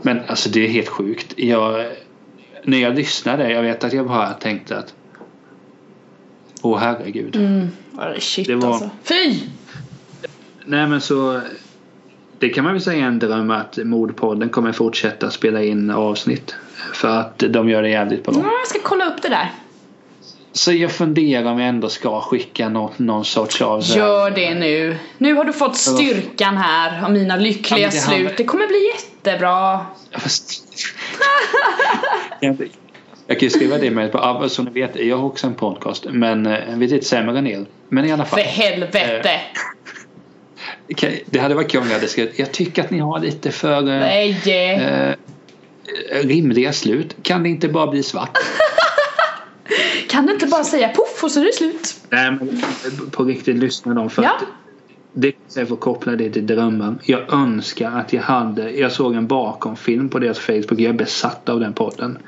Men 0.02 0.20
alltså 0.26 0.48
det 0.48 0.64
är 0.64 0.68
helt 0.68 0.88
sjukt. 0.88 1.34
Jag, 1.36 1.86
när 2.64 2.78
jag 2.78 2.94
lyssnade, 2.94 3.50
jag 3.52 3.62
vet 3.62 3.84
att 3.84 3.92
jag 3.92 4.06
bara 4.06 4.32
tänkte 4.32 4.78
att 4.78 4.94
Åh 6.62 6.78
herregud. 6.78 7.36
Mm. 7.36 7.68
Är 7.98 8.20
shit 8.20 8.46
Det 8.46 8.54
var- 8.54 8.68
alltså. 8.68 8.90
Fy! 9.02 9.34
Nej 10.64 10.86
men 10.86 11.00
så 11.00 11.40
Det 12.38 12.48
kan 12.48 12.64
man 12.64 12.72
väl 12.72 12.82
säga 12.82 13.04
är 13.04 13.08
en 13.08 13.18
dröm 13.18 13.50
att 13.50 13.78
Mordpodden 13.84 14.48
kommer 14.48 14.72
fortsätta 14.72 15.30
spela 15.30 15.62
in 15.62 15.90
avsnitt. 15.90 16.54
För 16.94 17.08
att 17.08 17.38
de 17.38 17.68
gör 17.68 17.82
det 17.82 17.88
jävligt 17.88 18.24
bra. 18.24 18.34
Ja, 18.36 18.50
jag 18.60 18.66
ska 18.66 18.78
kolla 18.82 19.06
upp 19.06 19.22
det 19.22 19.28
där. 19.28 19.50
Så 20.56 20.72
jag 20.72 20.92
funderar 20.92 21.52
om 21.52 21.58
jag 21.58 21.68
ändå 21.68 21.88
ska 21.88 22.20
skicka 22.20 22.68
något, 22.68 22.98
någon 22.98 23.24
sorts 23.24 23.62
av 23.62 23.82
Gör 23.82 24.30
det 24.30 24.54
nu. 24.54 24.98
Nu 25.18 25.34
har 25.34 25.44
du 25.44 25.52
fått 25.52 25.76
styrkan 25.76 26.56
här 26.56 27.04
av 27.04 27.12
mina 27.12 27.36
lyckliga 27.36 27.80
Ja, 27.80 27.86
det 27.86 27.96
slut. 27.96 28.36
Det 28.36 28.44
kommer 28.44 28.66
bli 28.66 28.92
jättebra. 28.94 29.86
Jag, 33.28 33.38
kan 33.38 33.46
ju 33.46 33.50
skriva 33.50 33.78
det 33.78 33.90
med 33.90 34.12
på 34.12 34.18
ja, 34.18 34.48
som 34.48 34.64
ni 34.64 34.70
vet, 34.70 34.96
jag 34.96 35.16
har 35.16 35.24
också 35.24 35.46
en 35.46 35.54
podcast 35.54 36.06
men 36.10 36.46
eh, 36.46 36.58
vi 36.76 36.84
är 36.84 36.90
lite 36.90 37.06
sämre 37.06 37.38
än 37.38 37.46
er. 37.46 37.66
Men 37.88 38.04
i 38.04 38.12
alla 38.12 38.24
fall. 38.24 38.38
För 38.38 38.46
helvete. 38.46 39.40
Okej, 40.90 41.24
Det 41.26 41.38
hade 41.38 41.54
varit 41.54 41.70
kul 41.70 41.80
om 41.80 41.86
jag 41.86 41.94
hade 41.94 42.08
skrivit 42.08 42.38
jag 42.38 42.52
tycker 42.52 42.84
att 42.84 42.90
ni 42.90 42.98
har 42.98 43.18
lite 43.18 43.50
för 43.50 43.88
eh, 43.88 44.20
eh, 44.48 45.14
rimliga 46.22 46.72
slut. 46.72 47.16
Kan 47.22 47.42
det 47.42 47.48
inte 47.48 47.68
bara 47.68 47.86
bli 47.86 48.02
svart? 48.02 48.38
Kan 50.16 50.26
du 50.26 50.32
inte 50.32 50.46
bara 50.46 50.64
säga 50.64 50.88
poff 50.88 51.24
och 51.24 51.30
så 51.30 51.40
är 51.40 51.44
det 51.44 51.52
slut? 51.52 51.96
Nej 52.10 52.30
men 52.30 52.60
på 53.10 53.24
riktigt 53.24 53.56
lyssna 53.56 53.94
dem 53.94 54.10
för 54.10 54.22
Ja. 54.22 54.36
att 54.36 54.44
det 55.12 55.34
jag 55.54 55.68
får 55.68 55.76
koppla 55.76 56.12
det 56.12 56.30
till 56.30 56.46
drömmar. 56.46 56.94
Jag 57.02 57.32
önskar 57.32 57.90
att 57.90 58.12
jag 58.12 58.22
hade, 58.22 58.70
jag 58.70 58.92
såg 58.92 59.14
en 59.14 59.26
bakomfilm 59.26 60.08
på 60.08 60.18
deras 60.18 60.38
Facebook. 60.38 60.72
Jag 60.80 60.80
är 60.80 60.92
besatt 60.92 61.48
av 61.48 61.60
den 61.60 61.72
podden. 61.72 62.18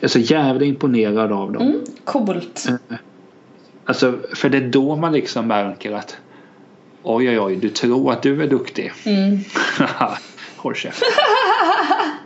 Jag 0.00 0.08
är 0.08 0.08
så 0.08 0.18
jävla 0.18 0.64
imponerad 0.64 1.32
av 1.32 1.52
dem. 1.52 1.62
Mm, 1.62 1.80
coolt. 2.04 2.66
Alltså, 3.84 4.18
för 4.34 4.48
det 4.48 4.58
är 4.58 4.68
då 4.68 4.96
man 4.96 5.12
liksom 5.12 5.46
märker 5.46 5.92
att 5.92 6.16
oj 7.02 7.28
oj 7.28 7.40
oj, 7.40 7.56
du 7.56 7.68
tror 7.68 8.12
att 8.12 8.22
du 8.22 8.42
är 8.42 8.46
duktig. 8.48 8.92
Mm. 9.04 9.38
Håll 10.56 10.74
käften. 10.74 11.08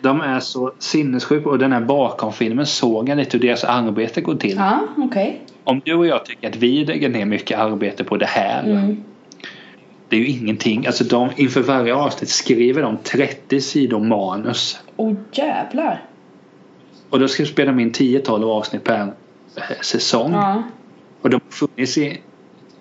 De 0.00 0.20
är 0.20 0.40
så 0.40 0.72
sinnessjuka 0.78 1.48
och 1.48 1.58
den 1.58 1.72
här 1.72 1.80
bakomfilmen 1.80 2.66
såg 2.66 3.08
jag 3.08 3.18
lite 3.18 3.36
hur 3.36 3.46
deras 3.46 3.64
arbete 3.64 4.20
går 4.20 4.34
till. 4.34 4.56
Ja, 4.56 4.80
okej. 4.96 5.40
Om 5.64 5.80
du 5.84 5.94
och 5.94 6.06
jag 6.06 6.24
tycker 6.24 6.48
att 6.48 6.56
vi 6.56 6.84
lägger 6.84 7.08
ner 7.08 7.24
mycket 7.24 7.58
arbete 7.58 8.04
på 8.04 8.16
det 8.16 8.26
här. 8.26 8.64
Mm. 8.64 9.04
Det 10.08 10.16
är 10.16 10.20
ju 10.20 10.26
ingenting. 10.26 10.86
Alltså 10.86 11.04
de, 11.04 11.30
inför 11.36 11.62
varje 11.62 11.94
avsnitt 11.94 12.30
skriver 12.30 12.82
de 12.82 12.96
30 12.96 13.60
sidor 13.60 14.00
manus. 14.00 14.80
Åh 14.96 15.12
jävlar. 15.32 16.04
Och 17.10 17.20
då 17.20 17.28
ska 17.28 17.42
vi 17.42 17.48
spela 17.48 17.80
in 17.80 17.92
10-12 17.92 18.44
avsnitt 18.44 18.84
per 18.84 19.00
eh, 19.56 19.80
säsong. 19.80 20.32
Ja. 20.32 20.62
Och 21.22 21.30
de 21.30 21.40
har 21.44 21.50
funnits 21.50 21.98
i 21.98 22.20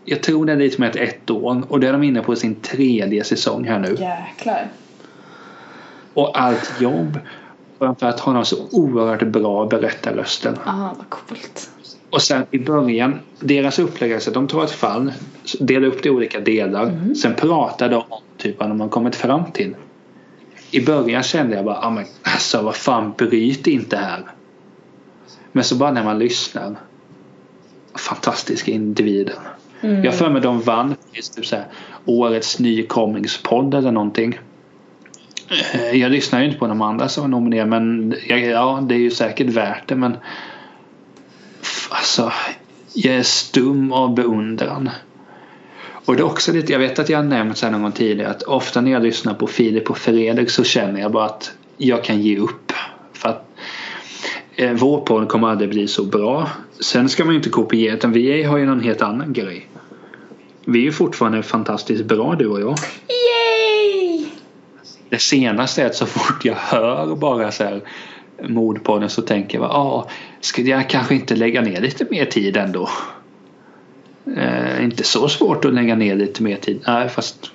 jag 0.10 0.24
tror 0.24 0.46
det 0.46 0.52
är 0.52 0.58
lite 0.58 0.82
mer 0.82 0.98
ett 0.98 1.30
år 1.30 1.64
och 1.70 1.80
då 1.80 1.88
är 1.88 1.92
de 1.92 2.04
inne 2.04 2.22
på 2.22 2.36
sin 2.36 2.56
tredje 2.56 3.24
säsong 3.24 3.68
här 3.68 3.80
nu. 3.80 3.88
Jäklar. 3.90 4.68
Och 6.18 6.40
allt 6.40 6.82
jobb 6.82 7.20
för 7.80 8.06
att 8.06 8.20
ha 8.20 8.34
någon 8.34 8.46
så 8.46 8.58
oerhört 8.72 9.24
bra 9.28 9.66
berättarrösten. 9.66 10.58
Ja, 10.66 10.96
vad 10.98 11.10
coolt. 11.10 11.70
Och 12.10 12.22
sen 12.22 12.46
i 12.52 12.60
början, 12.60 13.20
deras 13.40 13.80
upplägg 13.80 14.12
är 14.12 14.18
att 14.18 14.34
de 14.34 14.48
tar 14.48 14.64
ett 14.64 14.72
fall, 14.72 15.14
delar 15.60 15.88
upp 15.88 16.04
det 16.04 16.10
i 16.10 16.12
olika 16.12 16.40
delar. 16.40 17.14
Sen 17.16 17.34
pratar 17.34 17.90
de 17.90 17.96
om 17.96 18.22
typ 18.38 18.60
vad 18.60 18.70
de 18.70 18.82
har 18.82 18.90
kommit 18.90 19.16
fram 19.16 19.52
till. 19.52 19.76
I 20.72 20.86
början 20.86 21.24
kände 21.24 21.56
jag 21.56 21.66
bara, 21.66 21.80
ah, 21.82 21.90
men, 21.90 22.06
alltså 22.22 22.62
vad 22.62 22.76
fan 22.76 23.14
bryt 23.18 23.68
inte 23.68 23.98
här. 23.98 24.26
Men 25.52 25.64
så 25.64 25.76
bara 25.76 25.92
när 25.92 26.04
man 26.04 26.20
lyssnar. 26.20 26.76
Fantastiska 27.96 28.72
individer. 28.72 29.36
Mm. 29.82 30.04
Jag 30.04 30.12
har 30.12 30.18
för 30.18 30.30
mig 30.30 30.42
de 30.42 30.62
vann 30.62 30.96
typ 31.36 31.46
så 31.46 31.56
här, 31.56 31.66
årets 32.06 32.60
nykomlingspodd 32.60 33.74
eller 33.74 33.92
någonting. 33.92 34.40
Eh, 35.74 35.92
jag 36.02 36.12
lyssnar 36.12 36.40
ju 36.40 36.46
inte 36.46 36.58
på 36.58 36.68
de 36.68 36.82
andra 36.82 37.10
som 37.10 37.24
är 37.24 37.28
nominerade 37.28 37.70
men 37.70 38.16
jag- 38.28 38.40
ja, 38.40 38.80
det 38.90 38.96
är 38.96 39.00
ju 39.00 39.12
säkert 39.12 39.48
värt 39.48 39.88
det 39.88 39.96
men 39.96 40.18
alltså 41.90 42.32
jag 42.94 43.16
är 43.16 43.24
stum 43.24 43.92
av 43.92 44.16
beundran. 44.16 44.90
Och 46.06 46.16
det 46.16 46.22
är 46.22 46.26
också 46.26 46.54
lite, 46.54 46.72
jag 46.72 46.80
vet 46.80 47.00
att 47.00 47.10
jag 47.10 47.18
har 47.18 47.24
nämnt 47.24 47.58
så 47.58 47.66
här 47.66 47.72
någon 47.72 47.82
gång 47.82 47.92
tidigare 47.92 48.32
att 48.32 48.44
ofta 48.44 48.82
när 48.82 48.92
jag 48.92 49.04
lyssnar 49.04 49.34
på 49.34 49.48
Filip 49.48 49.90
och 49.90 49.98
Fredrik 49.98 50.50
så 50.50 50.64
känner 50.64 51.02
jag 51.02 51.12
bara 51.12 51.26
att 51.26 51.52
jag 51.78 52.04
kan 52.04 52.22
ge 52.22 52.38
upp. 52.38 52.72
För 53.14 53.30
att 53.30 53.48
eh, 54.56 54.72
vår 54.72 55.02
podd 55.02 55.28
kommer 55.30 55.48
aldrig 55.48 55.70
bli 55.70 55.88
så 55.88 56.04
bra. 56.04 56.50
Sen 56.80 57.10
ska 57.10 57.26
man 57.26 57.34
ju 57.34 57.38
inte 57.38 57.50
kopiera 57.50 57.94
utan 57.96 58.12
vi 58.12 58.44
har 58.44 58.58
ju 58.58 58.66
någon 58.66 58.82
helt 58.82 59.02
annan 59.02 59.34
grej. 59.34 59.68
Vi 60.66 60.80
är 60.80 60.84
ju 60.84 60.92
fortfarande 60.92 61.44
fantastiskt 61.44 62.06
bra 62.06 62.36
du 62.36 62.48
och 62.48 62.62
jag. 62.62 62.76
Det 65.10 65.20
senaste 65.20 65.82
är 65.82 65.86
att 65.86 65.96
så 65.96 66.06
fort 66.06 66.46
jag 66.46 66.56
hör 66.56 67.16
bara 67.16 67.52
så 67.52 67.64
här 67.64 67.82
mordpodden 68.44 69.10
så 69.10 69.22
tänker 69.22 69.58
jag 69.58 69.72
ah, 69.72 70.08
skulle 70.42 70.70
jag 70.70 70.90
kanske 70.90 71.16
inte 71.16 71.36
lägga 71.36 71.62
ner 71.62 71.82
lite 71.82 72.06
mer 72.10 72.26
tid 72.26 72.58
ändå? 72.58 72.90
Eh, 74.38 74.84
inte 74.84 75.04
så 75.04 75.30
svårt 75.30 75.66
att 75.66 75.74
lägga 75.74 75.96
ner 75.96 76.16
lite 76.16 76.44
mer 76.44 76.56
tid. 76.56 76.82
Nej, 76.88 77.10
fast, 77.10 77.52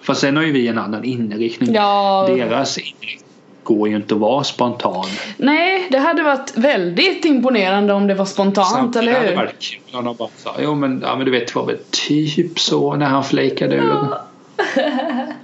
fast 0.00 0.20
sen 0.20 0.36
har 0.36 0.42
ju 0.42 0.52
vi 0.52 0.68
en 0.68 0.78
annan 0.78 1.04
inriktning. 1.04 1.74
Ja. 1.74 2.26
Deras 2.28 2.78
inriktning 2.78 3.20
går 3.62 3.88
ju 3.88 3.96
inte 3.96 4.14
att 4.14 4.20
vara 4.20 4.44
spontan. 4.44 5.06
Nej, 5.36 5.88
det 5.90 5.98
hade 5.98 6.22
varit 6.22 6.52
väldigt 6.56 7.24
imponerande 7.24 7.92
om 7.92 8.06
det 8.06 8.14
var 8.14 8.24
spontant, 8.24 8.68
Samtidigt 8.68 9.08
eller 9.08 9.12
hade 9.12 9.24
hur? 9.26 9.36
det 9.36 9.36
varit 9.36 9.60
kul 9.60 9.98
om 9.98 10.04
de 10.04 10.16
bara 10.16 10.28
sa 10.36 10.54
jo 10.58 10.74
men, 10.74 11.00
ja, 11.06 11.16
men 11.16 11.24
du 11.24 11.32
vet 11.32 11.46
det 11.46 11.54
var 11.54 11.66
väl 11.66 11.78
typ 11.90 12.58
så 12.58 12.96
när 12.96 13.06
han 13.06 13.24
flakade 13.24 13.76
ur. 13.76 13.96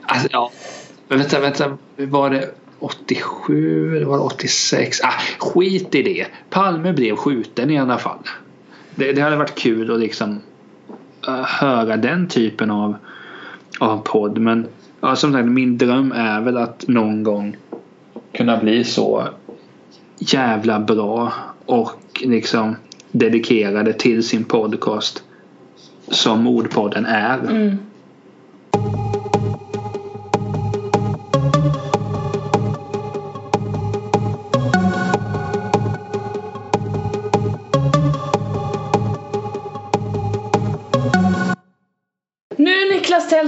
Alltså, 0.03 0.29
ja. 0.31 0.51
Men 1.11 1.19
vänta, 1.19 1.41
vänta. 1.41 1.79
Var 1.97 2.31
det 2.31 2.51
87 2.79 3.97
eller 3.97 4.07
var 4.07 4.17
det 4.17 4.23
86? 4.23 5.01
Ah, 5.03 5.13
skit 5.39 5.95
i 5.95 6.03
det. 6.03 6.27
Palme 6.51 6.93
blev 6.93 7.17
skjuten 7.17 7.71
i 7.71 7.79
alla 7.79 7.99
fall. 7.99 8.19
Det, 8.95 9.13
det 9.13 9.21
hade 9.21 9.37
varit 9.37 9.55
kul 9.55 9.91
att 9.91 10.01
liksom 10.01 10.41
uh, 11.29 11.45
höra 11.45 11.97
den 11.97 12.29
typen 12.29 12.71
av, 12.71 12.95
av 13.79 13.99
podd. 13.99 14.39
Men 14.39 14.67
ja, 15.01 15.17
som 15.17 15.33
sagt, 15.33 15.49
min 15.49 15.79
dröm 15.79 16.13
är 16.13 16.41
väl 16.41 16.57
att 16.57 16.89
någon 16.89 17.23
gång 17.23 17.57
kunna 18.33 18.57
bli 18.57 18.85
så 18.85 19.29
jävla 20.19 20.81
bra 20.81 21.33
och 21.67 22.23
liksom 22.25 22.77
dedikerade 23.11 23.93
till 23.93 24.23
sin 24.23 24.45
podcast 24.45 25.23
som 26.09 26.43
Mordpodden 26.43 27.07
är. 27.07 27.39
Mm. 27.39 27.77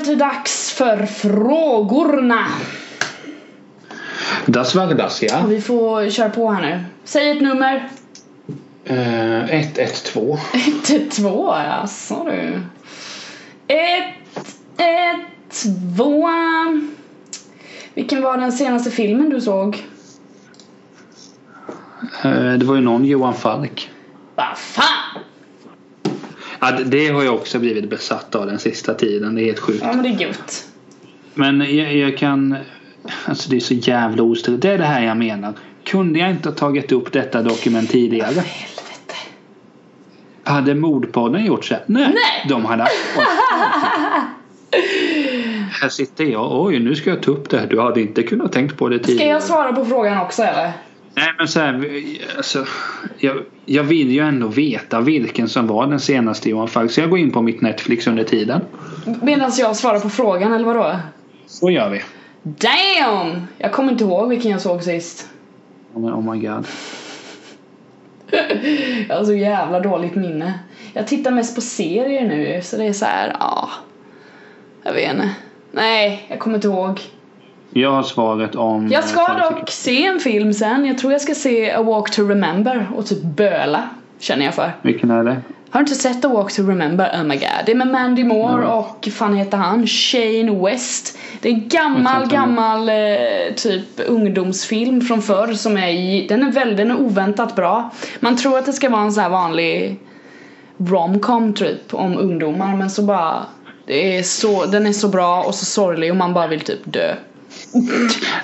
Dags 0.07 0.71
för 0.73 1.07
frågorna. 1.07 2.47
Das 4.47 4.75
war 4.75 4.95
das 4.95 5.23
ja. 5.23 5.45
Och 5.45 5.53
vi 5.53 5.61
får 5.61 6.11
köra 6.11 6.31
på 6.31 6.51
här 6.51 6.63
nu. 6.63 6.85
Säg 7.05 7.31
ett 7.31 7.41
nummer. 7.41 7.89
Eh, 8.85 9.55
112. 9.55 10.39
112, 10.53 11.29
ja, 11.47 11.87
sa 11.87 12.25
du. 12.25 12.61
1, 13.67 14.05
1, 14.77 15.97
2. 15.97 16.29
Vilken 17.95 18.23
var 18.23 18.37
den 18.37 18.53
senaste 18.53 18.91
filmen 18.91 19.31
du 19.31 19.41
såg? 19.41 19.87
Eh, 22.25 22.53
det 22.53 22.65
var 22.65 22.75
ju 22.75 22.81
någon 22.81 23.05
Johan 23.05 23.35
Falk. 23.35 23.92
Ja, 26.65 26.71
det- 26.85 27.09
har 27.09 27.23
jag 27.23 27.35
också 27.35 27.59
blivit 27.59 27.91
besatt 27.91 28.35
av 28.35 28.47
den 28.47 28.59
sista 28.59 28.95
tiden. 28.95 29.35
Det 29.35 29.43
är 29.43 29.45
helt 29.45 29.59
sjukt. 29.59 29.83
Ja 29.83 29.93
men 29.93 30.03
det 30.03 30.09
är 30.09 30.27
gött. 30.27 30.65
Men 31.35 31.77
jag, 31.77 31.97
jag 31.97 32.19
kan... 32.19 32.57
Alltså 33.25 33.51
det 33.51 33.57
är 33.57 33.61
så 33.61 33.75
jävla 33.75 34.23
ostridigt. 34.23 34.63
Det 34.63 34.71
är 34.71 34.79
det 34.79 34.85
här 34.85 35.03
jag 35.03 35.17
menar. 35.17 35.53
Kunde 35.85 36.19
jag 36.19 36.31
inte 36.31 36.49
ha 36.49 36.57
tagit 36.57 36.93
upp 36.93 37.13
detta 37.13 37.43
dokument 37.43 37.91
tidigare? 37.91 38.27
Helvete. 38.29 39.15
Hade 40.45 40.75
Mordpodden 40.75 41.45
gjort 41.45 41.65
så? 41.65 41.75
Nej. 41.87 42.03
Nej. 42.09 42.47
De 42.49 42.65
hade 42.65 42.87
här 45.81 45.89
sitter 45.89 46.25
jag. 46.25 46.63
Oj, 46.65 46.79
nu 46.79 46.95
ska 46.97 47.11
jag 47.11 47.23
ta 47.23 47.31
upp 47.31 47.51
det 47.51 47.59
här. 47.59 47.67
Du 47.67 47.81
hade 47.81 48.01
inte 48.01 48.23
kunnat 48.23 48.53
tänkt 48.53 48.77
på 48.77 48.89
det 48.89 48.99
Ska 48.99 49.07
tidigare. 49.07 49.29
jag 49.31 49.43
svara 49.43 49.73
på 49.73 49.85
frågan 49.85 50.19
också 50.21 50.43
eller? 50.43 50.73
Nej 51.15 51.35
men 51.39 51.49
så 51.49 51.61
här, 51.61 51.91
alltså, 52.37 52.67
jag, 53.19 53.37
jag 53.65 53.85
vill 53.85 54.11
ju 54.11 54.21
ändå 54.21 54.47
veta 54.47 55.01
vilken 55.01 55.49
som 55.49 55.67
var 55.67 55.87
den 55.87 56.01
senaste 56.01 56.51
Johan 56.51 56.69
Falk. 56.69 56.91
Så 56.91 57.01
jag 57.01 57.11
går 57.11 57.19
in 57.19 57.31
på 57.31 57.43
mitt 57.43 57.61
Netflix 57.61 58.07
under 58.07 58.25
tiden. 58.25 58.61
Medan 59.23 59.53
jag 59.59 59.77
svarar 59.77 60.01
på 60.01 60.11
frågan 60.11 60.53
eller 60.53 60.65
vadå? 60.65 60.97
Så 61.47 61.71
gör 61.71 61.91
vi. 61.91 62.03
Damn! 62.43 63.47
Jag 63.59 63.73
kommer 63.73 63.93
inte 63.93 64.05
ihåg 64.05 64.29
vilken 64.29 64.51
jag 64.51 64.61
såg 64.61 64.83
sist. 64.83 65.29
Oh 65.95 66.19
oh 66.19 66.33
my 66.33 66.47
god. 66.47 66.67
Jag 69.09 69.17
har 69.17 69.25
så 69.25 69.35
jävla 69.35 69.81
dåligt 69.81 70.15
minne. 70.15 70.59
Jag 70.93 71.07
tittar 71.07 71.31
mest 71.31 71.55
på 71.55 71.61
serier 71.61 72.29
nu 72.29 72.61
så 72.63 72.77
det 72.77 72.85
är 72.85 72.93
så 72.93 73.05
här, 73.05 73.37
ja. 73.41 73.69
Jag 74.83 74.93
vet 74.93 75.13
inte. 75.13 75.31
Nej, 75.73 76.27
jag 76.29 76.39
kommer 76.39 76.57
inte 76.57 76.69
ihåg. 76.69 77.01
Jag 77.73 77.91
har 77.91 78.03
svaret 78.03 78.55
om... 78.55 78.89
Jag 78.89 79.05
ska 79.05 79.21
eh, 79.21 79.51
dock 79.51 79.71
se 79.71 80.07
en 80.07 80.21
film 80.21 80.53
sen. 80.53 80.87
Jag 80.87 80.99
tror 80.99 81.13
jag 81.13 81.21
ska 81.21 81.35
se 81.35 81.71
A 81.71 81.83
Walk 81.83 82.11
to 82.11 82.23
Remember 82.23 82.87
och 82.97 83.07
typ 83.07 83.23
böla. 83.23 83.89
Känner 84.19 84.45
jag 84.45 84.55
för. 84.55 84.73
Vilken 84.83 85.11
är 85.11 85.25
det? 85.25 85.37
Har 85.71 85.81
du 85.81 85.85
inte 85.85 85.95
sett 85.95 86.25
A 86.25 86.29
Walk 86.29 86.53
to 86.53 86.63
Remember? 86.63 87.11
Oh 87.15 87.25
my 87.25 87.37
god. 87.37 87.49
Det 87.67 87.73
är 87.73 87.77
med 87.77 87.89
Mandy 87.89 88.25
Moore 88.25 88.57
Nej. 88.57 88.67
och 88.67 89.09
fan 89.13 89.35
heter 89.35 89.59
han? 89.59 89.87
Shane 89.87 90.65
West. 90.65 91.19
Det 91.41 91.49
är 91.49 91.53
en 91.53 91.69
gammal, 91.69 92.29
gammal 92.29 92.89
eh, 92.89 93.55
typ 93.57 93.87
ungdomsfilm 94.07 95.01
från 95.01 95.23
förr 95.23 95.53
som 95.53 95.77
är 95.77 95.89
i, 95.89 96.27
den 96.29 96.43
är 96.43 96.53
väldigt, 96.53 96.77
den 96.77 96.91
är 96.91 97.01
oväntat 97.01 97.57
bra. 97.57 97.91
Man 98.21 98.37
tror 98.37 98.59
att 98.59 98.67
det 98.67 98.73
ska 98.73 98.91
vara 98.91 99.03
en 99.03 99.13
sån 99.13 99.23
här 99.23 99.31
vanlig 99.31 100.01
romcom 100.79 101.53
typ 101.53 101.95
om 101.95 102.19
ungdomar 102.19 102.77
men 102.77 102.91
så 102.91 103.03
bara 103.03 103.35
det 103.87 104.19
är 104.19 104.23
så, 104.23 104.67
den 104.67 104.87
är 104.87 104.93
så 104.93 105.09
bra 105.09 105.43
och 105.43 105.55
så 105.55 105.65
sorglig 105.65 106.11
och 106.11 106.17
man 106.17 106.35
bara 106.35 106.47
vill 106.47 106.61
typ 106.61 106.81
dö. 106.85 107.15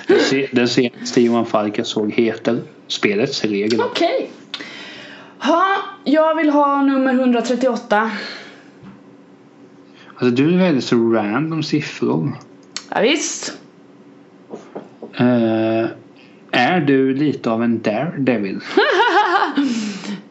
Den 0.07 0.19
se- 0.19 0.49
Den 0.51 0.67
senaste 0.67 1.21
Johan 1.21 1.45
Falk 1.45 1.77
jag 1.77 1.85
såg 1.87 2.11
heter 2.11 2.61
Spelets 2.87 3.43
regel. 3.45 3.81
Okej. 3.81 4.31
Ha, 5.39 5.65
jag 6.03 6.35
vill 6.35 6.49
ha 6.49 6.81
nummer 6.81 7.13
138. 7.13 8.11
Alltså 10.15 10.35
du 10.35 10.57
väljer 10.57 10.81
så 10.81 10.95
random 11.13 11.63
siffror. 11.63 12.37
Ja, 12.89 13.01
visst. 13.01 13.53
Eh, 15.13 15.85
är 16.51 16.79
du 16.79 17.13
lite 17.15 17.49
av 17.51 17.63
en 17.63 17.81
daredevil? 17.81 18.59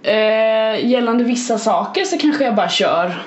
Eh, 0.03 0.87
gällande 0.91 1.25
vissa 1.25 1.59
saker 1.59 2.05
så 2.05 2.19
kanske 2.19 2.45
jag 2.45 2.55
bara 2.55 2.69
kör. 2.69 3.23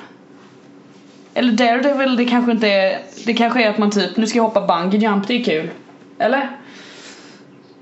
Eller 1.34 1.52
Daredevil, 1.52 2.16
det 2.16 2.26
kanske 2.26 2.52
inte 2.52 2.68
är... 2.68 3.00
Det 3.26 3.34
kanske 3.34 3.64
är 3.64 3.70
att 3.70 3.78
man 3.78 3.92
typ, 3.92 4.18
nu 4.18 4.28
ska 4.28 4.38
jag 4.38 4.44
hoppa 4.44 4.68
bungee 4.68 5.00
jump, 5.00 5.28
det 5.28 5.34
är 5.34 5.44
kul. 5.44 5.70
Eller? 6.20 6.50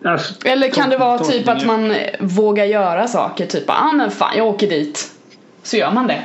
Alltså, 0.05 0.33
Eller 0.47 0.69
kan 0.69 0.89
det 0.89 0.97
vara 0.97 1.19
typ 1.19 1.47
att 1.47 1.65
man 1.65 1.91
eh, 1.91 1.97
vågar 2.19 2.65
göra 2.65 3.07
saker, 3.07 3.45
typ 3.45 3.63
ah 3.67 3.91
men 3.91 4.11
fan 4.11 4.37
jag 4.37 4.47
åker 4.47 4.69
dit. 4.69 5.11
Så 5.63 5.77
gör 5.77 5.91
man 5.91 6.07
det. 6.07 6.21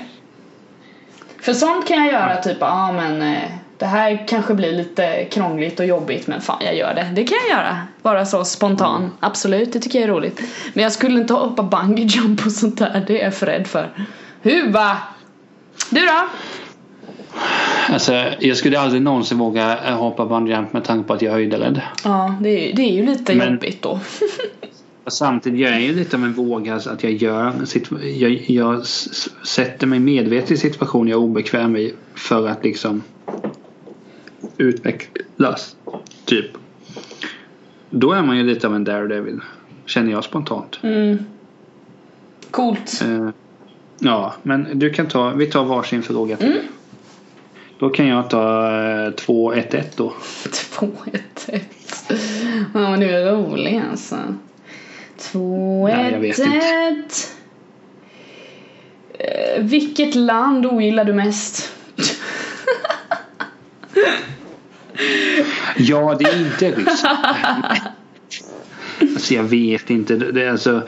För 1.40 1.52
sånt 1.52 1.88
kan 1.88 2.04
jag 2.04 2.12
göra, 2.12 2.36
typ 2.36 2.56
ah 2.60 2.92
men 2.92 3.22
eh, 3.22 3.42
det 3.78 3.86
här 3.86 4.28
kanske 4.28 4.54
blir 4.54 4.72
lite 4.72 5.24
krångligt 5.24 5.80
och 5.80 5.86
jobbigt 5.86 6.26
men 6.26 6.40
fan 6.40 6.62
jag 6.64 6.76
gör 6.76 6.94
det. 6.94 7.10
Det 7.14 7.24
kan 7.24 7.38
jag 7.48 7.58
göra. 7.58 7.78
Bara 8.02 8.26
så 8.26 8.44
spontan. 8.44 9.10
Absolut, 9.20 9.72
det 9.72 9.80
tycker 9.80 10.00
jag 10.00 10.08
är 10.08 10.12
roligt. 10.12 10.40
Men 10.74 10.82
jag 10.82 10.92
skulle 10.92 11.20
inte 11.20 11.34
hoppa 11.34 11.62
bungee 11.62 12.04
jump 12.04 12.46
och 12.46 12.52
sånt 12.52 12.78
där, 12.78 13.04
det 13.06 13.20
är 13.20 13.24
jag 13.24 13.34
för 13.34 13.46
rädd 13.46 13.66
för. 13.66 13.90
Huva! 14.42 14.96
Du 15.90 16.00
då? 16.00 16.28
Alltså, 17.88 18.12
jag 18.40 18.56
skulle 18.56 18.80
aldrig 18.80 19.02
någonsin 19.02 19.38
våga 19.38 19.78
eh, 19.88 19.96
hoppa 19.96 20.26
bungee 20.26 20.56
jump 20.56 20.72
med 20.72 20.84
tanke 20.84 21.06
på 21.08 21.12
att 21.14 21.22
jag 21.22 21.30
är 21.30 21.34
höjdrädd. 21.34 21.80
Ja, 22.04 22.36
det 22.40 22.70
är, 22.70 22.76
det 22.76 22.82
är 22.82 22.92
ju 22.92 23.06
lite 23.06 23.34
Men- 23.34 23.52
jobbigt 23.52 23.82
då. 23.82 24.00
Samtidigt, 25.06 25.60
jag 25.60 25.70
är 25.74 25.78
ju 25.78 25.94
lite 25.94 26.16
av 26.16 26.24
en 26.24 26.32
våga 26.32 26.80
så 26.80 26.90
att 26.90 27.04
jag 27.04 27.12
gör 27.12 27.52
jag, 28.02 28.44
jag 28.50 28.86
sätter 29.46 29.86
mig 29.86 29.98
medvetet 29.98 30.50
i 30.50 30.56
situationer 30.56 31.10
jag 31.10 31.20
är 31.20 31.24
obekväm 31.24 31.76
i 31.76 31.94
för 32.14 32.48
att 32.48 32.64
liksom 32.64 33.02
utvecklas. 34.58 35.76
Typ. 36.24 36.46
Då 37.90 38.12
är 38.12 38.22
man 38.22 38.36
ju 38.36 38.42
lite 38.42 38.66
av 38.66 38.74
en 38.74 38.84
daredevil. 38.84 39.40
Känner 39.86 40.10
jag 40.12 40.24
spontant. 40.24 40.78
Mm. 40.82 41.18
Coolt. 42.50 43.02
Eh, 43.04 43.28
ja, 43.98 44.34
men 44.42 44.78
du 44.78 44.90
kan 44.90 45.06
ta, 45.06 45.30
vi 45.30 45.46
tar 45.46 45.64
varsin 45.64 46.02
fråga 46.02 46.36
till. 46.36 46.60
Då 47.78 47.90
kan 47.90 48.06
jag 48.06 48.30
ta 48.30 48.66
eh, 48.68 49.10
2-1-1 49.10 49.82
då. 49.96 50.12
2, 50.52 50.88
1, 51.12 51.22
1. 51.48 51.62
Ja 52.74 52.90
men 52.90 53.00
du 53.00 53.10
är 53.10 53.32
rolig 53.32 53.82
alltså. 53.90 54.16
2, 55.18 55.88
Nej, 55.88 56.12
jag 56.12 56.24
1, 56.24 56.38
vet 56.38 56.38
inte. 56.38 56.56
1. 57.06 57.36
Eh, 59.18 59.62
Vilket 59.62 60.14
land 60.14 60.66
ogillar 60.66 61.04
du 61.04 61.12
mest? 61.12 61.72
Ja, 65.76 66.16
det 66.18 66.24
är 66.24 66.40
inte 66.40 66.70
Ryssland. 66.70 67.24
Alltså 69.00 69.34
jag 69.34 69.42
vet 69.42 69.90
inte. 69.90 70.16
Det 70.16 70.42
är 70.42 70.50
alltså, 70.50 70.82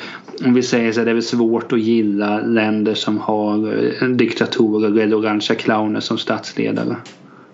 om 0.44 0.54
vi 0.54 0.62
säger 0.62 0.92
så 0.92 1.04
det 1.04 1.10
är 1.10 1.14
väl 1.14 1.22
svårt 1.22 1.72
att 1.72 1.80
gilla 1.80 2.40
länder 2.40 2.94
som 2.94 3.18
har 3.18 3.74
eh, 4.02 4.08
diktatorer 4.08 5.00
eller 5.00 5.18
orangea 5.18 5.56
clowner 5.56 6.00
som 6.00 6.18
statsledare. 6.18 6.96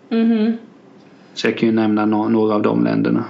Mhm. 0.08 0.52
Så 1.34 1.46
jag 1.46 1.58
kan 1.58 1.68
ju 1.68 1.74
nämna 1.74 2.02
no- 2.06 2.28
några 2.28 2.54
av 2.54 2.62
de 2.62 2.84
länderna. 2.84 3.24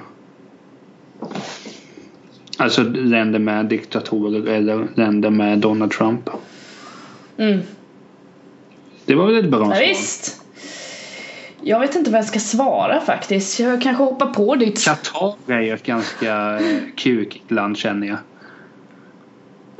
Alltså 2.59 2.83
länder 2.83 3.39
med 3.39 3.67
diktatorer 3.67 4.49
eller 4.49 4.87
länder 4.95 5.31
med 5.31 5.59
Donald 5.59 5.91
Trump. 5.93 6.31
Mm. 7.37 7.61
Det 9.07 9.15
var 9.15 9.27
väl 9.27 9.37
ett 9.37 9.51
bra 9.51 9.61
Ja, 9.61 9.67
svar? 9.67 9.81
visst. 9.89 10.43
Jag 11.63 11.81
vet 11.81 11.95
inte 11.95 12.11
vad 12.11 12.19
jag 12.19 12.25
ska 12.27 12.39
svara 12.39 13.01
faktiskt. 13.01 13.61
Jag 13.61 13.83
kanske 13.83 14.03
hoppar 14.05 14.27
på 14.27 14.55
ditt. 14.57 14.85
Qatar 14.85 15.35
är 15.47 15.61
ju 15.61 15.73
ett 15.75 15.87
ganska 15.87 16.59
eh, 16.61 16.77
kukigt 16.97 17.51
land 17.51 17.77
känner 17.77 18.07
jag. 18.07 18.17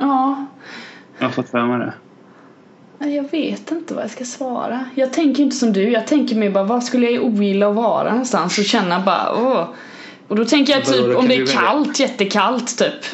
Ja. 0.03 0.45
Jag 1.17 1.25
har 1.25 1.31
fått 1.31 1.49
för 1.49 1.65
mig 1.65 1.79
det. 1.79 1.93
Jag 3.09 3.31
vet 3.31 3.71
inte 3.71 3.93
vad 3.93 4.03
jag 4.03 4.11
ska 4.11 4.25
svara. 4.25 4.85
Jag 4.95 5.13
tänker 5.13 5.43
inte 5.43 5.55
som 5.55 5.73
du. 5.73 5.89
Jag 5.89 6.07
tänker 6.07 6.35
mig 6.35 6.49
bara, 6.49 6.63
vad 6.63 6.83
skulle 6.83 7.09
jag 7.09 7.23
ogilla 7.23 7.69
att 7.69 7.75
vara 7.75 8.09
någonstans 8.09 8.57
och 8.57 8.63
känna 8.63 8.99
bara, 8.99 9.33
åh. 9.35 9.67
Och 10.27 10.35
då 10.35 10.45
tänker 10.45 10.73
jag 10.73 10.85
typ 10.85 11.17
om 11.17 11.27
det 11.27 11.35
är 11.35 11.45
kallt, 11.45 11.99
jättekallt 11.99 12.77
typ. 12.77 13.05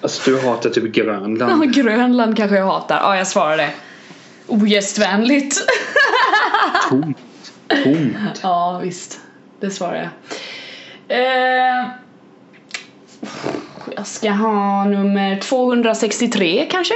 Alltså 0.00 0.30
du 0.30 0.40
hatar 0.40 0.70
typ 0.70 0.92
Grönland. 0.92 1.64
Ja, 1.64 1.82
Grönland 1.82 2.36
kanske 2.36 2.56
jag 2.56 2.66
hatar. 2.66 2.96
Ja, 2.96 3.16
jag 3.16 3.26
svarar 3.26 3.56
det. 3.56 3.70
Ogästvänligt. 4.46 5.56
Tomt. 6.90 7.18
Tomt. 7.84 8.40
ja, 8.42 8.80
visst. 8.82 9.20
Det 9.60 9.70
svarar 9.70 10.10
jag. 11.08 11.18
Eh, 11.18 11.86
jag 14.00 14.06
ska 14.06 14.30
ha 14.30 14.84
nummer 14.84 15.40
263 15.40 16.66
kanske? 16.70 16.94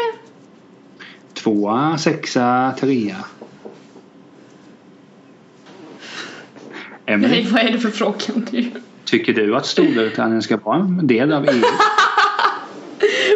Tvåa, 1.35 1.99
sexa, 1.99 2.75
trea. 2.81 3.17
Nej, 7.07 7.15
Emily, 7.15 7.47
vad 7.51 7.63
är 7.63 7.73
det 7.73 7.79
för 7.79 7.91
fråga 7.91 8.17
nu? 8.51 8.71
tycker 9.05 9.33
du 9.33 9.57
att 9.57 9.67
Storbritannien 9.67 10.43
ska 10.43 10.57
vara 10.57 10.77
en 10.77 11.07
del 11.07 11.33
av 11.33 11.43
EU? 11.43 11.53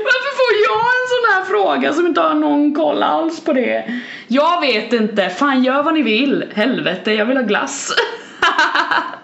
Varför 0.05 0.37
får 0.37 0.55
jag 0.69 0.81
en 0.81 1.09
sån 1.09 1.35
här 1.35 1.45
fråga 1.45 1.93
som 1.93 2.07
inte 2.07 2.21
har 2.21 2.35
någon 2.35 2.75
koll 2.75 3.03
alls 3.03 3.45
på 3.45 3.53
det? 3.53 4.01
Jag 4.27 4.61
vet 4.61 4.93
inte. 4.93 5.29
Fan, 5.29 5.65
gör 5.65 5.83
vad 5.83 5.95
ni 5.95 6.03
vill. 6.03 6.45
Helvete, 6.55 7.13
jag 7.13 7.27
vill 7.27 7.37
ha 7.37 7.45
glass. 7.45 7.95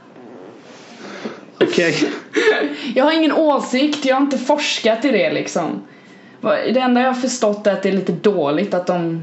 Okej. 1.74 2.10
Jag 2.94 3.04
har 3.04 3.12
ingen 3.12 3.32
åsikt, 3.32 4.04
jag 4.04 4.16
har 4.16 4.22
inte 4.22 4.38
forskat 4.38 5.04
i 5.04 5.10
det 5.10 5.32
liksom. 5.32 5.82
Det 6.40 6.80
enda 6.80 7.00
jag 7.00 7.08
har 7.08 7.20
förstått 7.20 7.66
är 7.66 7.72
att 7.72 7.82
det 7.82 7.88
är 7.88 7.92
lite 7.92 8.12
dåligt 8.12 8.74
att 8.74 8.86
de 8.86 9.22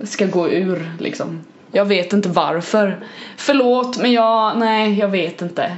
ska 0.00 0.26
gå 0.26 0.48
ur 0.48 0.90
liksom. 1.00 1.40
Jag 1.72 1.84
vet 1.84 2.12
inte 2.12 2.28
varför. 2.28 3.06
Förlåt, 3.36 3.98
men 3.98 4.12
jag, 4.12 4.58
nej, 4.58 4.98
jag 4.98 5.08
vet 5.08 5.42
inte. 5.42 5.76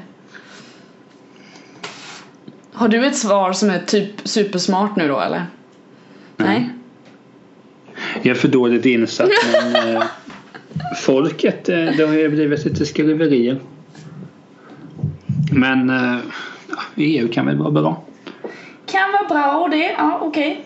Har 2.72 2.89
du 2.89 3.07
ett 3.07 3.16
svar 3.16 3.53
som 3.53 3.70
är 3.70 3.78
typ 3.78 4.11
supersmart 4.24 4.97
nu 4.97 5.09
då 5.09 5.20
eller? 5.20 5.47
Nej? 6.36 6.70
Jag 8.22 8.26
är 8.26 8.41
för 8.41 8.49
dåligt 8.49 8.84
insatt 8.84 9.30
men 9.53 9.97
eh, 9.97 10.03
folket, 11.05 11.68
eh, 11.68 11.76
det 11.97 12.03
har 12.07 12.14
ju 12.14 12.28
blivit 12.28 12.64
lite 12.64 12.86
skriverier. 12.86 13.61
Men 15.51 15.90
eh, 15.90 16.18
ja, 16.68 16.76
EU 16.96 17.28
kan 17.32 17.46
väl 17.46 17.57
vara 17.57 17.70
bra. 17.70 18.03
Kan 18.86 19.12
vara 19.12 19.28
bra 19.28 19.59
och 19.59 19.70
det, 19.70 19.94
ja 19.99 20.18
okej. 20.22 20.64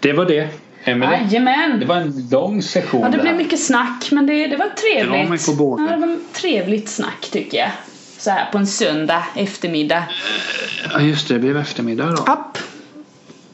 Det 0.00 0.12
var 0.12 0.24
det. 0.24 0.48
Emelie, 0.84 1.20
Jajamän! 1.30 1.80
det 1.80 1.86
var 1.86 1.96
en 1.96 2.28
lång 2.32 2.62
session 2.62 3.00
Ja, 3.00 3.08
det 3.08 3.16
här. 3.16 3.22
blev 3.22 3.36
mycket 3.36 3.60
snack 3.64 4.08
men 4.12 4.26
det, 4.26 4.46
det 4.46 4.56
var 4.56 4.68
trevligt. 4.68 5.46
på 5.46 5.52
båten. 5.52 5.86
Ja, 5.86 5.92
det 5.96 6.06
var 6.06 6.18
trevligt 6.32 6.88
snack 6.88 7.28
tycker 7.32 7.58
jag. 7.58 7.70
Så 8.18 8.30
här 8.30 8.50
på 8.52 8.58
en 8.58 8.66
söndag 8.66 9.24
eftermiddag. 9.36 10.04
Ja 10.92 11.00
just 11.00 11.28
det, 11.28 11.34
det 11.34 11.40
blev 11.40 11.56
eftermiddag 11.56 12.06
då. 12.06 12.22
App. 12.32 12.58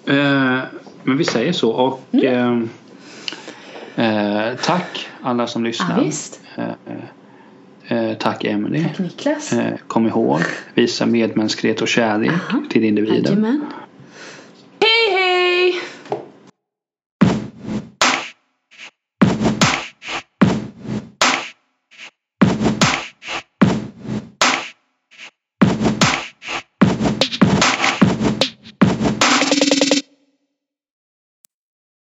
Eh, 0.07 0.59
men 1.03 1.17
vi 1.17 1.25
säger 1.25 1.53
så 1.53 1.71
och 1.71 2.03
Mm. 2.13 2.69
eh, 3.97 4.49
eh, 4.49 4.57
tack 4.57 5.09
alla 5.23 5.47
som 5.47 5.65
Ja, 5.65 5.69
lyssnar. 5.69 6.01
visst. 6.05 6.41
Eh, 7.89 8.15
tack 8.15 8.45
Emelie. 8.45 8.91
Niklas. 8.99 9.53
Eh, 9.53 9.73
kom 9.87 10.07
ihåg, 10.07 10.41
visa 10.75 11.07
medmänsklighet 11.07 11.81
och 11.83 11.89
kärlek 11.89 12.31
Aha. 12.31 12.63
till 12.71 12.85
individen. 12.85 13.25
Jajamän. 13.25 13.67